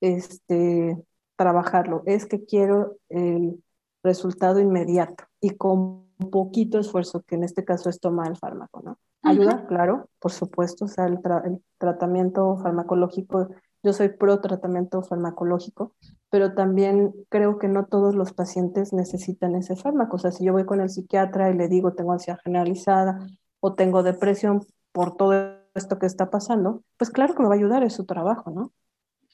este 0.00 0.96
trabajarlo, 1.36 2.02
es 2.06 2.26
que 2.26 2.44
quiero 2.44 2.96
el 3.08 3.62
resultado 4.02 4.60
inmediato 4.60 5.24
y 5.40 5.50
con 5.50 6.06
poquito 6.30 6.78
esfuerzo, 6.78 7.22
que 7.22 7.34
en 7.34 7.44
este 7.44 7.64
caso 7.64 7.90
es 7.90 8.00
tomar 8.00 8.28
el 8.30 8.36
fármaco, 8.36 8.80
¿no? 8.82 8.98
Ayuda, 9.22 9.66
claro, 9.66 10.08
por 10.20 10.32
supuesto, 10.32 10.84
o 10.84 10.88
sea, 10.88 11.06
el, 11.06 11.18
el 11.44 11.60
tratamiento 11.78 12.56
farmacológico, 12.58 13.48
yo 13.82 13.92
soy 13.92 14.08
pro 14.08 14.40
tratamiento 14.40 15.02
farmacológico, 15.02 15.94
pero 16.30 16.54
también 16.54 17.12
creo 17.28 17.58
que 17.58 17.68
no 17.68 17.86
todos 17.86 18.14
los 18.14 18.32
pacientes 18.32 18.92
necesitan 18.92 19.54
ese 19.54 19.76
fármaco. 19.76 20.16
O 20.16 20.18
sea, 20.18 20.32
si 20.32 20.44
yo 20.44 20.52
voy 20.52 20.64
con 20.64 20.80
el 20.80 20.90
psiquiatra 20.90 21.50
y 21.50 21.54
le 21.54 21.68
digo 21.68 21.94
tengo 21.94 22.12
ansiedad 22.12 22.38
generalizada 22.42 23.26
o 23.60 23.74
tengo 23.74 24.02
depresión 24.02 24.64
por 24.92 25.16
todo 25.16 25.65
esto 25.76 25.98
que 25.98 26.06
está 26.06 26.30
pasando, 26.30 26.82
pues 26.96 27.10
claro 27.10 27.34
que 27.34 27.42
me 27.42 27.48
va 27.48 27.54
a 27.54 27.58
ayudar, 27.58 27.82
es 27.82 27.94
su 27.94 28.04
trabajo, 28.04 28.50
¿no? 28.50 28.72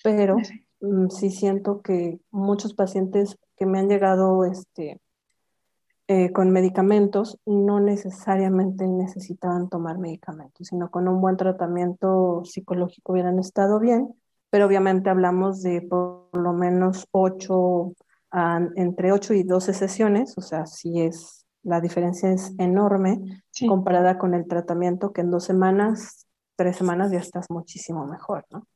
Pero 0.02 0.36
mm, 0.80 1.08
sí, 1.08 1.30
siento 1.30 1.82
que 1.82 2.20
muchos 2.30 2.74
pacientes 2.74 3.38
que 3.56 3.66
me 3.66 3.78
han 3.78 3.88
llegado 3.88 4.44
este, 4.44 5.00
eh, 6.08 6.32
con 6.32 6.50
medicamentos 6.50 7.38
no 7.46 7.80
necesariamente 7.80 8.86
necesitaban 8.86 9.68
tomar 9.68 9.98
medicamentos, 9.98 10.66
sino 10.68 10.90
con 10.90 11.08
un 11.08 11.20
buen 11.20 11.36
tratamiento 11.36 12.42
psicológico 12.44 13.12
hubieran 13.12 13.38
estado 13.38 13.78
bien 13.78 14.14
pero 14.52 14.66
obviamente 14.66 15.08
hablamos 15.08 15.62
de 15.62 15.80
por 15.80 16.28
lo 16.38 16.52
menos 16.52 17.08
8, 17.10 17.94
entre 18.76 19.10
8 19.10 19.32
y 19.32 19.44
12 19.44 19.72
sesiones, 19.72 20.36
o 20.36 20.42
sea, 20.42 20.66
si 20.66 21.00
es, 21.00 21.46
la 21.62 21.80
diferencia 21.80 22.30
es 22.30 22.52
enorme 22.58 23.42
comparada 23.66 24.18
con 24.18 24.34
el 24.34 24.46
tratamiento 24.46 25.14
que 25.14 25.22
en 25.22 25.30
dos 25.30 25.44
semanas, 25.44 26.21
tres 26.56 26.76
semanas 26.76 27.12
ya 27.12 27.18
estás 27.18 27.46
muchísimo 27.50 28.06
mejor, 28.06 28.44
¿no? 28.50 28.66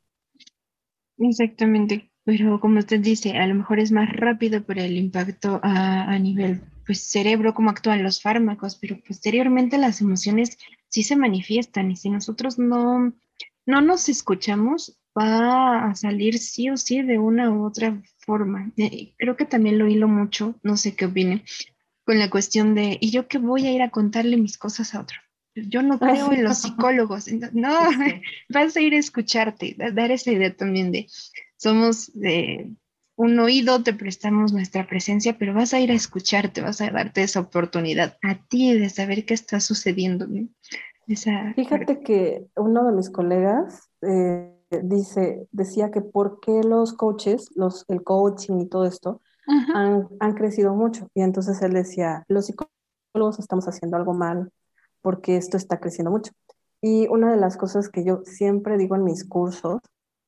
Exactamente, 1.19 2.11
pero 2.25 2.61
como 2.61 2.79
usted 2.79 3.01
dice, 3.01 3.37
a 3.39 3.47
lo 3.47 3.55
mejor 3.55 3.81
es 3.81 3.91
más 3.93 4.11
rápido 4.13 4.63
por 4.65 4.79
el 4.79 4.97
impacto 4.97 5.61
a, 5.63 6.05
a 6.05 6.19
nivel 6.19 6.63
pues 6.85 7.03
cerebro, 7.09 7.55
cómo 7.55 7.71
actúan 7.71 8.03
los 8.03 8.23
fármacos, 8.23 8.77
pero 8.77 8.99
posteriormente 9.07 9.77
las 9.79 10.01
emociones 10.01 10.57
sí 10.89 11.03
se 11.03 11.17
manifiestan 11.17 11.91
y 11.91 11.97
si 11.97 12.11
nosotros 12.11 12.59
no, 12.59 13.13
no 13.67 13.81
nos 13.81 14.09
escuchamos, 14.09 14.99
va 15.19 15.91
a 15.91 15.95
salir 15.95 16.39
sí 16.39 16.71
o 16.71 16.77
sí 16.77 17.03
de 17.03 17.19
una 17.19 17.51
u 17.51 17.65
otra 17.67 18.01
forma. 18.19 18.73
Eh, 18.77 19.15
creo 19.19 19.37
que 19.37 19.47
también 19.47 19.79
lo 19.79 19.89
hilo 19.89 20.07
mucho, 20.09 20.55
no 20.63 20.77
sé 20.77 20.95
qué 20.95 21.07
opine, 21.07 21.45
con 22.05 22.19
la 22.19 22.31
cuestión 22.31 22.75
de, 22.75 22.99
¿y 23.01 23.11
yo 23.11 23.27
qué 23.27 23.39
voy 23.39 23.67
a 23.67 23.73
ir 23.73 23.83
a 23.83 23.91
contarle 23.91 24.37
mis 24.37 24.59
cosas 24.59 24.95
a 24.95 25.01
otro? 25.01 25.19
Yo 25.57 25.83
no 25.83 25.99
creo 25.99 26.33
en 26.33 26.45
los 26.45 26.59
psicólogos. 26.63 27.29
No, 27.53 27.71
vas 28.51 28.77
a 28.77 28.81
ir 28.81 28.95
a 28.95 28.99
escucharte, 28.99 29.77
dar 29.93 30.11
esa 30.11 30.31
idea 30.31 30.55
también 30.55 30.93
de, 30.93 31.07
somos 31.57 32.13
de 32.15 32.73
un 33.17 33.39
oído, 33.39 33.83
te 33.83 33.95
prestamos 33.95 34.53
nuestra 34.53 34.87
presencia, 34.87 35.39
pero 35.39 35.55
vas 35.55 35.73
a 35.73 35.81
ir 35.81 35.91
a 35.91 35.95
escucharte, 35.95 36.61
vas 36.61 36.81
a 36.83 36.91
darte 36.91 37.23
esa 37.23 37.41
oportunidad 37.41 38.19
a 38.23 38.47
ti 38.47 38.79
de 38.79 38.91
saber 38.91 39.25
qué 39.25 39.33
está 39.33 39.59
sucediendo. 39.61 40.27
Fíjate 41.07 42.01
que 42.01 42.47
uno 42.57 42.85
de 42.85 42.93
mis 42.93 43.09
colegas 43.09 43.89
eh, 44.03 44.53
dice, 44.83 45.47
decía 45.51 45.91
que 45.91 46.03
por 46.03 46.41
qué 46.41 46.61
los 46.63 46.93
coaches, 46.93 47.49
los, 47.55 47.87
el 47.89 48.03
coaching 48.03 48.61
y 48.61 48.69
todo 48.69 48.85
esto, 48.85 49.23
han, 49.75 50.09
han, 50.19 50.35
crecido 50.35 50.75
mucho. 50.75 51.09
Y 51.15 51.23
entonces 51.23 51.63
él 51.63 51.73
decía, 51.73 52.25
los 52.29 52.47
psicólogos 52.47 53.39
estamos 53.39 53.67
haciendo 53.67 53.97
algo 53.97 54.13
mal 54.13 54.51
porque 55.07 55.37
esto 55.37 55.57
está 55.57 55.79
creciendo 55.79 56.11
mucho. 56.11 56.33
Y 56.83 57.07
una 57.07 57.31
de 57.31 57.37
las 57.37 57.57
cosas 57.57 57.89
que 57.89 58.03
yo 58.03 58.23
siempre 58.25 58.77
digo 58.77 58.97
en 58.97 59.05
mis 59.05 59.25
cursos 59.25 59.79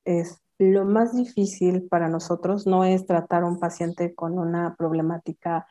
es, 0.05 0.41
lo 0.57 0.85
más 0.85 1.13
difícil 1.13 1.89
para 1.89 2.07
nosotros 2.07 2.65
no 2.65 2.85
es 2.85 3.05
tratar 3.05 3.43
a 3.43 3.45
un 3.45 3.59
paciente 3.59 4.15
con 4.15 4.39
una 4.39 4.77
problemática 4.77 5.67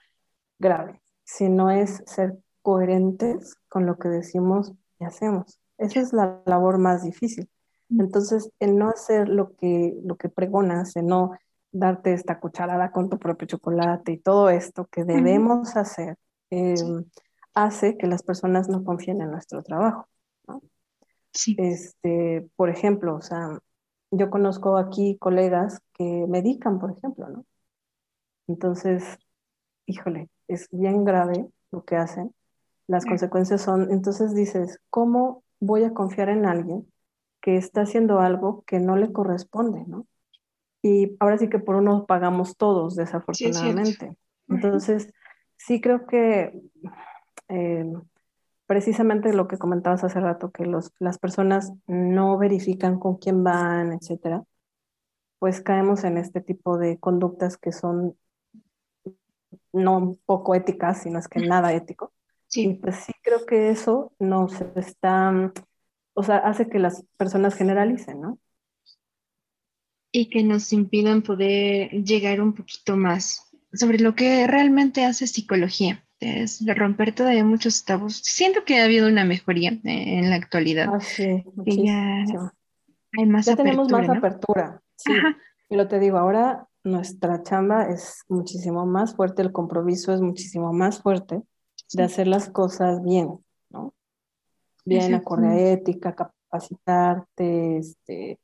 grave, 0.59 1.00
sino 1.24 1.70
es 1.70 2.02
ser 2.04 2.36
coherentes 2.61 3.56
con 3.70 3.86
lo 3.86 3.96
que 3.96 4.11
decimos 4.11 4.74
y 4.98 5.06
hacemos. 5.06 5.59
Esa 5.78 6.00
es 6.00 6.12
la 6.12 6.42
labor 6.44 6.76
más 6.76 7.02
difícil. 7.02 7.48
Entonces, 7.88 8.50
el 8.61 8.76
no 8.76 8.90
hacer 8.90 9.30
lo 9.30 9.56
que, 9.56 9.98
lo 10.04 10.16
que 10.16 10.28
pregonas, 10.28 10.96
el 10.96 11.06
no 11.06 11.30
darte 11.72 12.12
esta 12.12 12.40
cucharada 12.40 12.90
con 12.90 13.09
tu 13.09 13.18
propio 13.18 13.48
chocolate 13.48 14.12
y 14.12 14.18
todo 14.18 14.50
esto 14.50 14.86
que 14.92 15.04
debemos 15.04 15.78
hacer, 15.78 16.18
em, 16.50 17.06
hace 17.64 17.96
que 17.96 18.06
las 18.06 18.22
personas 18.22 18.68
no 18.68 18.84
confíen 18.84 19.20
en 19.20 19.30
nuestro 19.30 19.62
trabajo. 19.62 20.09
Sí. 21.32 21.56
Este, 21.59 22.48
por 22.56 22.68
ejemplo, 22.70 23.14
o 23.14 23.20
sea, 23.20 23.59
yo 24.11 24.30
conozco 24.30 24.76
aquí 24.76 25.16
colegas 25.18 25.80
que 25.94 26.26
medican, 26.28 26.78
por 26.78 26.92
ejemplo, 26.92 27.28
¿no? 27.28 27.44
Entonces, 28.46 29.18
híjole, 29.86 30.28
es 30.48 30.68
bien 30.70 31.04
grave 31.04 31.48
lo 31.70 31.84
que 31.84 31.96
hacen. 31.96 32.34
Las 32.86 33.04
consecuencias 33.04 33.61
son, 33.61 33.92
entonces 33.92 34.34
dices, 34.34 34.80
¿cómo 34.88 35.42
voy 35.61 35.84
a 35.84 35.92
confiar 35.92 36.30
en 36.30 36.46
alguien 36.46 36.90
que 37.40 37.56
está 37.56 37.82
haciendo 37.82 38.20
algo 38.20 38.64
que 38.66 38.80
no 38.80 38.96
le 38.96 39.12
corresponde, 39.12 39.84
¿no? 39.86 40.06
Y 40.82 41.16
ahora 41.20 41.38
sí 41.38 41.48
que 41.48 41.59
por 41.59 41.76
uno 41.76 42.06
pagamos 42.06 42.56
todos, 42.56 42.94
desafortunadamente. 42.94 44.16
Entonces, 44.48 45.12
sí 45.56 45.80
creo 45.80 46.06
que 46.06 46.59
eh, 47.49 47.92
precisamente 48.66 49.32
lo 49.32 49.49
que 49.49 49.59
comentabas 49.59 50.05
hace 50.05 50.20
rato, 50.20 50.51
que 50.51 50.64
los, 50.64 50.92
las 50.99 51.18
personas 51.18 51.72
no 51.86 52.38
verifican 52.38 52.99
con 52.99 53.16
quién 53.16 53.42
van, 53.44 53.92
etcétera, 53.92 54.44
pues 55.38 55.61
caemos 55.61 56.05
en 56.05 56.18
este 56.18 56.40
tipo 56.40 56.78
de 56.78 56.99
conductas 56.99 57.57
que 57.57 57.72
son 57.72 58.16
no 59.72 60.16
poco 60.26 60.55
éticas, 60.55 61.03
sino 61.03 61.18
es 61.18 61.28
que 61.28 61.40
nada 61.40 61.72
ético. 61.72 62.12
Sí. 62.46 62.68
Y 62.68 62.74
pues 62.74 62.96
sí 62.96 63.12
creo 63.22 63.44
que 63.46 63.70
eso 63.70 64.12
nos 64.18 64.61
está 64.74 65.53
o 66.18 66.24
sea, 66.24 66.38
hace 66.38 66.68
que 66.68 66.80
las 66.80 67.05
personas 67.16 67.55
generalicen, 67.55 68.20
¿no? 68.20 68.40
Y 70.11 70.28
que 70.30 70.42
nos 70.42 70.72
impidan 70.72 71.22
poder 71.22 71.92
llegar 72.03 72.40
un 72.40 72.55
poquito 72.55 72.96
más 72.96 73.53
sobre 73.72 74.01
lo 74.01 74.16
que 74.16 74.44
realmente 74.49 75.05
hace 75.05 75.28
psicología. 75.28 76.05
Es 76.20 76.64
romper 76.66 77.14
todavía 77.14 77.44
muchos 77.44 77.84
tabús. 77.84 78.16
Siento 78.24 78.64
que 78.64 78.80
ha 78.80 78.84
habido 78.84 79.06
una 79.08 79.24
mejoría 79.24 79.78
en 79.84 80.30
la 80.30 80.36
actualidad. 80.36 80.88
Ah, 80.92 81.00
sí, 81.00 81.44
ya 81.66 82.24
hay 83.16 83.26
más 83.26 83.46
ya 83.46 83.56
tenemos 83.56 83.90
más 83.90 84.08
apertura. 84.08 84.82
Sí. 84.96 85.12
Y 85.70 85.76
lo 85.76 85.86
te 85.86 85.98
digo, 85.98 86.18
ahora 86.18 86.66
nuestra 86.84 87.42
chamba 87.42 87.84
es 87.84 88.24
muchísimo 88.28 88.86
más 88.86 89.14
fuerte, 89.14 89.42
el 89.42 89.52
compromiso 89.52 90.12
es 90.12 90.20
muchísimo 90.20 90.72
más 90.72 91.00
fuerte 91.00 91.42
de 91.92 92.02
hacer 92.02 92.26
las 92.26 92.48
cosas 92.48 93.02
bien, 93.02 93.38
¿no? 93.70 93.94
Bien, 94.84 95.14
acorde 95.14 95.48
a 95.48 95.72
ética, 95.72 96.14
capacitarte, 96.14 97.78
este, 97.78 98.38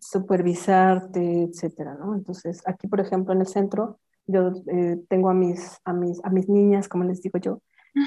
supervisarte, 0.00 1.44
etcétera, 1.44 1.94
¿no? 1.94 2.14
Entonces, 2.14 2.62
aquí, 2.66 2.86
por 2.86 3.00
ejemplo, 3.00 3.34
en 3.34 3.40
el 3.40 3.46
centro, 3.46 3.98
yo 4.28 4.52
eh, 4.66 5.02
tengo 5.08 5.30
a 5.30 5.34
mis, 5.34 5.80
a, 5.84 5.92
mis, 5.92 6.22
a 6.24 6.30
mis 6.30 6.48
niñas, 6.48 6.88
como 6.88 7.04
les 7.04 7.22
digo 7.22 7.38
yo, 7.38 7.60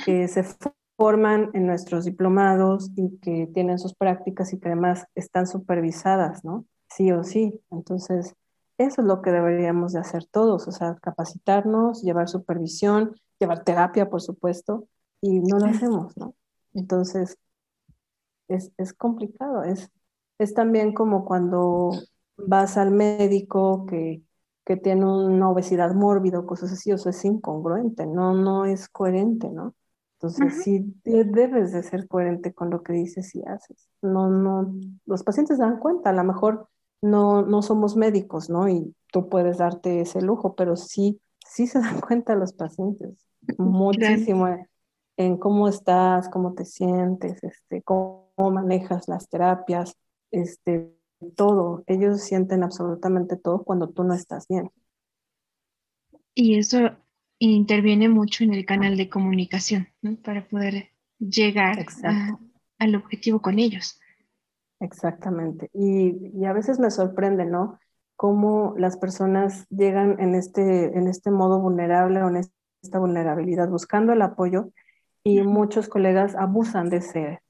que 0.05 0.27
se 0.27 0.45
forman 0.95 1.49
en 1.53 1.65
nuestros 1.65 2.05
diplomados 2.05 2.91
y 2.95 3.17
que 3.17 3.49
tienen 3.53 3.79
sus 3.79 3.95
prácticas 3.95 4.53
y 4.53 4.59
que 4.59 4.67
además 4.69 5.05
están 5.15 5.47
supervisadas, 5.47 6.45
¿no? 6.45 6.65
Sí 6.89 7.11
o 7.11 7.23
sí. 7.23 7.59
Entonces, 7.71 8.35
eso 8.77 9.01
es 9.01 9.07
lo 9.07 9.21
que 9.21 9.31
deberíamos 9.31 9.93
de 9.93 9.99
hacer 9.99 10.25
todos, 10.25 10.67
o 10.67 10.71
sea, 10.71 10.95
capacitarnos, 11.01 12.03
llevar 12.03 12.29
supervisión, 12.29 13.15
llevar 13.39 13.63
terapia, 13.63 14.09
por 14.09 14.21
supuesto, 14.21 14.87
y 15.21 15.39
no 15.39 15.57
lo 15.57 15.65
hacemos, 15.65 16.15
¿no? 16.17 16.35
Entonces, 16.73 17.37
es, 18.47 18.71
es 18.77 18.93
complicado, 18.93 19.63
es, 19.63 19.91
es 20.37 20.53
también 20.53 20.93
como 20.93 21.25
cuando 21.25 21.91
vas 22.37 22.77
al 22.77 22.91
médico 22.91 23.85
que, 23.87 24.21
que 24.65 24.77
tiene 24.77 25.05
una 25.05 25.49
obesidad 25.49 25.93
mórbida 25.93 26.39
o 26.39 26.45
cosas 26.45 26.71
así, 26.71 26.91
o 26.91 26.97
sea, 26.97 27.11
es 27.11 27.25
incongruente, 27.25 28.05
no, 28.05 28.33
no 28.33 28.65
es 28.65 28.87
coherente, 28.89 29.49
¿no? 29.49 29.75
Entonces, 30.19 30.63
sí 30.63 30.93
debes 31.03 31.71
de 31.71 31.81
ser 31.81 32.07
coherente 32.07 32.53
con 32.53 32.69
lo 32.69 32.83
que 32.83 32.93
dices 32.93 33.33
y 33.33 33.41
haces. 33.43 33.89
No, 34.03 34.29
no, 34.29 34.71
los 35.07 35.23
pacientes 35.23 35.57
dan 35.57 35.79
cuenta, 35.79 36.11
a 36.11 36.13
lo 36.13 36.23
mejor 36.23 36.67
no, 37.01 37.41
no 37.41 37.63
somos 37.63 37.95
médicos, 37.95 38.47
¿no? 38.47 38.69
Y 38.69 38.95
tú 39.11 39.29
puedes 39.29 39.57
darte 39.57 40.01
ese 40.01 40.21
lujo, 40.21 40.53
pero 40.55 40.75
sí, 40.75 41.19
sí 41.43 41.65
se 41.65 41.79
dan 41.81 41.99
cuenta 42.01 42.35
los 42.35 42.53
pacientes 42.53 43.31
muchísimo 43.57 44.47
en 45.17 45.37
cómo 45.37 45.67
estás, 45.67 46.29
cómo 46.29 46.53
te 46.53 46.65
sientes, 46.65 47.43
este, 47.43 47.81
cómo 47.83 48.31
manejas 48.37 49.07
las 49.07 49.27
terapias, 49.29 49.95
este, 50.31 50.93
todo. 51.35 51.83
Ellos 51.87 52.21
sienten 52.21 52.63
absolutamente 52.63 53.37
todo 53.37 53.63
cuando 53.63 53.89
tú 53.89 54.03
no 54.03 54.13
estás 54.13 54.47
bien. 54.47 54.71
Y 56.33 56.57
eso 56.57 56.79
interviene 57.39 58.07
mucho 58.07 58.43
en 58.43 58.53
el 58.53 58.65
canal 58.65 58.97
de 58.97 59.09
comunicación, 59.09 59.87
¿no? 60.01 60.15
Para 60.17 60.47
poder 60.47 60.91
llegar 61.19 61.85
al 62.79 62.95
objetivo 62.95 63.41
con 63.41 63.59
ellos. 63.59 63.99
Exactamente. 64.79 65.69
Y, 65.73 66.15
y, 66.39 66.45
a 66.45 66.53
veces 66.53 66.79
me 66.79 66.89
sorprende, 66.89 67.45
¿no? 67.45 67.79
Cómo 68.15 68.73
las 68.77 68.97
personas 68.97 69.67
llegan 69.69 70.19
en 70.19 70.35
este, 70.35 70.97
en 70.97 71.07
este 71.07 71.31
modo 71.31 71.59
vulnerable 71.59 72.21
o 72.23 72.29
en 72.29 72.43
esta 72.81 72.99
vulnerabilidad 72.99 73.69
buscando 73.69 74.13
el 74.13 74.21
apoyo 74.21 74.71
y 75.23 75.41
muchos 75.41 75.87
colegas 75.87 76.35
abusan 76.35 76.89
de, 76.89 76.97
ese, 76.97 77.41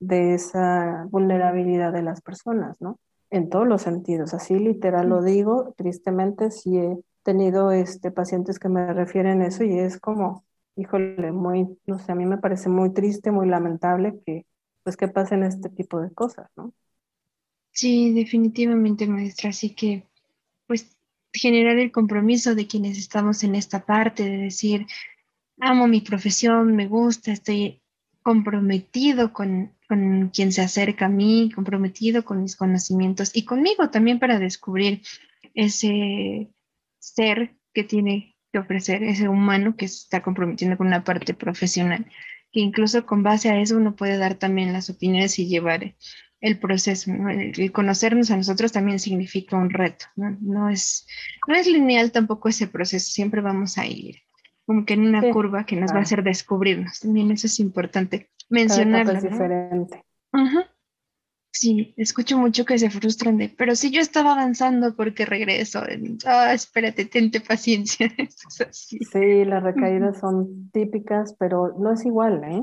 de 0.00 0.34
esa 0.34 1.06
vulnerabilidad 1.10 1.92
de 1.92 2.02
las 2.02 2.20
personas, 2.22 2.80
¿no? 2.80 2.98
En 3.30 3.50
todos 3.50 3.66
los 3.66 3.82
sentidos. 3.82 4.34
Así 4.34 4.58
literal 4.58 5.08
lo 5.08 5.22
digo, 5.22 5.74
tristemente 5.76 6.50
sí 6.50 6.78
he 6.78 6.98
tenido 7.22 7.72
este, 7.72 8.10
pacientes 8.10 8.58
que 8.58 8.68
me 8.68 8.92
refieren 8.92 9.42
eso 9.42 9.64
y 9.64 9.78
es 9.78 10.00
como, 10.00 10.44
híjole, 10.76 11.32
muy, 11.32 11.78
no 11.86 11.98
sé, 11.98 12.12
a 12.12 12.14
mí 12.14 12.24
me 12.26 12.38
parece 12.38 12.68
muy 12.70 12.92
triste, 12.92 13.30
muy 13.30 13.46
lamentable 13.48 14.18
que 14.24 14.46
pues 14.82 14.96
que 14.96 15.08
pasen 15.08 15.42
este 15.42 15.68
tipo 15.68 16.00
de 16.00 16.10
cosas, 16.14 16.48
¿no? 16.56 16.72
Sí, 17.72 18.12
definitivamente, 18.12 19.06
maestra. 19.06 19.50
Así 19.50 19.74
que, 19.74 20.04
pues, 20.66 20.96
generar 21.32 21.78
el 21.78 21.92
compromiso 21.92 22.54
de 22.54 22.66
quienes 22.66 22.98
estamos 22.98 23.44
en 23.44 23.54
esta 23.54 23.84
parte, 23.84 24.24
de 24.24 24.36
decir, 24.38 24.86
amo 25.60 25.86
mi 25.88 26.00
profesión, 26.00 26.76
me 26.76 26.88
gusta, 26.88 27.32
estoy 27.32 27.80
comprometido 28.22 29.32
con, 29.32 29.72
con 29.88 30.28
quien 30.28 30.52
se 30.52 30.62
acerca 30.62 31.06
a 31.06 31.08
mí, 31.10 31.50
comprometido 31.54 32.24
con 32.24 32.42
mis 32.42 32.56
conocimientos 32.56 33.30
y 33.34 33.44
conmigo 33.44 33.90
también 33.90 34.18
para 34.18 34.38
descubrir 34.38 35.02
ese 35.54 36.52
ser 36.98 37.56
que 37.72 37.84
tiene 37.84 38.36
que 38.52 38.58
ofrecer, 38.58 39.02
ese 39.02 39.28
humano 39.28 39.76
que 39.76 39.88
se 39.88 39.96
está 39.96 40.22
comprometiendo 40.22 40.76
con 40.76 40.86
una 40.86 41.04
parte 41.04 41.34
profesional 41.34 42.06
que 42.52 42.60
incluso 42.60 43.04
con 43.06 43.22
base 43.22 43.50
a 43.50 43.60
eso 43.60 43.76
uno 43.76 43.94
puede 43.94 44.16
dar 44.16 44.34
también 44.34 44.72
las 44.72 44.90
opiniones 44.90 45.38
y 45.38 45.46
llevar 45.46 45.94
el 46.40 46.58
proceso. 46.58 47.10
El, 47.28 47.72
conocernos 47.72 48.30
a 48.30 48.36
nosotros 48.36 48.72
también 48.72 48.98
significa 48.98 49.56
un 49.56 49.70
reto. 49.70 50.06
¿no? 50.16 50.70
es, 50.70 51.06
no 51.46 51.54
es 51.54 51.66
lineal 51.66 52.12
tampoco 52.12 52.48
ese 52.48 52.66
proceso, 52.66 53.10
siempre 53.10 53.40
vamos 53.40 53.78
a 53.78 53.86
ir 53.86 54.22
como 54.64 54.84
que 54.84 54.92
en 54.94 55.06
una 55.06 55.22
curva 55.32 55.64
que 55.64 55.76
nos 55.76 55.92
va 55.92 56.00
a 56.00 56.02
hacer 56.02 56.22
descubrirnos. 56.22 57.00
También 57.00 57.30
eso 57.30 57.46
es 57.46 57.58
importante 57.58 58.28
mencionarlo. 58.48 59.12
Es 59.12 59.22
diferente. 59.22 60.04
Sí, 61.50 61.92
escucho 61.96 62.38
mucho 62.38 62.64
que 62.64 62.78
se 62.78 62.88
frustran 62.88 63.36
de, 63.36 63.48
pero 63.48 63.74
si 63.74 63.90
yo 63.90 64.00
estaba 64.00 64.32
avanzando, 64.32 64.94
porque 64.94 65.24
regreso? 65.24 65.82
Ah, 66.24 66.54
espérate, 66.54 67.04
tente 67.04 67.40
paciencia. 67.40 68.08
Sí, 68.70 69.44
las 69.44 69.62
recaídas 69.62 70.18
son 70.18 70.70
típicas, 70.70 71.34
pero 71.38 71.74
no 71.78 71.92
es 71.92 72.04
igual, 72.04 72.44
¿eh? 72.44 72.62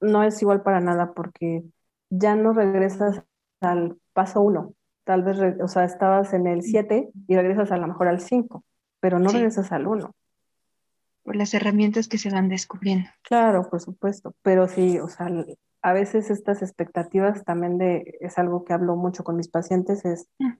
No 0.00 0.22
es 0.22 0.42
igual 0.42 0.62
para 0.62 0.80
nada 0.80 1.14
porque 1.14 1.62
ya 2.10 2.34
no 2.34 2.52
regresas 2.52 3.22
al 3.62 3.96
paso 4.12 4.42
uno. 4.42 4.74
Tal 5.04 5.22
vez, 5.22 5.38
o 5.62 5.68
sea, 5.68 5.84
estabas 5.84 6.34
en 6.34 6.46
el 6.46 6.62
7 6.62 7.08
y 7.28 7.36
regresas 7.36 7.72
a 7.72 7.78
lo 7.78 7.86
mejor 7.86 8.08
al 8.08 8.20
5, 8.20 8.62
pero 9.00 9.18
no 9.18 9.30
regresas 9.30 9.72
al 9.72 9.86
1. 9.86 10.14
Por 11.22 11.36
las 11.36 11.54
herramientas 11.54 12.08
que 12.08 12.18
se 12.18 12.30
van 12.30 12.48
descubriendo. 12.48 13.08
Claro, 13.22 13.68
por 13.68 13.80
supuesto, 13.80 14.34
pero 14.42 14.68
sí, 14.68 14.98
o 14.98 15.08
sea, 15.08 15.28
a 15.82 15.92
veces 15.92 16.30
estas 16.30 16.62
expectativas 16.62 17.44
también 17.44 17.78
de, 17.78 18.18
es 18.20 18.38
algo 18.38 18.64
que 18.64 18.72
hablo 18.72 18.96
mucho 18.96 19.24
con 19.24 19.36
mis 19.36 19.48
pacientes, 19.48 20.04
es 20.04 20.28
mm. 20.38 20.52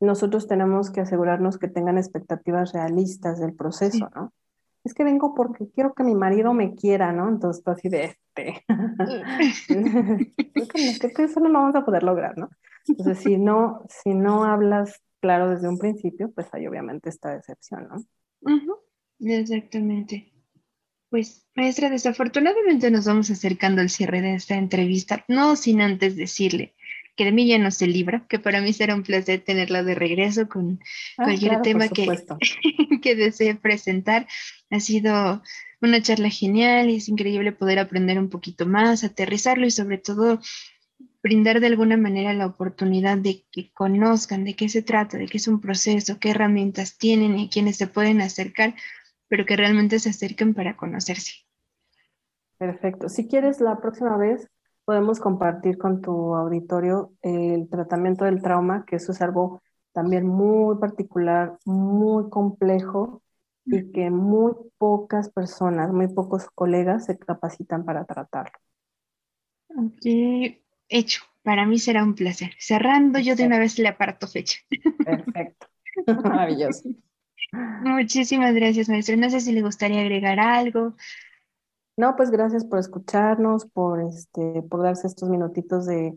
nosotros 0.00 0.46
tenemos 0.46 0.90
que 0.90 1.00
asegurarnos 1.00 1.58
que 1.58 1.68
tengan 1.68 1.98
expectativas 1.98 2.72
realistas 2.72 3.40
del 3.40 3.54
proceso, 3.54 4.08
¿no? 4.14 4.32
Es 4.84 4.94
que 4.94 5.02
vengo 5.02 5.34
porque 5.34 5.68
quiero 5.68 5.94
que 5.94 6.04
mi 6.04 6.14
marido 6.14 6.54
me 6.54 6.76
quiera, 6.76 7.12
¿no? 7.12 7.28
Entonces 7.28 7.64
tú 7.64 7.72
así 7.72 7.88
de 7.88 8.04
este. 8.04 8.64
eso 11.18 11.40
no 11.40 11.48
lo 11.48 11.58
vamos 11.58 11.74
a 11.74 11.84
poder 11.84 12.04
lograr, 12.04 12.38
¿no? 12.38 12.50
Entonces, 12.86 13.18
si 13.18 13.36
no, 13.36 13.84
si 13.88 14.14
no 14.14 14.44
hablas 14.44 15.02
claro 15.20 15.50
desde 15.50 15.68
un 15.68 15.78
principio, 15.78 16.30
pues 16.30 16.46
hay 16.52 16.68
obviamente 16.68 17.08
esta 17.08 17.30
decepción, 17.30 17.88
¿no? 17.88 17.96
Exactamente. 19.26 20.32
Pues, 21.10 21.46
maestra, 21.54 21.90
desafortunadamente 21.90 22.90
nos 22.90 23.06
vamos 23.06 23.30
acercando 23.30 23.80
al 23.80 23.90
cierre 23.90 24.20
de 24.20 24.34
esta 24.34 24.56
entrevista, 24.56 25.24
no 25.28 25.56
sin 25.56 25.80
antes 25.80 26.16
decirle 26.16 26.74
que 27.16 27.24
de 27.24 27.32
mí 27.32 27.46
ya 27.46 27.58
no 27.58 27.70
se 27.70 27.86
libra, 27.86 28.26
que 28.28 28.38
para 28.38 28.60
mí 28.60 28.72
será 28.72 28.94
un 28.94 29.02
placer 29.02 29.40
tenerla 29.40 29.82
de 29.82 29.94
regreso 29.94 30.48
con 30.48 30.80
ah, 31.16 31.24
cualquier 31.24 31.62
tema 31.62 31.88
que, 31.88 32.06
que 33.02 33.16
desee 33.16 33.54
presentar. 33.54 34.28
Ha 34.70 34.80
sido 34.80 35.42
una 35.80 36.02
charla 36.02 36.28
genial 36.28 36.90
y 36.90 36.96
es 36.96 37.08
increíble 37.08 37.52
poder 37.52 37.78
aprender 37.78 38.18
un 38.18 38.28
poquito 38.28 38.66
más, 38.66 39.02
aterrizarlo 39.02 39.66
y 39.66 39.70
sobre 39.70 39.98
todo 39.98 40.40
brindar 41.22 41.60
de 41.60 41.66
alguna 41.66 41.96
manera 41.96 42.32
la 42.34 42.46
oportunidad 42.46 43.18
de 43.18 43.44
que 43.50 43.72
conozcan 43.72 44.44
de 44.44 44.54
qué 44.54 44.68
se 44.68 44.82
trata, 44.82 45.18
de 45.18 45.26
qué 45.26 45.38
es 45.38 45.48
un 45.48 45.60
proceso, 45.60 46.18
qué 46.20 46.30
herramientas 46.30 46.98
tienen 46.98 47.38
y 47.38 47.48
quienes 47.48 47.76
se 47.76 47.86
pueden 47.86 48.20
acercar 48.20 48.74
pero 49.28 49.44
que 49.44 49.56
realmente 49.56 49.98
se 49.98 50.10
acerquen 50.10 50.54
para 50.54 50.76
conocerse. 50.76 51.32
Perfecto. 52.58 53.08
Si 53.08 53.28
quieres, 53.28 53.60
la 53.60 53.80
próxima 53.80 54.16
vez 54.16 54.48
podemos 54.84 55.20
compartir 55.20 55.78
con 55.78 56.00
tu 56.00 56.34
auditorio 56.34 57.12
el 57.22 57.68
tratamiento 57.68 58.24
del 58.24 58.40
trauma, 58.40 58.84
que 58.86 58.96
eso 58.96 59.12
es 59.12 59.20
algo 59.20 59.62
también 59.92 60.26
muy 60.26 60.76
particular, 60.78 61.58
muy 61.64 62.30
complejo 62.30 63.22
y 63.64 63.90
que 63.90 64.10
muy 64.10 64.52
pocas 64.78 65.28
personas, 65.30 65.92
muy 65.92 66.08
pocos 66.08 66.48
colegas 66.54 67.06
se 67.06 67.18
capacitan 67.18 67.84
para 67.84 68.04
tratarlo. 68.04 68.58
Ok, 69.76 70.60
hecho. 70.88 71.22
Para 71.42 71.64
mí 71.64 71.78
será 71.78 72.02
un 72.02 72.14
placer. 72.14 72.52
Cerrando, 72.58 73.18
yo 73.20 73.36
de 73.36 73.46
una 73.46 73.58
vez 73.58 73.78
le 73.78 73.88
aparto 73.88 74.26
fecha. 74.26 74.58
Perfecto. 75.04 75.68
Maravilloso. 76.06 76.88
Muchísimas 77.52 78.54
gracias, 78.54 78.88
maestro. 78.88 79.16
No 79.16 79.30
sé 79.30 79.40
si 79.40 79.52
le 79.52 79.62
gustaría 79.62 80.00
agregar 80.00 80.40
algo. 80.40 80.94
No, 81.96 82.14
pues 82.16 82.30
gracias 82.30 82.64
por 82.64 82.78
escucharnos, 82.78 83.66
por 83.66 84.00
este, 84.02 84.62
por 84.62 84.82
darse 84.82 85.06
estos 85.06 85.30
minutitos 85.30 85.86
de, 85.86 86.14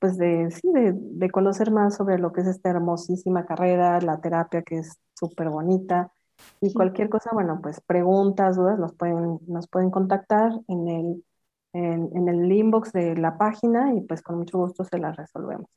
pues 0.00 0.18
de, 0.18 0.50
sí, 0.50 0.68
de, 0.72 1.30
conocer 1.30 1.70
más 1.70 1.96
sobre 1.96 2.18
lo 2.18 2.32
que 2.32 2.40
es 2.40 2.48
esta 2.48 2.70
hermosísima 2.70 3.46
carrera, 3.46 4.00
la 4.00 4.20
terapia 4.20 4.62
que 4.62 4.78
es 4.78 4.98
súper 5.14 5.48
bonita 5.48 6.12
Y 6.60 6.72
cualquier 6.74 7.08
cosa, 7.08 7.30
bueno, 7.32 7.60
pues 7.62 7.80
preguntas, 7.82 8.56
dudas, 8.56 8.78
nos 8.80 8.94
pueden, 8.94 9.38
nos 9.46 9.68
pueden 9.68 9.90
contactar 9.92 10.52
en 10.68 10.88
el, 10.88 11.24
en, 11.72 12.28
el 12.28 12.50
inbox 12.52 12.92
de 12.92 13.16
la 13.16 13.38
página 13.38 13.94
y 13.94 14.00
pues 14.02 14.22
con 14.22 14.38
mucho 14.38 14.58
gusto 14.58 14.84
se 14.84 14.98
las 14.98 15.16
resolvemos. 15.16 15.68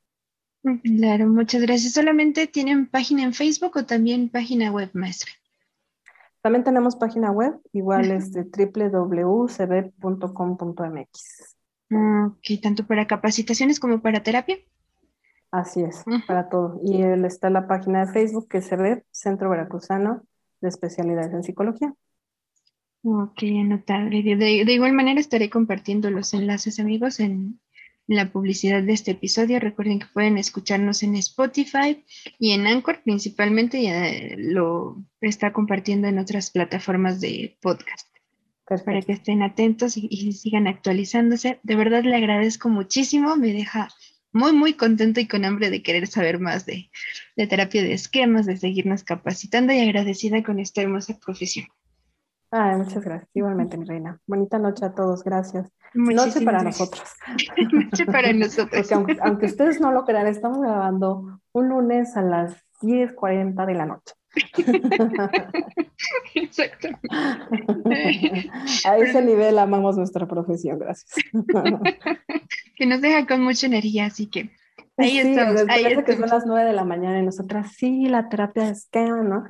Claro, 0.84 1.28
muchas 1.28 1.62
gracias. 1.62 1.94
¿Solamente 1.94 2.48
tienen 2.48 2.88
página 2.88 3.22
en 3.24 3.34
Facebook 3.34 3.74
o 3.76 3.86
también 3.86 4.30
página 4.30 4.72
web, 4.72 4.90
maestra? 4.94 5.32
También 6.42 6.64
tenemos 6.64 6.96
página 6.96 7.32
web, 7.32 7.60
igual 7.72 8.10
es 8.12 8.32
de 8.32 8.44
www.cb.com.mx. 8.44 9.56
Ok, 11.92 12.62
tanto 12.64 12.86
para 12.88 13.06
capacitaciones 13.06 13.80
como 13.80 14.02
para 14.02 14.24
terapia. 14.24 14.58
Así 15.52 15.82
es, 15.82 16.04
para 16.28 16.50
todo. 16.50 16.80
Y 16.84 17.02
él 17.02 17.26
está 17.26 17.50
la 17.50 17.68
página 17.68 18.06
de 18.06 18.12
Facebook 18.12 18.48
que 18.48 18.62
se 18.62 18.76
ve 18.76 19.04
Centro 19.12 19.50
Veracruzano 19.52 20.24
de 20.62 20.70
Especialidades 20.70 21.32
en 21.32 21.44
Psicología. 21.44 21.94
Ok, 23.04 23.44
anotable. 23.44 24.36
De, 24.36 24.74
igual 24.74 24.94
manera 24.94 25.20
estaré 25.20 25.50
compartiendo 25.50 26.10
los 26.10 26.34
enlaces, 26.34 26.80
amigos, 26.80 27.20
en, 27.20 27.60
la 28.08 28.32
publicidad 28.32 28.84
de 28.84 28.94
este 28.94 29.12
episodio. 29.12 29.60
Recuerden 29.60 30.00
que 30.00 30.08
pueden 30.14 30.38
escucharnos 30.38 31.04
en 31.04 31.16
Spotify 31.16 32.04
y 32.40 32.52
en 32.52 32.68
Anchor 32.68 33.02
principalmente, 33.04 33.82
ya 33.82 34.12
lo 34.38 35.04
está 35.22 35.54
compartiendo 35.54 36.08
en 36.08 36.20
otras 36.20 36.52
plataformas 36.52 37.22
de 37.22 37.58
podcast. 37.62 38.08
Para 38.84 39.02
que 39.02 39.14
estén 39.14 39.44
atentos 39.44 39.96
y, 39.96 40.08
y 40.10 40.34
sigan 40.34 40.68
actualizándose. 40.68 41.60
De 41.62 41.76
verdad 41.76 42.04
le 42.04 42.16
agradezco 42.16 42.68
muchísimo, 42.68 43.36
me 43.36 43.54
deja 43.54 43.90
muy, 44.36 44.52
muy 44.52 44.74
contento 44.74 45.22
y 45.22 45.28
con 45.30 45.46
hambre 45.46 45.70
de 45.70 45.82
querer 45.82 46.08
saber 46.08 46.40
más 46.40 46.66
de, 46.66 46.92
terapia 47.38 47.82
de 47.82 47.94
esquemas, 47.94 48.46
de 48.46 48.58
seguirnos 48.58 49.06
capacitando 49.06 49.72
y 49.72 49.80
agradecida 49.80 50.44
con 50.44 50.60
esta 50.60 50.82
hermosa 50.82 51.18
profesión. 51.18 51.68
Ay, 52.52 52.76
muchas 52.76 53.04
gracias. 53.04 53.30
Igualmente, 53.34 53.78
mi 53.78 53.86
reina. 53.86 54.20
Bonita 54.28 54.60
noche 54.60 54.86
a 54.86 54.94
todos. 54.94 55.24
Gracias. 55.24 55.72
Noche 55.96 56.42
para 56.42 56.62
nosotros. 56.62 57.04
noche 57.72 58.06
para 58.06 58.34
nosotros. 58.34 58.88
Porque 58.88 59.18
aunque, 59.22 59.46
ustedes 59.46 59.80
no 59.80 59.92
lo 59.92 60.06
crean, 60.06 60.28
estamos 60.28 60.62
grabando 60.62 61.40
un 61.54 61.70
lunes 61.70 62.16
a 62.18 62.22
las 62.22 62.54
10.40 62.82 63.66
de 63.66 63.74
la 63.74 63.86
noche. 63.86 64.14
Exacto. 66.36 66.90
A 68.86 68.98
ese 68.98 69.22
nivel 69.22 69.58
amamos 69.58 69.98
nuestra 69.98 70.28
profesión, 70.28 70.80
gracias. 70.80 71.14
que 72.76 72.86
nos 72.86 73.02
deja 73.02 73.26
con 73.26 73.42
mucha 73.42 73.68
energía, 73.68 74.08
así 74.08 74.28
que 74.28 74.52
ahí 74.98 75.20
estamos. 75.20 75.64
Ahí 75.70 76.04
que 76.04 76.18
son 76.18 76.30
las 76.30 76.46
nueve 76.46 76.68
de 76.68 76.74
la 76.74 76.84
mañana 76.84 77.20
y 77.20 77.24
nosotras, 77.24 77.72
sí, 77.78 78.08
la 78.08 78.28
terapia 78.28 78.66
de 78.66 78.72
esquema, 78.72 79.24
¿no? 79.24 79.46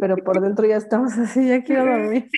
Pero 0.00 0.16
por 0.18 0.40
dentro 0.40 0.66
ya 0.66 0.76
estamos 0.76 1.18
así, 1.18 1.48
ya 1.48 1.62
quiero 1.64 1.86
dormir. 1.86 2.30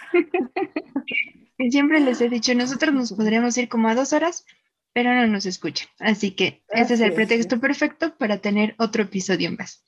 Siempre 1.68 2.00
les 2.00 2.20
he 2.20 2.28
dicho, 2.28 2.54
nosotros 2.54 2.94
nos 2.94 3.12
podríamos 3.12 3.56
ir 3.58 3.68
como 3.68 3.88
a 3.88 3.94
dos 3.94 4.12
horas, 4.12 4.46
pero 4.92 5.12
no 5.14 5.26
nos 5.26 5.46
escuchan. 5.46 5.88
Así 5.98 6.32
que 6.32 6.62
ese 6.70 6.94
es 6.94 7.00
el 7.00 7.12
pretexto 7.12 7.60
perfecto 7.60 8.16
para 8.16 8.38
tener 8.38 8.74
otro 8.78 9.02
episodio 9.02 9.50
más. 9.52 9.84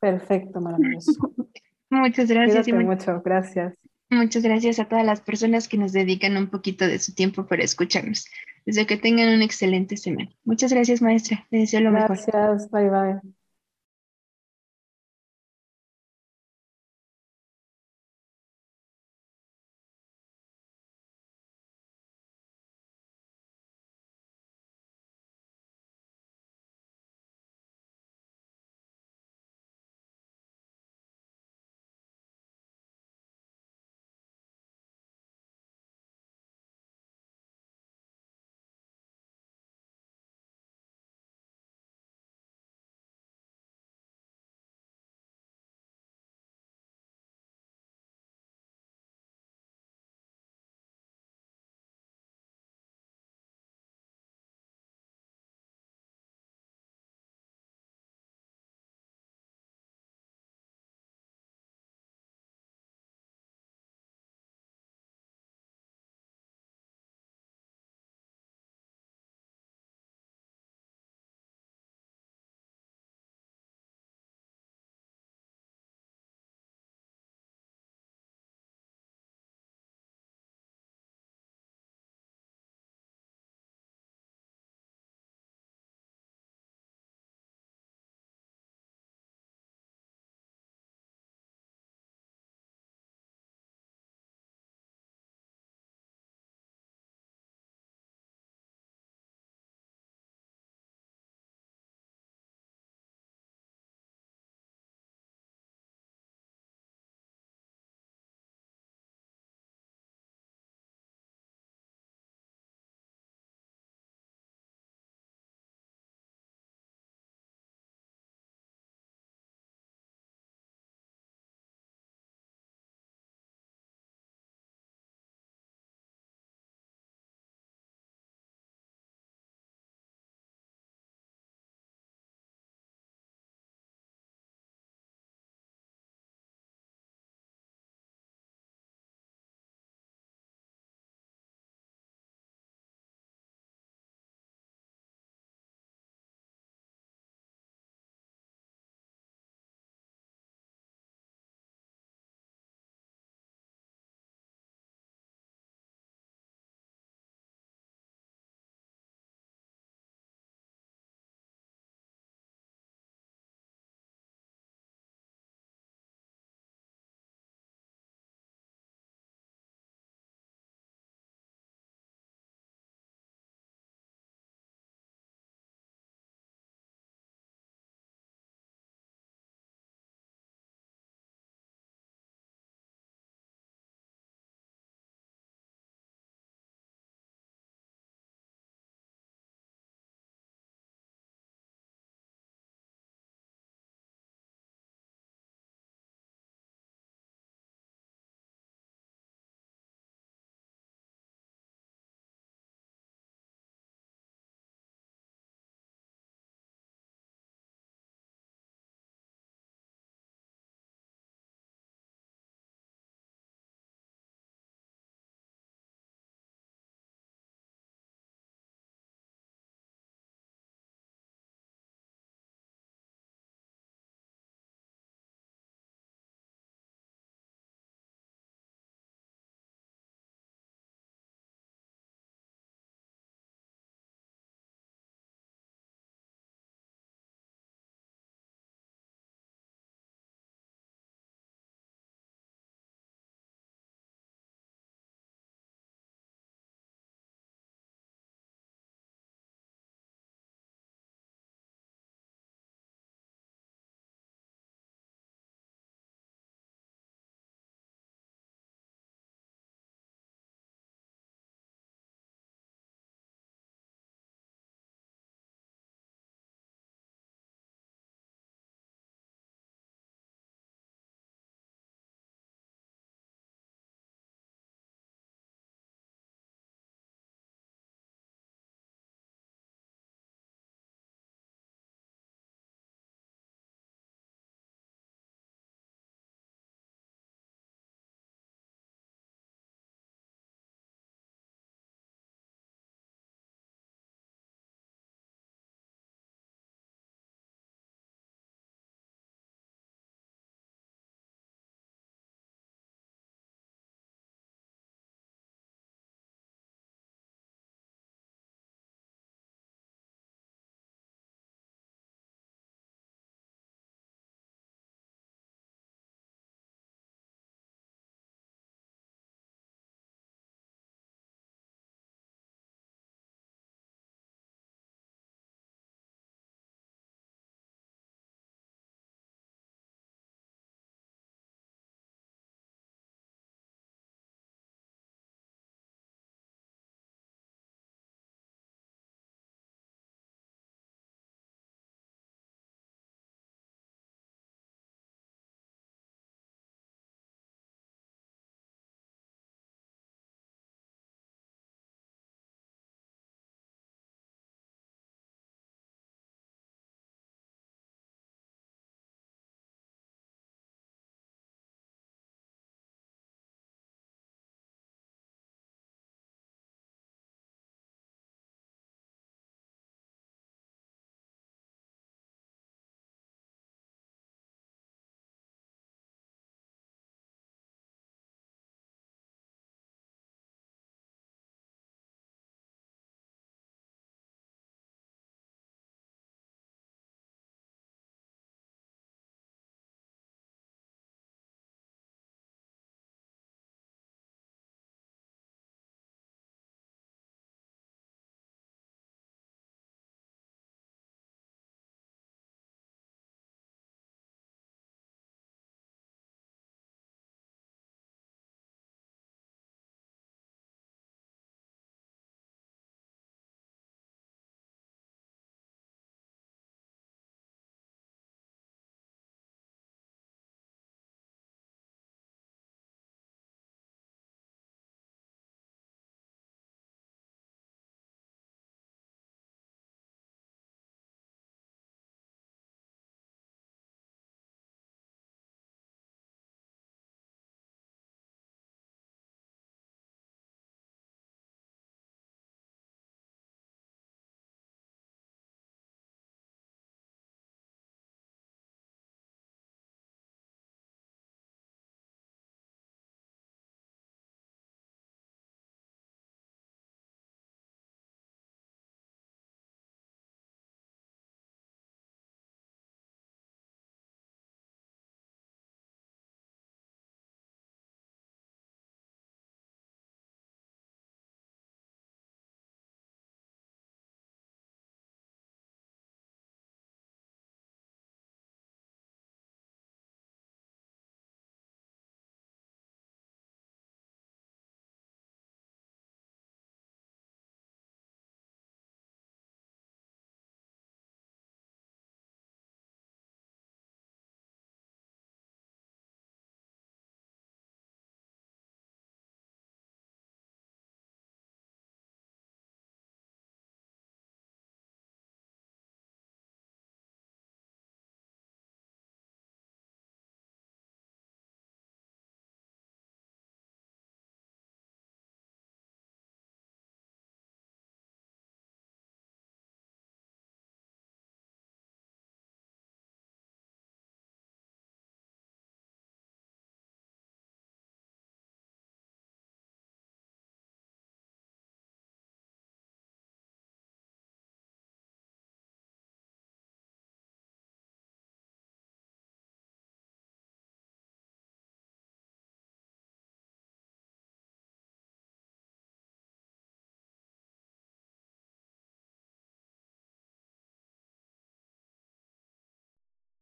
Perfecto, 0.00 0.60
maravilloso. 0.60 1.12
Muchas 1.90 2.28
gracias. 2.28 2.68
Mucho, 2.68 3.22
gracias. 3.24 3.78
Muchas 4.10 4.42
gracias 4.42 4.78
a 4.78 4.84
todas 4.84 5.04
las 5.04 5.20
personas 5.20 5.66
que 5.66 5.78
nos 5.78 5.92
dedican 5.92 6.36
un 6.36 6.48
poquito 6.48 6.86
de 6.86 6.98
su 6.98 7.14
tiempo 7.14 7.46
para 7.46 7.64
escucharnos. 7.64 8.26
Deseo 8.66 8.86
que 8.86 8.96
tengan 8.96 9.34
una 9.34 9.44
excelente 9.44 9.96
semana. 9.96 10.30
Muchas 10.44 10.72
gracias, 10.72 11.00
maestra. 11.00 11.46
Les 11.50 11.62
deseo 11.62 11.80
lo 11.80 11.90
mejor. 11.90 12.08
Gracias, 12.08 12.70
bye 12.70 12.90
bye. 12.90 13.43